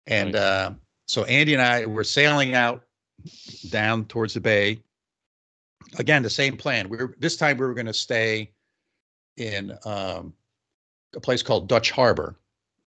And 0.07 0.33
Nice. 0.33 0.43
uh, 0.43 0.75
so 1.07 1.25
Andy 1.25 1.55
and 1.55 1.63
I 1.63 1.87
were 1.87 2.05
sailing 2.05 2.55
out 2.55 2.85
down 3.71 4.05
towards 4.07 4.35
the 4.35 4.41
bay. 4.41 4.81
Again, 5.99 6.23
the 6.23 6.31
same 6.31 6.57
plan. 6.57 6.89
We 6.89 6.97
were 6.99 7.15
this 7.19 7.37
time 7.37 7.59
we 7.59 7.67
were 7.67 7.75
going 7.75 7.87
to 7.87 7.95
stay 7.95 8.51
in 9.37 9.77
um, 9.85 10.33
a 11.15 11.21
place 11.21 11.43
called 11.43 11.69
Dutch 11.69 11.91
Harbor, 11.91 12.37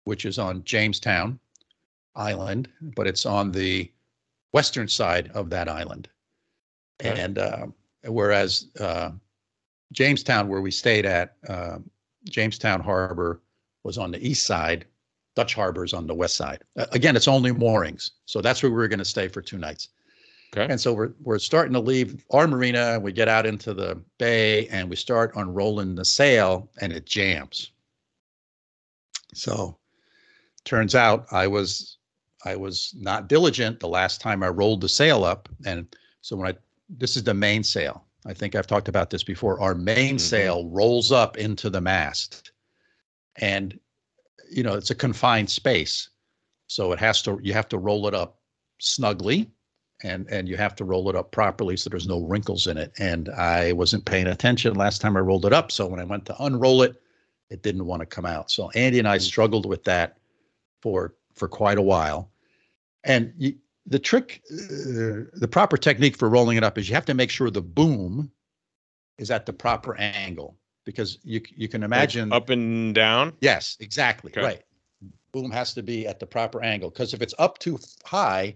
which 0.05 0.26
is 0.26 0.39
on 0.39 0.63
Jamestown 0.63 1.39
Island, 2.15 2.69
but 2.95 3.07
it's 3.07 3.26
on 3.26 3.51
the 3.51 3.91
western 4.51 4.88
side 4.88 5.32
of 5.34 5.49
that 5.49 5.67
island. 5.67 6.07
And 6.99 7.38
uh, 7.38 7.65
whereas 8.05 8.67
uh, 8.80 9.11
Jamestown, 9.91 10.47
where 10.47 10.61
we 10.61 10.71
stayed 10.71 11.05
at, 11.05 11.36
uh, 11.49 11.80
Jamestown 12.26 12.82
Harbor 12.82 13.41
was 13.84 13.97
on 13.97 14.11
the 14.11 14.26
east 14.26 14.45
side. 14.45 14.86
Dutch 15.36 15.55
Harbor 15.55 15.84
is 15.84 15.93
on 15.93 16.07
the 16.07 16.13
west 16.13 16.36
side. 16.36 16.63
Uh, 16.78 16.86
again, 16.91 17.15
it's 17.15 17.28
only 17.28 17.51
moorings, 17.51 18.11
so 18.26 18.41
that's 18.41 18.61
where 18.61 18.71
we 18.71 18.78
were 18.78 18.88
going 18.88 18.99
to 18.99 19.05
stay 19.05 19.28
for 19.28 19.41
two 19.41 19.57
nights. 19.57 19.89
Okay. 20.55 20.71
And 20.71 20.80
so 20.80 20.93
we're 20.93 21.13
we're 21.24 21.39
starting 21.39 21.74
to 21.74 21.80
leave 21.80 22.24
our 22.30 22.47
marina. 22.47 22.99
We 22.99 23.11
get 23.11 23.28
out 23.28 23.47
into 23.47 23.74
the 23.74 23.99
bay 24.19 24.67
and 24.67 24.88
we 24.88 24.95
start 24.95 25.36
unrolling 25.36 25.95
the 25.95 26.05
sail, 26.05 26.69
and 26.80 26.93
it 26.93 27.05
jams. 27.05 27.71
So, 29.34 29.78
turns 30.63 30.93
out 30.93 31.26
I 31.32 31.47
was 31.47 31.97
I 32.45 32.55
was 32.55 32.93
not 32.95 33.28
diligent 33.28 33.80
the 33.80 33.88
last 33.88 34.21
time 34.21 34.43
I 34.43 34.49
rolled 34.49 34.82
the 34.82 34.89
sail 34.89 35.24
up, 35.24 35.49
and 35.65 35.88
so 36.21 36.36
when 36.36 36.49
I 36.49 36.57
this 36.88 37.17
is 37.17 37.24
the 37.24 37.34
main 37.34 37.63
sail. 37.63 38.05
I 38.26 38.34
think 38.34 38.55
I've 38.55 38.67
talked 38.67 38.88
about 38.88 39.09
this 39.09 39.24
before. 39.24 39.59
Our 39.59 39.76
main 39.76 40.15
Mhm. 40.17 40.69
rolls 40.71 41.11
up 41.11 41.38
into 41.38 41.69
the 41.69 41.82
mast, 41.82 42.51
and 43.38 43.80
you 44.49 44.63
know 44.63 44.76
it's 44.76 44.91
a 44.91 44.95
confined 44.95 45.49
space, 45.49 46.09
so 46.67 46.91
it 46.91 46.99
has 46.99 47.21
to 47.24 47.39
you 47.43 47.53
have 47.53 47.67
to 47.69 47.78
roll 47.78 48.07
it 48.07 48.13
up 48.13 48.39
snugly 48.80 49.51
and 50.03 50.28
and 50.30 50.47
you 50.49 50.57
have 50.57 50.76
to 50.76 50.86
roll 50.86 51.09
it 51.09 51.15
up 51.15 51.32
properly 51.32 51.78
so 51.78 51.89
there's 51.89 52.07
no 52.07 52.21
wrinkles 52.21 52.67
in 52.67 52.78
it. 52.78 52.91
And 52.97 53.30
I 53.30 53.74
wasn't 53.74 54.05
paying 54.05 54.28
attention 54.28 54.76
last 54.76 55.01
time 55.01 55.15
I 55.17 55.21
rolled 55.21 55.45
it 55.45 55.53
up, 55.53 55.71
so 55.71 55.88
when 55.88 55.99
I 55.99 56.03
went 56.03 56.26
to 56.28 56.43
unroll 56.43 56.82
it, 56.84 57.01
it 57.49 57.61
didn't 57.61 57.86
want 57.86 58.01
to 58.01 58.05
come 58.05 58.26
out. 58.26 58.51
So 58.51 58.69
Andy 58.71 58.99
and 58.99 59.07
I 59.07 59.17
struggled 59.17 59.65
with 59.65 59.84
that 59.86 60.17
for 60.82 61.15
for 61.34 61.47
quite 61.47 61.78
a 61.78 61.82
while. 61.82 62.30
And 63.05 63.34
you, 63.38 63.55
the 63.86 63.99
trick, 63.99 64.41
uh, 64.51 65.27
the 65.34 65.49
proper 65.49 65.77
technique 65.77 66.17
for 66.17 66.29
rolling 66.29 66.57
it 66.57 66.63
up 66.63 66.77
is 66.77 66.88
you 66.88 66.95
have 66.95 67.05
to 67.05 67.13
make 67.13 67.29
sure 67.29 67.49
the 67.49 67.61
boom 67.61 68.31
is 69.17 69.29
at 69.31 69.45
the 69.45 69.53
proper 69.53 69.95
angle 69.97 70.57
because 70.86 71.19
you 71.23 71.41
you 71.55 71.67
can 71.67 71.81
Like 71.81 71.88
imagine 71.88 72.31
up 72.34 72.49
and 72.49 72.95
down. 72.95 73.34
Yes, 73.41 73.77
exactly. 73.79 74.31
Okay. 74.31 74.41
Right. 74.41 74.61
Boom 75.31 75.51
has 75.51 75.73
to 75.73 75.84
be 75.84 76.07
at 76.07 76.19
the 76.19 76.25
proper 76.25 76.61
angle 76.63 76.89
because 76.89 77.13
if 77.13 77.21
it's 77.21 77.34
up 77.39 77.57
too 77.59 77.79
high, 78.05 78.53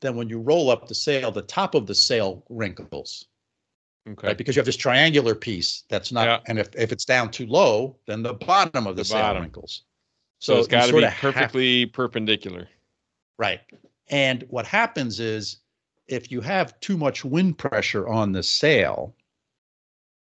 then 0.00 0.16
when 0.16 0.28
you 0.28 0.40
roll 0.40 0.70
up 0.70 0.88
the 0.88 0.94
sail, 0.94 1.30
the 1.30 1.42
top 1.42 1.74
of 1.74 1.86
the 1.86 1.94
sail 1.94 2.44
wrinkles, 2.48 3.26
Okay. 4.08 4.28
right? 4.28 4.38
Because 4.38 4.56
you 4.56 4.60
have 4.60 4.66
this 4.66 4.76
triangular 4.76 5.34
piece 5.34 5.84
that's 5.88 6.12
not, 6.12 6.26
Yeah. 6.26 6.38
and 6.46 6.58
if, 6.58 6.68
if 6.74 6.90
it's 6.92 7.04
down 7.04 7.30
too 7.30 7.46
low, 7.46 7.96
then 8.06 8.22
the 8.22 8.34
bottom 8.34 8.86
of 8.86 8.96
the, 8.96 9.02
The 9.02 9.06
sail 9.06 9.20
bottom. 9.22 9.42
wrinkles. 9.42 9.84
so, 10.38 10.58
it's 10.58 10.68
got 10.68 10.86
to 10.86 10.92
be 10.94 11.02
have- 11.02 11.14
perfectly 11.14 11.86
perpendicular. 11.86 12.68
Right. 13.38 13.60
And 14.08 14.44
what 14.48 14.66
happens 14.66 15.20
is 15.20 15.58
if 16.06 16.30
you 16.30 16.40
have 16.40 16.78
too 16.80 16.96
much 16.96 17.24
wind 17.24 17.58
pressure 17.58 18.08
on 18.08 18.32
the 18.32 18.42
sail, 18.42 19.14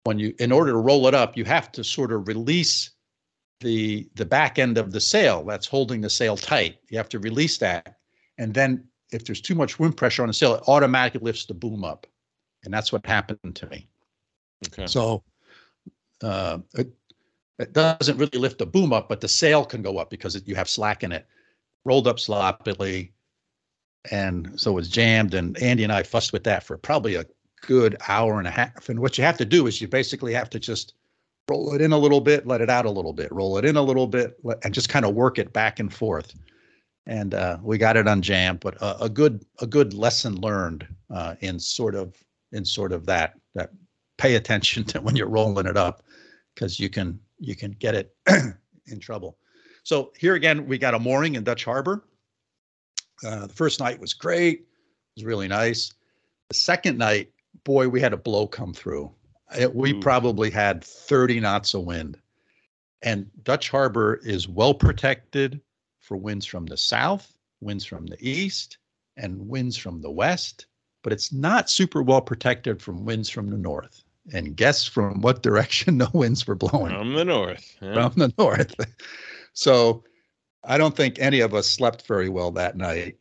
when 0.04 0.18
you 0.18 0.34
in 0.38 0.52
order 0.52 0.72
to 0.72 0.78
roll 0.78 1.06
it 1.08 1.14
up, 1.14 1.36
you 1.36 1.44
have 1.44 1.72
to 1.72 1.82
sort 1.82 2.12
of 2.12 2.28
release 2.28 2.90
the 3.60 4.08
the 4.14 4.24
back 4.24 4.58
end 4.58 4.78
of 4.78 4.92
the 4.92 5.00
sail 5.00 5.44
that's 5.44 5.66
holding 5.66 6.00
the 6.00 6.10
sail 6.10 6.36
tight. 6.36 6.78
You 6.88 6.98
have 6.98 7.08
to 7.10 7.18
release 7.18 7.58
that, 7.58 7.96
and 8.38 8.54
then 8.54 8.84
if 9.10 9.24
there's 9.24 9.40
too 9.40 9.54
much 9.54 9.78
wind 9.78 9.96
pressure 9.96 10.22
on 10.22 10.28
the 10.28 10.34
sail, 10.34 10.54
it 10.54 10.62
automatically 10.68 11.20
lifts 11.20 11.46
the 11.46 11.54
boom 11.54 11.84
up, 11.84 12.06
and 12.64 12.72
that's 12.72 12.92
what 12.92 13.04
happened 13.04 13.56
to 13.56 13.66
me. 13.66 13.88
Okay. 14.68 14.86
So 14.86 15.22
uh, 16.22 16.58
it, 16.74 16.92
it 17.58 17.72
doesn't 17.72 18.18
really 18.18 18.38
lift 18.38 18.58
the 18.58 18.66
boom 18.66 18.92
up, 18.92 19.08
but 19.08 19.20
the 19.20 19.28
sail 19.28 19.64
can 19.64 19.82
go 19.82 19.98
up 19.98 20.10
because 20.10 20.36
it, 20.36 20.46
you 20.46 20.54
have 20.54 20.68
slack 20.68 21.02
in 21.02 21.12
it. 21.12 21.26
Rolled 21.84 22.08
up 22.08 22.18
sloppily, 22.18 23.12
and 24.10 24.58
so 24.60 24.70
it 24.72 24.74
was 24.74 24.88
jammed. 24.88 25.34
And 25.34 25.56
Andy 25.62 25.84
and 25.84 25.92
I 25.92 26.02
fussed 26.02 26.32
with 26.32 26.44
that 26.44 26.62
for 26.62 26.76
probably 26.76 27.14
a 27.14 27.24
good 27.62 27.96
hour 28.08 28.38
and 28.38 28.46
a 28.46 28.50
half. 28.50 28.88
And 28.88 29.00
what 29.00 29.18
you 29.18 29.24
have 29.24 29.38
to 29.38 29.44
do 29.44 29.66
is 29.66 29.80
you 29.80 29.88
basically 29.88 30.32
have 30.34 30.50
to 30.50 30.58
just 30.58 30.94
roll 31.48 31.74
it 31.74 31.80
in 31.80 31.92
a 31.92 31.98
little 31.98 32.20
bit, 32.20 32.46
let 32.46 32.60
it 32.60 32.70
out 32.70 32.86
a 32.86 32.90
little 32.90 33.12
bit, 33.12 33.30
roll 33.32 33.58
it 33.58 33.64
in 33.64 33.76
a 33.76 33.82
little 33.82 34.06
bit, 34.06 34.38
and 34.62 34.74
just 34.74 34.88
kind 34.88 35.04
of 35.04 35.14
work 35.14 35.38
it 35.38 35.52
back 35.52 35.78
and 35.78 35.92
forth. 35.92 36.34
And 37.06 37.34
uh, 37.34 37.58
we 37.62 37.78
got 37.78 37.96
it 37.96 38.06
unjammed, 38.06 38.60
but 38.60 38.74
a, 38.82 39.04
a 39.04 39.08
good 39.08 39.44
a 39.60 39.66
good 39.66 39.94
lesson 39.94 40.40
learned 40.40 40.86
uh, 41.08 41.36
in 41.40 41.60
sort 41.60 41.94
of 41.94 42.16
in 42.52 42.64
sort 42.64 42.92
of 42.92 43.06
that 43.06 43.34
that 43.54 43.70
pay 44.18 44.34
attention 44.34 44.82
to 44.84 45.00
when 45.00 45.14
you're 45.14 45.28
rolling 45.28 45.66
it 45.66 45.76
up 45.76 46.02
because 46.54 46.80
you 46.80 46.88
can 46.88 47.20
you 47.38 47.54
can 47.54 47.72
get 47.72 47.94
it 47.94 48.16
in 48.86 48.98
trouble. 48.98 49.38
So 49.84 50.12
here 50.18 50.34
again, 50.34 50.66
we 50.66 50.78
got 50.78 50.94
a 50.94 50.98
mooring 50.98 51.36
in 51.36 51.44
Dutch 51.44 51.64
Harbor. 51.64 52.02
Uh, 53.24 53.46
the 53.46 53.52
first 53.52 53.80
night 53.80 54.00
was 54.00 54.14
great. 54.14 54.60
It 54.60 54.66
was 55.16 55.24
really 55.24 55.48
nice. 55.48 55.92
The 56.48 56.54
second 56.54 56.98
night, 56.98 57.30
boy, 57.64 57.88
we 57.88 58.00
had 58.00 58.12
a 58.12 58.18
blow 58.18 58.46
come 58.46 58.72
through. 58.72 59.10
It, 59.58 59.74
we 59.74 59.94
Ooh. 59.94 60.00
probably 60.00 60.50
had 60.50 60.82
30 60.82 61.40
knots 61.40 61.74
of 61.74 61.84
wind. 61.84 62.18
And 63.02 63.30
Dutch 63.44 63.70
Harbor 63.70 64.20
is 64.24 64.48
well 64.48 64.74
protected 64.74 65.60
for 66.00 66.16
winds 66.16 66.46
from 66.46 66.66
the 66.66 66.76
south, 66.76 67.36
winds 67.60 67.84
from 67.84 68.06
the 68.06 68.16
east, 68.20 68.78
and 69.16 69.48
winds 69.48 69.76
from 69.76 70.00
the 70.00 70.10
west, 70.10 70.66
but 71.02 71.12
it's 71.12 71.32
not 71.32 71.70
super 71.70 72.02
well 72.02 72.20
protected 72.20 72.82
from 72.82 73.04
winds 73.04 73.30
from 73.30 73.48
the 73.48 73.56
north. 73.56 74.02
And 74.32 74.56
guess 74.56 74.86
from 74.86 75.20
what 75.20 75.42
direction 75.42 75.98
the 75.98 76.10
winds 76.12 76.46
were 76.46 76.54
blowing? 76.54 76.94
From 76.96 77.14
the 77.14 77.24
north. 77.24 77.76
yeah. 77.80 78.08
from 78.08 78.12
the 78.18 78.32
north. 78.38 78.74
So 79.58 80.04
I 80.66 80.78
don't 80.78 80.96
think 80.96 81.18
any 81.18 81.40
of 81.40 81.54
us 81.54 81.68
slept 81.68 82.06
very 82.06 82.28
well 82.28 82.50
that 82.52 82.76
night. 82.76 83.16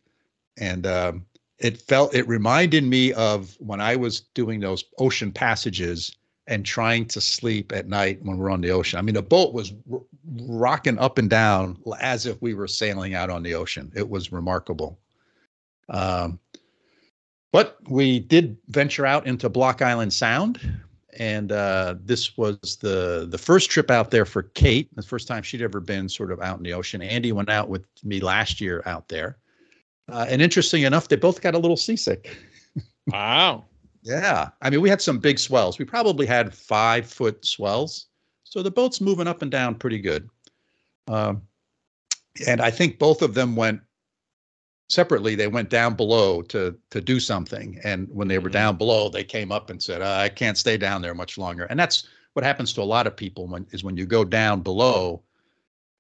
And 0.58 0.86
um, 0.88 1.26
it 1.60 1.82
felt, 1.82 2.14
it 2.14 2.28
reminded 2.28 2.84
me 2.84 3.14
of 3.14 3.56
when 3.60 3.82
I 3.82 3.96
was 3.96 4.22
doing 4.22 4.60
those 4.60 4.84
ocean 4.98 5.32
passages 5.32 6.16
and 6.48 6.66
trying 6.66 7.06
to 7.06 7.22
sleep 7.22 7.72
at 7.72 7.88
night 7.88 8.20
when 8.24 8.38
we're 8.38 8.52
on 8.52 8.62
the 8.62 8.72
ocean. 8.72 9.00
I 9.00 9.02
mean, 9.02 9.16
the 9.16 9.22
boat 9.22 9.54
was 9.54 9.74
r- 9.92 10.02
rocking 10.42 11.00
up 11.00 11.18
and 11.18 11.30
down 11.30 11.78
as 12.00 12.26
if 12.26 12.42
we 12.42 12.54
were 12.54 12.68
sailing 12.68 13.16
out 13.16 13.30
on 13.30 13.44
the 13.44 13.56
ocean. 13.56 13.92
It 13.96 14.10
was 14.10 14.32
remarkable. 14.32 15.00
Um, 15.90 16.40
but 17.52 17.78
we 17.90 18.20
did 18.20 18.58
venture 18.68 19.06
out 19.06 19.26
into 19.26 19.50
Block 19.50 19.82
Island 19.82 20.14
Sound, 20.14 20.60
and 21.18 21.52
uh, 21.52 21.96
this 22.04 22.38
was 22.38 22.78
the 22.82 23.28
the 23.30 23.38
first 23.38 23.70
trip 23.70 23.90
out 23.92 24.12
there 24.12 24.26
for 24.26 24.44
Kate. 24.44 24.94
The 24.96 25.02
first 25.02 25.28
time 25.28 25.44
she'd 25.44 25.62
ever 25.62 25.80
been 25.80 26.10
sort 26.10 26.32
of 26.32 26.42
out 26.42 26.58
in 26.58 26.64
the 26.64 26.74
ocean. 26.74 27.02
Andy 27.02 27.32
went 27.32 27.50
out 27.50 27.70
with 27.70 27.86
me 28.04 28.20
last 28.20 28.62
year 28.62 28.84
out 28.86 29.08
there, 29.08 29.38
uh, 30.10 30.26
and 30.30 30.42
interesting 30.42 30.84
enough, 30.84 31.08
they 31.08 31.16
both 31.16 31.42
got 31.42 31.56
a 31.56 31.60
little 31.60 31.78
seasick. 31.78 32.38
Wow. 33.08 33.66
Yeah, 34.02 34.50
I 34.64 34.72
mean, 34.72 34.82
we 34.82 34.90
had 34.90 35.00
some 35.00 35.20
big 35.20 35.38
swells. 35.38 35.78
We 35.78 35.86
probably 35.86 36.26
had 36.26 36.56
five 36.56 37.06
foot 37.06 37.46
swells, 37.46 38.08
so 38.44 38.64
the 38.64 38.72
boat's 38.72 39.00
moving 39.00 39.28
up 39.28 39.44
and 39.44 39.52
down 39.52 39.76
pretty 39.76 40.00
good. 40.00 40.28
Um, 41.08 41.44
and 42.48 42.62
I 42.62 42.72
think 42.72 43.00
both 43.00 43.22
of 43.22 43.36
them 43.36 43.56
went 43.56 43.82
separately. 44.90 45.36
They 45.36 45.48
went 45.48 45.70
down 45.70 45.96
below 45.96 46.42
to 46.44 46.76
to 46.92 47.02
do 47.02 47.20
something, 47.20 47.80
and 47.84 48.08
when 48.12 48.28
they 48.28 48.38
were 48.40 48.50
Mhm. 48.50 48.54
down 48.54 48.78
below, 48.78 49.10
they 49.10 49.24
came 49.24 49.52
up 49.52 49.70
and 49.70 49.82
said, 49.82 50.02
"I 50.02 50.30
can't 50.30 50.58
stay 50.58 50.78
down 50.78 51.02
there 51.02 51.14
much 51.16 51.38
longer." 51.38 51.66
And 51.66 51.80
that's 51.80 52.08
what 52.34 52.44
happens 52.46 52.74
to 52.74 52.82
a 52.82 52.84
lot 52.84 53.08
of 53.08 53.16
people 53.16 53.48
when 53.48 53.66
is 53.72 53.84
when 53.84 53.98
you 53.98 54.06
go 54.06 54.24
down 54.24 54.62
below, 54.62 55.24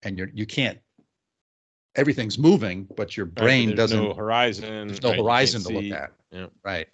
and 0.03 0.17
you're 0.17 0.29
you 0.33 0.45
can't. 0.45 0.79
Everything's 1.95 2.37
moving, 2.37 2.87
but 2.97 3.15
your 3.15 3.25
brain 3.25 3.69
there's 3.69 3.77
doesn't 3.77 4.03
No 4.03 4.13
horizon. 4.13 4.87
there's 4.87 5.01
no 5.01 5.11
right, 5.11 5.19
horizon 5.19 5.61
to 5.61 5.67
see. 5.67 5.73
look 5.91 5.97
at. 5.99 6.11
Yeah. 6.31 6.47
Right. 6.63 6.89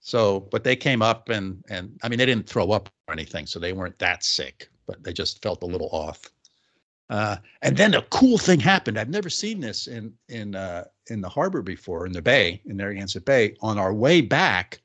So, 0.00 0.40
but 0.40 0.62
they 0.62 0.76
came 0.76 1.00
up 1.02 1.30
and 1.30 1.64
and 1.70 1.98
I 2.02 2.08
mean 2.08 2.18
they 2.18 2.26
didn't 2.26 2.46
throw 2.48 2.70
up 2.70 2.90
or 3.08 3.12
anything, 3.14 3.46
so 3.46 3.58
they 3.58 3.72
weren't 3.72 3.98
that 3.98 4.22
sick, 4.24 4.68
but 4.86 5.02
they 5.02 5.12
just 5.14 5.42
felt 5.42 5.62
a 5.62 5.66
little 5.66 5.88
off. 5.90 6.20
Uh, 7.08 7.36
and 7.62 7.76
then 7.76 7.94
a 7.94 8.02
cool 8.02 8.36
thing 8.36 8.60
happened. 8.60 8.98
I've 8.98 9.08
never 9.08 9.30
seen 9.30 9.58
this 9.60 9.86
in 9.86 10.12
in 10.28 10.54
uh, 10.54 10.84
in 11.08 11.20
the 11.20 11.28
harbor 11.28 11.62
before, 11.62 12.06
in 12.06 12.12
the 12.12 12.22
bay, 12.22 12.60
in 12.66 12.76
Narragansett 12.76 13.24
Bay. 13.24 13.56
On 13.60 13.78
our 13.78 13.92
way 13.94 14.20
back, 14.20 14.80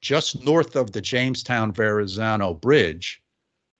just 0.00 0.44
north 0.44 0.76
of 0.76 0.92
the 0.92 1.00
Jamestown 1.00 1.72
Verrazzano 1.72 2.60
Bridge, 2.60 3.22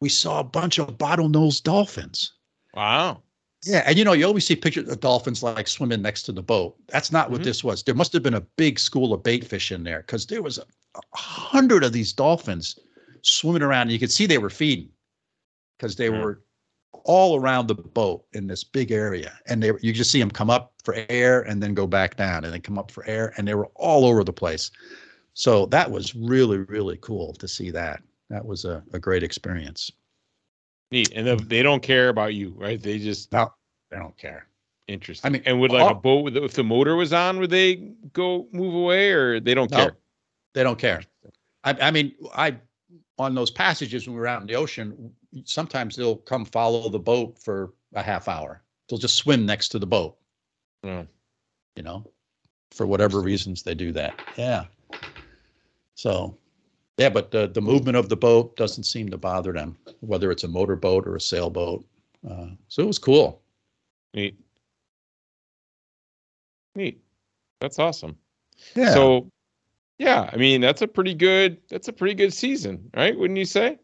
we 0.01 0.09
saw 0.09 0.41
a 0.41 0.45
bunch 0.45 0.79
of 0.79 0.99
bottlenose 0.99 1.63
dolphins. 1.63 2.35
Wow. 2.75 3.23
Yeah, 3.65 3.85
and 3.87 3.97
you 3.97 4.05
know, 4.05 4.13
you 4.13 4.27
always 4.27 4.45
see 4.45 4.57
pictures 4.57 4.89
of 4.89 5.01
dolphins 5.01 5.43
like 5.43 5.69
swimming 5.69 6.03
next 6.03 6.25
to 6.25 6.33
the 6.33 6.43
boat. 6.43 6.77
That's 6.89 7.13
not 7.13 7.31
what 7.31 7.43
Mhm. 7.43 7.45
this 7.45 7.63
was. 7.63 7.83
There 7.83 7.95
must 7.95 8.13
have 8.13 8.23
been 8.23 8.35
a 8.35 8.41
big 8.41 8.79
school 8.79 9.13
of 9.13 9.23
bait 9.23 9.45
fish 9.45 9.71
in 9.71 9.85
there 9.85 10.01
because 10.01 10.27
there 10.27 10.43
was 10.43 10.59
a, 10.59 10.65
a 10.97 11.17
hundred 11.17 11.85
of 11.85 11.93
these 11.93 12.13
dolphins 12.13 12.79
swimming 13.23 13.63
around, 13.63 13.83
and 13.83 13.93
you 13.93 14.01
could 14.01 14.11
see 14.11 14.27
they 14.27 14.39
were 14.39 14.51
feeding 14.51 14.91
because 15.79 15.95
they 15.95 16.09
Hmm. 16.09 16.19
were 16.19 16.43
all 17.05 17.37
around 17.37 17.69
the 17.69 17.75
boat 17.75 18.27
in 18.33 18.47
this 18.49 18.65
big 18.65 18.91
area, 18.91 19.39
and 19.47 19.63
they 19.63 19.73
you 19.81 19.93
just 19.93 20.11
see 20.11 20.21
them 20.21 20.31
come 20.31 20.51
up 20.51 20.72
for 20.85 20.97
air 21.09 21.43
and 21.43 21.63
then 21.63 21.75
go 21.75 21.87
back 21.87 22.17
down, 22.17 22.45
and 22.45 22.53
then 22.53 22.61
come 22.61 22.79
up 22.79 22.91
for 22.91 23.05
air, 23.07 23.33
and 23.37 23.47
they 23.47 23.55
were 23.55 23.71
all 23.75 24.05
over 24.05 24.25
the 24.25 24.33
place. 24.33 24.71
So 25.35 25.67
that 25.67 25.91
was 25.91 26.15
really 26.15 26.59
really 26.59 26.99
cool 27.01 27.33
to 27.35 27.49
see 27.49 27.71
that. 27.71 28.03
That 28.31 28.45
was 28.45 28.65
a, 28.65 28.83
a 28.93 28.99
great 28.99 29.23
experience. 29.23 29.91
Neat. 30.91 31.13
And 31.15 31.27
the, 31.27 31.37
they 31.37 31.63
don't 31.63 31.83
care 31.83 32.09
about 32.11 32.35
you, 32.35 32.55
right? 32.59 32.83
They 32.83 32.99
just 32.99 33.33
No, 33.33 33.53
they 33.91 33.97
don't 33.97 34.17
care. 34.19 34.47
interesting. 34.89 35.29
I 35.29 35.33
mean, 35.33 35.43
and 35.47 35.61
would 35.61 35.71
like 35.73 35.91
a 35.91 35.95
boat 35.95 36.25
with 36.25 36.37
if 36.37 36.53
the 36.53 36.65
motor 36.65 36.97
was 36.97 37.13
on, 37.13 37.39
would 37.39 37.51
they 37.51 37.93
go 38.13 38.47
move 38.53 38.75
away 38.75 39.11
or 39.11 39.41
they 39.41 39.55
don't 39.55 39.71
No. 39.71 39.77
care? 39.77 39.97
They 40.55 40.63
don't 40.63 40.79
care. 40.79 41.03
I, 41.65 41.77
I 41.81 41.91
mean, 41.91 42.13
I 42.35 42.57
on 43.19 43.35
those 43.35 43.51
passages 43.51 44.07
when 44.07 44.15
we 44.15 44.21
were 44.21 44.27
out 44.27 44.41
in 44.41 44.47
the 44.47 44.55
ocean, 44.57 45.13
sometimes 45.45 45.97
they'll 45.97 46.17
come 46.17 46.45
follow 46.45 46.89
the 46.89 46.99
boat 46.99 47.39
for 47.39 47.73
a 47.95 48.03
half 48.03 48.29
hour. 48.29 48.63
They'll 48.89 48.99
just 48.99 49.17
swim 49.17 49.47
next 49.47 49.69
to 49.71 49.79
the 49.79 49.87
boat, 49.87 50.17
Oh, 50.85 51.07
you 51.77 51.83
know, 51.83 52.05
for 52.71 52.87
whatever 52.87 53.21
reasons 53.21 53.63
they 53.63 53.75
do 53.75 53.93
that. 53.93 54.21
Yeah. 54.37 54.65
So, 55.95 56.37
yeah, 56.99 57.09
but 57.09 57.31
the 57.31 57.49
the 57.49 57.61
movement 57.61 57.97
of 57.97 58.09
the 58.09 58.17
boat 58.17 58.57
doesn't 58.57 58.85
seem 58.85 59.09
to 59.11 59.19
bother 59.19 59.53
them, 59.53 59.77
whether 60.01 60.31
it's 60.31 60.45
a 60.45 60.49
motorboat 60.49 61.07
or 61.07 61.17
a 61.17 61.21
sailboat. 61.21 61.85
Uh, 62.29 62.49
so 62.69 62.83
it 62.83 62.87
was 62.87 62.99
cool. 62.99 63.43
neat. 64.15 64.39
Neat. 66.75 67.01
That's 67.61 67.79
awesome. 67.79 68.17
Yeah. 68.75 68.95
So 68.95 69.31
yeah, 69.99 70.31
I 70.33 70.37
mean 70.37 70.61
that's 70.61 70.83
a 70.83 70.89
pretty 70.89 71.15
good 71.15 71.59
that's 71.69 71.89
a 71.89 71.93
pretty 71.93 72.15
good 72.15 72.33
season, 72.33 72.91
right? 72.97 73.17
Wouldn't 73.17 73.39
you 73.39 73.45
say? 73.45 73.79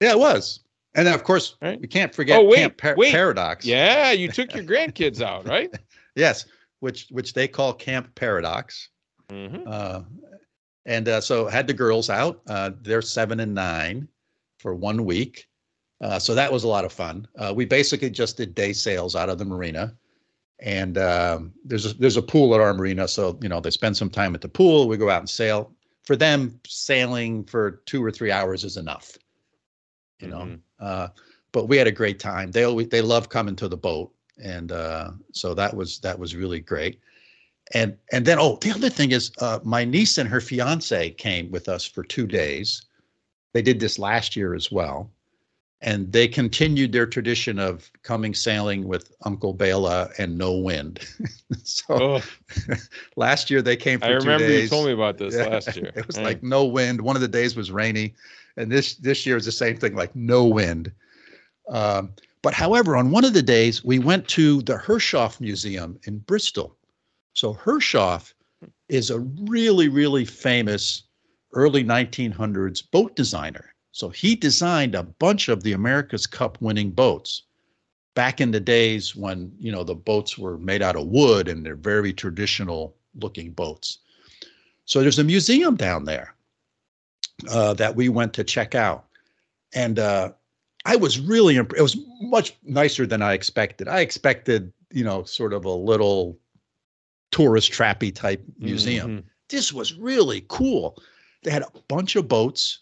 yeah, 0.00 0.12
it 0.12 0.18
was. 0.18 0.60
And 0.94 1.06
then 1.06 1.14
of 1.14 1.24
course 1.24 1.56
Right. 1.62 1.80
we 1.80 1.88
can't 1.88 2.14
forget 2.14 2.38
Oh, 2.40 2.44
wait, 2.44 2.56
Camp 2.56 2.76
Par- 2.78 2.94
wait. 2.96 3.12
Paradox. 3.12 3.64
Yeah, 3.66 4.12
you 4.12 4.28
took 4.30 4.54
your 4.54 4.64
grandkids 4.64 5.20
out, 5.22 5.46
right? 5.46 5.70
Yes, 6.16 6.46
which 6.80 7.06
which 7.10 7.32
they 7.32 7.46
call 7.46 7.72
Camp 7.72 8.12
Paradox. 8.16 8.88
hmm 9.30 9.58
Uh, 9.66 10.02
and 10.86 11.08
uh, 11.08 11.20
so 11.20 11.46
had 11.46 11.66
the 11.66 11.74
girls 11.74 12.10
out. 12.10 12.42
Uh, 12.48 12.70
they're 12.82 13.02
seven 13.02 13.40
and 13.40 13.54
nine 13.54 14.08
for 14.58 14.74
one 14.74 15.04
week. 15.04 15.48
Uh, 16.00 16.18
so 16.18 16.34
that 16.34 16.52
was 16.52 16.64
a 16.64 16.68
lot 16.68 16.84
of 16.84 16.92
fun. 16.92 17.26
Uh, 17.38 17.52
we 17.54 17.64
basically 17.64 18.10
just 18.10 18.36
did 18.36 18.54
day 18.54 18.72
sails 18.72 19.16
out 19.16 19.28
of 19.28 19.38
the 19.38 19.44
marina. 19.44 19.96
And 20.60 20.96
um, 20.98 21.52
there's 21.64 21.86
a, 21.86 21.94
there's 21.94 22.16
a 22.16 22.22
pool 22.22 22.54
at 22.54 22.60
our 22.60 22.72
marina, 22.72 23.06
so 23.08 23.38
you 23.42 23.48
know 23.48 23.60
they 23.60 23.70
spend 23.70 23.94
some 23.96 24.08
time 24.08 24.34
at 24.34 24.40
the 24.40 24.48
pool. 24.48 24.88
We 24.88 24.96
go 24.96 25.10
out 25.10 25.20
and 25.20 25.28
sail. 25.28 25.72
For 26.04 26.16
them, 26.16 26.58
sailing 26.66 27.44
for 27.44 27.82
two 27.84 28.02
or 28.02 28.10
three 28.10 28.30
hours 28.30 28.64
is 28.64 28.76
enough. 28.78 29.18
You 30.20 30.28
know, 30.28 30.38
Mhm. 30.38 30.60
uh, 30.80 31.08
but 31.52 31.66
we 31.68 31.76
had 31.76 31.86
a 31.88 31.92
great 31.92 32.18
time. 32.18 32.52
They 32.52 32.64
always 32.64 32.88
they 32.88 33.02
love 33.02 33.28
coming 33.28 33.56
to 33.56 33.68
the 33.68 33.76
boat, 33.76 34.14
and 34.42 34.72
uh, 34.72 35.10
so 35.32 35.54
that 35.54 35.74
was 35.74 35.98
that 36.00 36.18
was 36.18 36.34
really 36.36 36.60
great. 36.60 37.00
And 37.74 37.96
and 38.12 38.24
then 38.24 38.38
oh 38.38 38.58
the 38.60 38.70
other 38.70 38.90
thing 38.90 39.12
is 39.12 39.32
uh, 39.40 39.58
my 39.64 39.84
niece 39.84 40.18
and 40.18 40.28
her 40.28 40.40
fiance 40.40 41.10
came 41.10 41.50
with 41.50 41.68
us 41.68 41.84
for 41.84 42.02
two 42.04 42.26
days. 42.26 42.82
They 43.52 43.62
did 43.62 43.80
this 43.80 43.98
last 43.98 44.36
year 44.36 44.54
as 44.54 44.70
well. 44.70 45.10
And 45.82 46.10
they 46.10 46.26
continued 46.26 46.92
their 46.92 47.06
tradition 47.06 47.58
of 47.58 47.90
coming 48.02 48.34
sailing 48.34 48.88
with 48.88 49.12
uncle 49.24 49.52
bela 49.52 50.10
and 50.18 50.36
no 50.38 50.54
wind. 50.56 51.00
So 51.62 52.00
Oh, 52.00 52.22
last 53.16 53.50
year 53.50 53.62
they 53.62 53.76
came 53.76 54.00
for 54.00 54.06
I 54.06 54.10
remember 54.12 54.50
you 54.50 54.68
told 54.68 54.86
me 54.86 54.92
about 54.92 55.18
this 55.18 55.34
Yeah, 55.34 55.48
last 55.50 55.76
year. 55.76 55.92
it 55.96 56.06
was 56.06 56.16
Right. 56.16 56.26
like 56.26 56.42
no 56.42 56.64
wind. 56.64 57.00
One 57.00 57.16
of 57.16 57.22
the 57.22 57.28
days 57.28 57.56
was 57.56 57.70
rainy. 57.70 58.14
And 58.56 58.70
this 58.70 58.96
this 58.96 59.26
year 59.26 59.36
is 59.36 59.44
the 59.44 59.52
same 59.52 59.76
thing 59.76 59.94
like 59.94 60.14
no 60.16 60.44
wind. 60.46 60.92
Um, 61.68 62.12
But 62.46 62.54
however, 62.54 62.96
on 62.96 63.10
one 63.10 63.24
of 63.24 63.32
the 63.32 63.42
days, 63.42 63.84
we 63.84 63.98
went 63.98 64.28
to 64.28 64.62
the 64.62 64.76
Herreshoff 64.76 65.40
Museum 65.40 65.98
in 66.04 66.18
Bristol. 66.18 66.76
So 67.32 67.54
Herreshoff 67.54 68.34
is 68.88 69.10
a 69.10 69.18
really, 69.18 69.88
really 69.88 70.24
famous 70.24 71.02
early 71.54 71.82
1900s 71.82 72.88
boat 72.88 73.16
designer. 73.16 73.74
So 73.90 74.10
he 74.10 74.36
designed 74.36 74.94
a 74.94 75.02
bunch 75.02 75.48
of 75.48 75.64
the 75.64 75.72
America's 75.72 76.24
Cup 76.24 76.56
winning 76.60 76.92
boats 76.92 77.42
back 78.14 78.40
in 78.40 78.52
the 78.52 78.60
days 78.60 79.16
when, 79.16 79.50
you 79.58 79.72
know, 79.72 79.82
the 79.82 79.96
boats 79.96 80.38
were 80.38 80.56
made 80.56 80.82
out 80.82 80.94
of 80.94 81.08
wood 81.08 81.48
and 81.48 81.66
they're 81.66 81.74
very 81.74 82.12
traditional 82.12 82.94
looking 83.16 83.50
boats. 83.50 83.98
So 84.84 85.00
there's 85.00 85.18
a 85.18 85.24
museum 85.24 85.74
down 85.74 86.04
there 86.04 86.36
uh, 87.50 87.74
that 87.74 87.96
we 87.96 88.08
went 88.08 88.32
to 88.34 88.44
check 88.44 88.76
out. 88.76 89.06
And 89.74 89.98
uh, 89.98 90.30
I 90.86 90.94
was 90.94 91.18
really 91.18 91.56
impressed. 91.56 91.80
It 91.80 91.82
was 91.82 91.96
much 92.20 92.56
nicer 92.62 93.06
than 93.06 93.20
I 93.20 93.32
expected. 93.32 93.88
I 93.88 94.00
expected, 94.00 94.72
you 94.92 95.02
know, 95.02 95.24
sort 95.24 95.52
of 95.52 95.64
a 95.64 95.70
little 95.70 96.38
tourist 97.32 97.72
trappy 97.72 98.14
type 98.14 98.42
museum. 98.58 99.10
Mm-hmm. 99.10 99.28
This 99.48 99.72
was 99.72 99.94
really 99.94 100.44
cool. 100.48 100.96
They 101.42 101.50
had 101.50 101.62
a 101.62 101.72
bunch 101.88 102.14
of 102.14 102.28
boats 102.28 102.80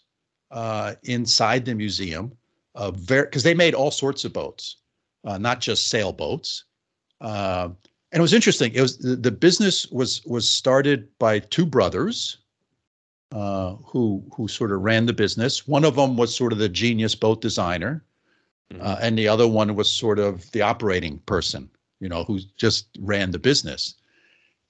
uh, 0.51 0.93
inside 1.03 1.65
the 1.65 1.73
museum. 1.73 2.31
Uh, 2.75 2.91
very 2.91 3.23
because 3.23 3.43
they 3.43 3.53
made 3.53 3.73
all 3.73 3.89
sorts 3.89 4.25
of 4.25 4.33
boats, 4.33 4.77
uh, 5.23 5.37
not 5.37 5.61
just 5.61 5.89
sailboats. 5.89 6.65
Uh, 7.21 7.69
and 8.11 8.19
it 8.19 8.21
was 8.21 8.33
interesting. 8.33 8.73
It 8.73 8.81
was 8.81 8.97
the, 8.97 9.15
the 9.15 9.31
business 9.31 9.87
was 9.87 10.23
was 10.25 10.49
started 10.49 11.07
by 11.17 11.39
two 11.39 11.65
brothers 11.65 12.37
uh, 13.31 13.75
who 13.83 14.23
who 14.35 14.47
sort 14.47 14.71
of 14.71 14.81
ran 14.81 15.05
the 15.05 15.13
business. 15.13 15.67
One 15.67 15.83
of 15.83 15.95
them 15.95 16.17
was 16.17 16.35
sort 16.35 16.53
of 16.53 16.59
the 16.59 16.69
genius 16.69 17.15
boat 17.15 17.41
designer, 17.41 18.03
mm-hmm. 18.71 18.81
uh, 18.81 18.97
and 19.01 19.17
the 19.17 19.27
other 19.27 19.47
one 19.47 19.75
was 19.75 19.91
sort 19.91 20.19
of 20.19 20.49
the 20.51 20.61
operating 20.61 21.19
person. 21.19 21.69
You 21.99 22.09
know, 22.09 22.23
who 22.23 22.39
just 22.57 22.87
ran 22.99 23.31
the 23.31 23.39
business. 23.39 23.95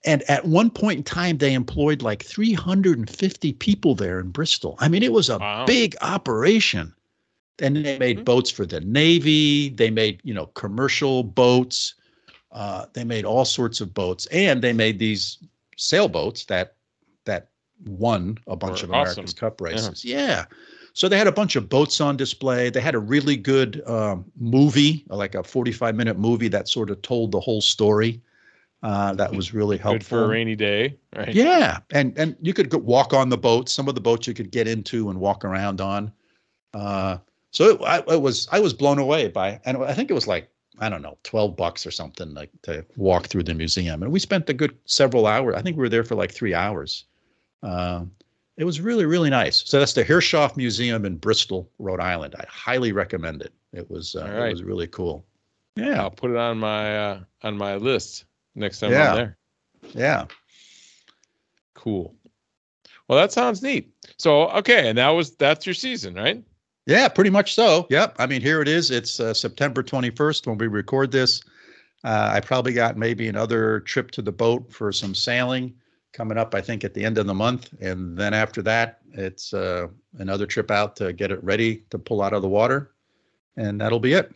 And 0.06 0.22
at 0.30 0.46
one 0.46 0.70
point 0.70 0.98
in 0.98 1.04
time, 1.04 1.40
they 1.40 1.54
employed 1.54 2.04
like 2.04 2.24
350 2.24 3.54
people 3.54 3.96
there 3.96 4.20
in 4.20 4.30
Bristol. 4.30 4.76
I 4.78 4.88
mean, 4.88 5.02
it 5.02 5.12
was 5.12 5.30
a 5.30 5.40
wow. 5.40 5.66
big 5.66 5.96
operation. 6.02 6.94
And 7.58 7.78
they 7.78 7.98
made 7.98 8.18
mm-hmm. 8.18 8.26
boats 8.26 8.52
for 8.52 8.68
the 8.68 8.82
Navy. 8.82 9.70
They 9.70 9.90
made, 9.90 10.22
you 10.24 10.34
know, 10.34 10.46
commercial 10.48 11.24
boats. 11.24 11.96
Uh, 12.52 12.86
they 12.94 13.04
made 13.04 13.26
all 13.26 13.44
sorts 13.44 13.82
of 13.82 13.94
boats, 13.94 14.28
and 14.28 14.62
they 14.62 14.72
made 14.72 14.98
these 14.98 15.40
sailboats 15.76 16.46
that 16.46 16.56
that 16.56 16.76
won 17.86 18.38
a 18.48 18.56
bunch 18.56 18.84
of 18.84 18.92
awesome. 18.92 19.12
America's 19.12 19.34
Cup 19.34 19.62
races. 19.62 20.04
Yeah. 20.04 20.18
yeah. 20.18 20.46
So 20.94 21.10
they 21.10 21.18
had 21.18 21.28
a 21.28 21.32
bunch 21.32 21.58
of 21.58 21.68
boats 21.68 22.00
on 22.00 22.16
display. 22.16 22.70
They 22.70 22.80
had 22.80 22.96
a 22.96 23.00
really 23.00 23.36
good 23.36 23.86
um, 23.86 24.24
movie, 24.38 25.04
like 25.10 25.36
a 25.36 25.44
45 25.44 25.94
minute 25.94 26.18
movie 26.18 26.48
that 26.48 26.70
sort 26.70 26.90
of 26.90 27.02
told 27.02 27.34
the 27.34 27.40
whole 27.40 27.62
story. 27.62 28.22
Uh, 28.82 29.14
that 29.16 29.34
was 29.34 29.54
really 29.54 29.78
helpful. 29.78 29.98
Good 29.98 30.06
for 30.06 30.24
a 30.26 30.28
rainy 30.28 30.56
day, 30.56 30.96
right? 31.16 31.34
Yeah, 31.34 31.80
and 31.92 32.18
and 32.18 32.36
you 32.40 32.54
could 32.54 32.70
go 32.70 32.78
walk 32.78 33.14
on 33.14 33.30
the 33.30 33.38
boats. 33.38 33.74
Some 33.74 33.88
of 33.88 33.96
the 33.96 34.02
boats 34.02 34.28
you 34.28 34.34
could 34.34 34.52
get 34.52 34.68
into 34.68 35.10
and 35.10 35.20
walk 35.20 35.44
around 35.44 35.82
on. 35.82 36.12
Uh, 36.74 37.18
so 37.50 37.70
it, 37.70 37.82
I, 37.82 38.04
it 38.14 38.22
was 38.22 38.48
I 38.52 38.60
was 38.60 38.74
blown 38.74 39.00
away 39.00 39.28
by, 39.28 39.60
and 39.66 39.78
I 39.78 39.94
think 39.94 40.12
it 40.12 40.14
was 40.14 40.28
like 40.28 40.50
I 40.80 40.90
don't 40.90 41.02
know, 41.02 41.18
twelve 41.24 41.58
bucks 41.58 41.88
or 41.88 41.92
something 41.92 42.34
like 42.36 42.52
to 42.64 42.86
walk 42.96 43.28
through 43.28 43.44
the 43.44 43.56
museum, 43.56 44.04
and 44.04 44.12
we 44.12 44.20
spent 44.20 44.50
a 44.50 44.54
good 44.54 44.78
several 44.86 45.26
hours. 45.26 45.56
I 45.56 45.62
think 45.62 45.78
we 45.78 45.82
were 45.82 45.90
there 45.90 46.04
for 46.04 46.16
like 46.16 46.32
three 46.32 46.54
hours. 46.54 47.06
Uh, 47.64 48.06
it 48.58 48.64
was 48.64 48.80
really 48.80 49.06
really 49.06 49.30
nice. 49.30 49.64
So 49.66 49.80
that's 49.80 49.94
the 49.94 50.04
Herreshoff 50.04 50.56
Museum 50.56 51.06
in 51.06 51.18
Bristol, 51.18 51.70
Rhode 51.80 52.00
Island. 52.00 52.36
I 52.38 52.46
highly 52.48 52.92
recommend 52.92 53.42
it. 53.42 53.54
It 53.74 53.90
was 53.90 54.16
uh, 54.16 54.24
right. 54.24 54.48
it 54.48 54.52
was 54.52 54.64
really 54.64 54.88
cool. 54.88 55.26
Yeah, 55.76 56.02
I'll 56.02 56.12
put 56.12 56.32
it 56.32 56.38
on 56.38 56.58
my 56.58 56.98
uh, 56.98 57.20
on 57.44 57.58
my 57.58 57.76
list 57.76 58.26
next 58.56 58.80
time 58.80 58.92
yeah. 58.92 59.10
I'm 59.10 59.16
there. 59.16 59.38
Yeah. 59.94 60.26
Cool. 61.74 62.16
Well, 63.08 63.20
that 63.20 63.32
sounds 63.32 63.62
neat. 63.62 63.94
So, 64.18 64.50
okay, 64.50 64.90
and 64.90 64.98
that 64.98 65.10
was 65.10 65.36
that's 65.36 65.66
your 65.66 65.76
season, 65.76 66.16
right? 66.16 66.44
Yeah, 66.88 67.08
pretty 67.08 67.30
much 67.30 67.54
so. 67.54 67.88
Yep. 67.90 68.16
I 68.20 68.28
mean, 68.28 68.42
here 68.42 68.62
it 68.62 68.68
is. 68.68 68.92
It's 68.92 69.20
uh, 69.20 69.34
September 69.34 69.82
21st 69.82 70.48
when 70.48 70.58
we 70.58 70.68
record 70.68 71.12
this. 71.12 71.42
Uh, 72.04 72.30
I 72.34 72.40
probably 72.40 72.74
got 72.74 72.96
maybe 72.96 73.28
another 73.28 73.80
trip 73.82 74.12
to 74.12 74.22
the 74.22 74.32
boat 74.32 74.72
for 74.72 74.92
some 74.92 75.16
sailing 75.16 75.74
coming 76.16 76.38
up, 76.38 76.56
I 76.56 76.62
think, 76.62 76.84
at 76.84 76.94
the 76.94 77.04
end 77.04 77.18
of 77.18 77.28
the 77.28 77.34
month. 77.34 77.74
And 77.82 78.18
then 78.18 78.34
after 78.34 78.62
that, 78.64 79.00
it's 79.14 79.54
uh, 79.54 79.88
another 80.18 80.46
trip 80.46 80.72
out 80.72 80.96
to 80.98 81.14
get 81.14 81.32
it 81.32 81.44
ready 81.44 81.84
to 81.90 82.00
pull 82.00 82.22
out 82.22 82.34
of 82.34 82.42
the 82.42 82.48
water. 82.48 82.92
And 83.58 83.80
that'll 83.80 84.00
be 84.00 84.14
it. 84.14 84.34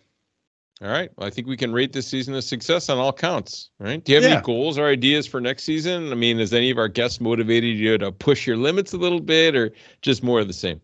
All 0.82 0.90
right. 0.90 1.10
Well, 1.16 1.28
I 1.28 1.30
think 1.30 1.48
we 1.48 1.58
can 1.58 1.74
rate 1.74 1.92
this 1.92 2.08
season 2.08 2.34
a 2.36 2.42
success 2.42 2.88
on 2.90 2.98
all 2.98 3.12
counts. 3.12 3.70
Right? 3.80 4.04
Do 4.04 4.12
you 4.12 4.18
have 4.18 4.30
yeah. 4.30 4.38
any 4.38 4.46
goals 4.46 4.78
or 4.78 4.88
ideas 4.88 5.28
for 5.28 5.42
next 5.42 5.64
season? 5.64 6.12
I 6.12 6.16
mean, 6.16 6.40
has 6.40 6.54
any 6.54 6.70
of 6.70 6.78
our 6.78 6.88
guests 6.88 7.20
motivated 7.20 7.78
you 7.78 7.98
to 7.98 8.12
push 8.12 8.48
your 8.48 8.56
limits 8.56 8.94
a 8.94 8.98
little 8.98 9.20
bit, 9.20 9.56
or 9.56 9.72
just 10.02 10.24
more 10.24 10.40
of 10.40 10.48
the 10.48 10.54
same? 10.54 10.80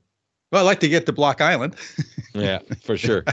Well, 0.51 0.61
I'd 0.61 0.65
like 0.65 0.81
to 0.81 0.89
get 0.89 1.05
to 1.05 1.13
Block 1.13 1.39
Island. 1.39 1.75
yeah, 2.33 2.59
for 2.83 2.97
sure. 2.97 3.23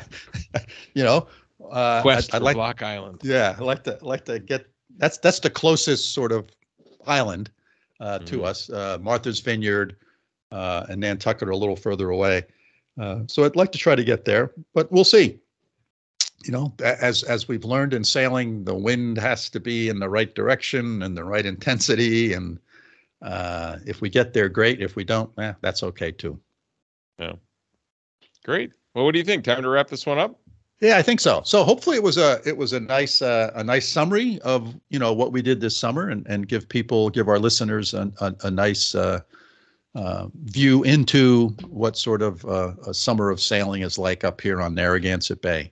you 0.94 1.02
know, 1.02 1.26
uh, 1.70 2.00
quest 2.02 2.32
I'd, 2.32 2.36
I'd 2.36 2.42
like, 2.42 2.54
Block 2.54 2.82
Island. 2.82 3.20
Yeah, 3.24 3.56
I 3.58 3.62
like 3.62 3.82
to 3.84 3.98
like 4.00 4.24
to 4.26 4.38
get. 4.38 4.66
That's 4.98 5.18
that's 5.18 5.40
the 5.40 5.50
closest 5.50 6.14
sort 6.14 6.30
of 6.30 6.48
island 7.07 7.50
uh, 8.00 8.18
mm-hmm. 8.18 8.24
to 8.26 8.44
us. 8.44 8.70
Uh, 8.70 8.98
Martha's 9.00 9.40
Vineyard 9.40 9.96
uh, 10.50 10.86
and 10.88 11.00
Nantucket 11.00 11.48
are 11.48 11.53
a 11.53 11.57
little 11.57 11.76
further 11.76 12.11
away. 12.11 12.44
Uh, 13.00 13.20
so 13.26 13.44
I'd 13.44 13.57
like 13.57 13.72
to 13.72 13.78
try 13.78 13.94
to 13.94 14.05
get 14.05 14.24
there, 14.24 14.53
but 14.74 14.90
we'll 14.92 15.05
see 15.05 15.38
you 16.44 16.53
know, 16.53 16.72
as 16.80 17.22
as 17.22 17.48
we've 17.48 17.64
learned 17.64 17.94
in 17.94 18.05
sailing, 18.05 18.64
the 18.64 18.74
wind 18.74 19.18
has 19.18 19.48
to 19.50 19.61
be 19.61 19.88
in 19.88 19.98
the 19.98 20.09
right 20.09 20.34
direction 20.34 21.03
and 21.03 21.16
the 21.16 21.24
right 21.24 21.46
intensity. 21.46 22.32
And 22.32 22.59
uh, 23.22 23.78
if 23.86 24.00
we 24.00 24.09
get 24.09 24.32
there, 24.32 24.48
great. 24.48 24.80
If 24.80 24.96
we 24.96 25.05
don't, 25.05 25.30
eh, 25.38 25.53
that's 25.61 25.82
okay 25.82 26.11
too. 26.11 26.38
Yeah, 27.18 27.34
great. 28.44 28.72
Well, 28.94 29.05
what 29.05 29.12
do 29.12 29.18
you 29.18 29.24
think? 29.24 29.44
Time 29.44 29.62
to 29.62 29.68
wrap 29.68 29.88
this 29.88 30.07
one 30.07 30.18
up. 30.18 30.38
Yeah, 30.82 30.98
I 30.98 31.02
think 31.02 31.20
so. 31.20 31.42
So 31.44 31.62
hopefully 31.62 31.96
it 31.96 32.02
was 32.02 32.18
a 32.18 32.40
it 32.44 32.56
was 32.56 32.72
a 32.72 32.80
nice 32.80 33.22
uh, 33.22 33.52
a 33.54 33.62
nice 33.62 33.88
summary 33.88 34.40
of 34.40 34.74
you 34.90 34.98
know 34.98 35.12
what 35.12 35.30
we 35.30 35.40
did 35.40 35.60
this 35.60 35.76
summer 35.76 36.10
and 36.10 36.26
and 36.26 36.48
give 36.48 36.68
people 36.68 37.08
give 37.08 37.28
our 37.28 37.38
listeners 37.38 37.94
a 37.94 38.12
a, 38.20 38.34
a 38.42 38.50
nice. 38.50 38.94
Uh, 38.94 39.20
uh, 39.94 40.28
view 40.44 40.82
into 40.84 41.48
what 41.68 41.98
sort 41.98 42.22
of 42.22 42.42
uh, 42.46 42.72
a 42.86 42.94
summer 42.94 43.28
of 43.28 43.38
sailing 43.38 43.82
is 43.82 43.98
like 43.98 44.24
up 44.24 44.40
here 44.40 44.62
on 44.62 44.74
Narragansett 44.74 45.42
Bay. 45.42 45.70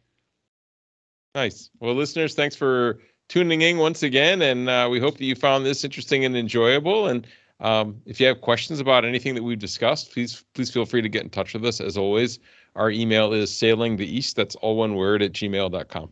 Nice. 1.35 1.71
Well, 1.81 1.95
listeners, 1.95 2.35
thanks 2.35 2.55
for 2.55 3.01
tuning 3.31 3.63
in 3.63 3.79
once 3.79 4.03
again, 4.03 4.43
and 4.43 4.69
uh, 4.69 4.89
we 4.91 5.01
hope 5.01 5.17
that 5.17 5.25
you 5.25 5.35
found 5.35 5.65
this 5.65 5.85
interesting 5.85 6.27
and 6.27 6.37
enjoyable. 6.37 7.07
And 7.07 7.27
um, 7.61 8.03
if 8.05 8.21
you 8.21 8.27
have 8.27 8.43
questions 8.43 8.79
about 8.79 9.07
anything 9.07 9.35
that 9.37 9.43
we've 9.43 9.59
discussed, 9.59 10.13
please 10.13 10.45
please 10.55 10.71
feel 10.71 10.85
free 10.85 11.01
to 11.01 11.09
get 11.09 11.23
in 11.23 11.31
touch 11.31 11.55
with 11.55 11.65
us. 11.65 11.81
As 11.81 11.97
always, 11.97 12.41
our 12.77 12.91
email 12.91 13.33
is 13.33 13.55
sailing 13.55 13.97
the 13.97 14.07
east. 14.07 14.37
That's 14.37 14.55
all 14.57 14.77
one 14.77 14.95
word 14.95 15.23
at 15.23 15.33
gmail.com. 15.33 16.11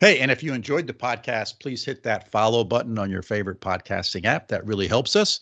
Hey, 0.00 0.18
and 0.18 0.30
if 0.30 0.42
you 0.42 0.52
enjoyed 0.52 0.86
the 0.86 0.92
podcast, 0.92 1.60
please 1.60 1.84
hit 1.84 2.02
that 2.02 2.30
follow 2.30 2.64
button 2.64 2.98
on 2.98 3.10
your 3.10 3.22
favorite 3.22 3.60
podcasting 3.60 4.24
app. 4.24 4.48
That 4.48 4.66
really 4.66 4.88
helps 4.88 5.14
us 5.14 5.40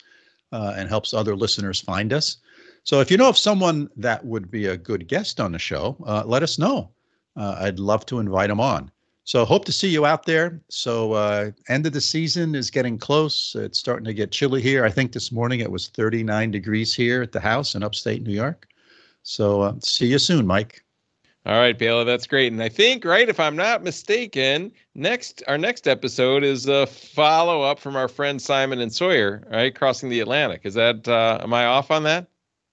uh, 0.53 0.75
and 0.77 0.89
helps 0.89 1.15
other 1.15 1.35
listeners 1.35 1.81
find 1.81 2.13
us. 2.13 2.39
So 2.83 3.01
if 3.01 3.11
you 3.11 3.17
know 3.17 3.31
of 3.31 3.39
someone 3.39 3.89
that 3.97 4.25
would 4.25 4.51
be 4.51 4.67
a 4.67 4.77
good 4.77 5.09
guest 5.09 5.41
on 5.41 5.53
the 5.53 5.59
show, 5.59 5.97
uh, 6.07 6.25
let 6.27 6.43
us 6.43 6.59
know 6.59 6.91
uh, 7.37 7.57
I'd 7.61 7.79
love 7.79 8.05
to 8.07 8.19
invite 8.19 8.49
them 8.49 8.61
on. 8.61 8.91
So 9.27 9.47
hope 9.47 9.65
to 9.65 9.73
see 9.73 9.89
you 9.89 10.05
out 10.05 10.27
there. 10.27 10.61
So 10.69 11.13
uh, 11.15 11.51
end 11.69 11.87
of 11.87 11.95
the 11.95 12.01
season 12.01 12.55
is 12.55 12.71
getting 12.71 12.99
close. 12.99 13.57
It's 13.59 13.79
starting 13.79 14.05
to 14.05 14.13
get 14.13 14.31
chilly 14.31 14.61
here. 14.61 14.85
I 14.85 14.91
think 14.91 15.13
this 15.13 15.33
morning 15.33 15.61
it 15.61 15.71
was 15.71 15.89
39 15.89 16.51
degrees 16.51 16.95
here 16.95 17.23
at 17.23 17.33
the 17.33 17.41
house 17.41 17.75
in 17.75 17.83
upstate 17.83 18.23
New 18.23 18.35
York. 18.35 18.69
So 19.25 19.63
uh, 19.63 19.75
see 19.83 20.07
you 20.07 20.19
soon, 20.19 20.47
Mike. 20.47 20.85
All 21.47 21.59
right, 21.59 21.79
Bela, 21.79 22.05
that's 22.07 22.27
great. 22.27 22.53
And 22.53 22.63
I 22.63 22.71
think, 22.71 23.05
right, 23.05 23.29
if 23.29 23.39
I'm 23.39 23.57
not 23.57 23.83
mistaken, 23.83 24.73
next 24.95 25.43
our 25.47 25.59
next 25.59 25.87
episode 25.87 26.43
is 26.43 26.67
a 26.67 26.87
follow 26.87 27.61
up 27.61 27.79
from 27.79 27.97
our 27.97 28.09
friend 28.09 28.41
Simon 28.41 28.81
and 28.81 28.93
Sawyer, 28.93 29.47
right, 29.51 29.75
crossing 29.75 30.09
the 30.09 30.21
Atlantic. 30.21 30.63
Is 30.65 30.75
that 30.75 31.07
uh, 31.07 31.41
am 31.43 31.53
I 31.53 31.67
off 31.67 31.91
on 31.91 32.03
that? 32.05 32.29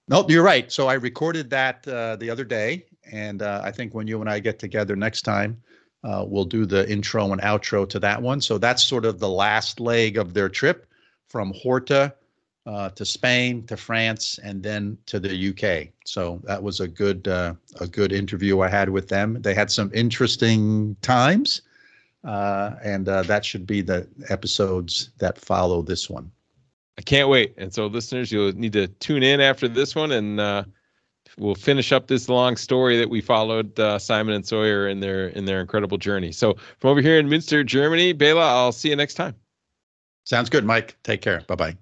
Nope, 0.07 0.29
you're 0.29 0.43
right. 0.43 0.71
So 0.71 0.87
I 0.87 0.93
recorded 0.93 1.49
that 1.49 1.85
uh, 1.87 2.15
the 2.17 2.29
other 2.29 2.45
day, 2.45 2.85
and 3.11 3.41
uh, 3.41 3.61
I 3.63 3.71
think 3.71 3.93
when 3.93 4.07
you 4.07 4.21
and 4.21 4.29
I 4.29 4.39
get 4.39 4.59
together 4.59 4.95
next 4.95 5.23
time, 5.23 5.61
uh, 6.03 6.25
we'll 6.25 6.45
do 6.45 6.65
the 6.65 6.89
intro 6.89 7.31
and 7.31 7.41
outro 7.41 7.87
to 7.89 7.99
that 7.99 8.21
one. 8.21 8.39
So 8.39 8.57
that's 8.57 8.83
sort 8.83 9.05
of 9.05 9.19
the 9.19 9.29
last 9.29 9.79
leg 9.79 10.17
of 10.17 10.33
their 10.33 10.49
trip 10.49 10.87
from 11.27 11.53
Horta 11.55 12.13
uh, 12.65 12.89
to 12.89 13.05
Spain 13.05 13.65
to 13.67 13.75
France 13.75 14.39
and 14.43 14.61
then 14.61 14.97
to 15.07 15.19
the 15.19 15.49
UK. 15.49 15.89
So 16.05 16.41
that 16.43 16.61
was 16.61 16.79
a 16.79 16.87
good 16.87 17.27
uh, 17.27 17.53
a 17.79 17.87
good 17.87 18.11
interview 18.11 18.61
I 18.61 18.69
had 18.69 18.89
with 18.89 19.07
them. 19.07 19.41
They 19.41 19.53
had 19.53 19.71
some 19.71 19.91
interesting 19.93 20.95
times, 21.01 21.61
uh, 22.23 22.75
and 22.83 23.07
uh, 23.09 23.23
that 23.23 23.45
should 23.45 23.65
be 23.65 23.81
the 23.81 24.07
episodes 24.29 25.11
that 25.17 25.37
follow 25.37 25.81
this 25.81 26.09
one. 26.09 26.31
I 26.97 27.01
can't 27.01 27.29
wait. 27.29 27.53
And 27.57 27.73
so, 27.73 27.87
listeners, 27.87 28.31
you'll 28.31 28.51
need 28.53 28.73
to 28.73 28.87
tune 28.87 29.23
in 29.23 29.41
after 29.41 29.67
this 29.67 29.95
one 29.95 30.11
and 30.11 30.39
we'll 31.37 31.55
finish 31.55 31.91
up 31.91 32.07
this 32.07 32.29
long 32.29 32.57
story 32.57 32.97
that 32.97 33.09
we 33.09 33.21
followed 33.21 33.79
uh, 33.79 33.99
Simon 33.99 34.35
and 34.35 34.45
Sawyer 34.45 34.87
in 34.87 34.99
their 34.99 35.27
in 35.29 35.45
their 35.45 35.61
incredible 35.61 35.97
journey. 35.97 36.31
So 36.31 36.55
from 36.79 36.91
over 36.91 37.01
here 37.01 37.17
in 37.17 37.27
Münster, 37.27 37.65
Germany, 37.65 38.13
Bela, 38.13 38.47
I'll 38.47 38.71
see 38.71 38.89
you 38.89 38.95
next 38.95 39.15
time. 39.15 39.35
Sounds 40.23 40.49
good, 40.49 40.65
Mike. 40.65 40.97
Take 41.03 41.21
care. 41.21 41.43
Bye. 41.47 41.55
Bye. 41.55 41.77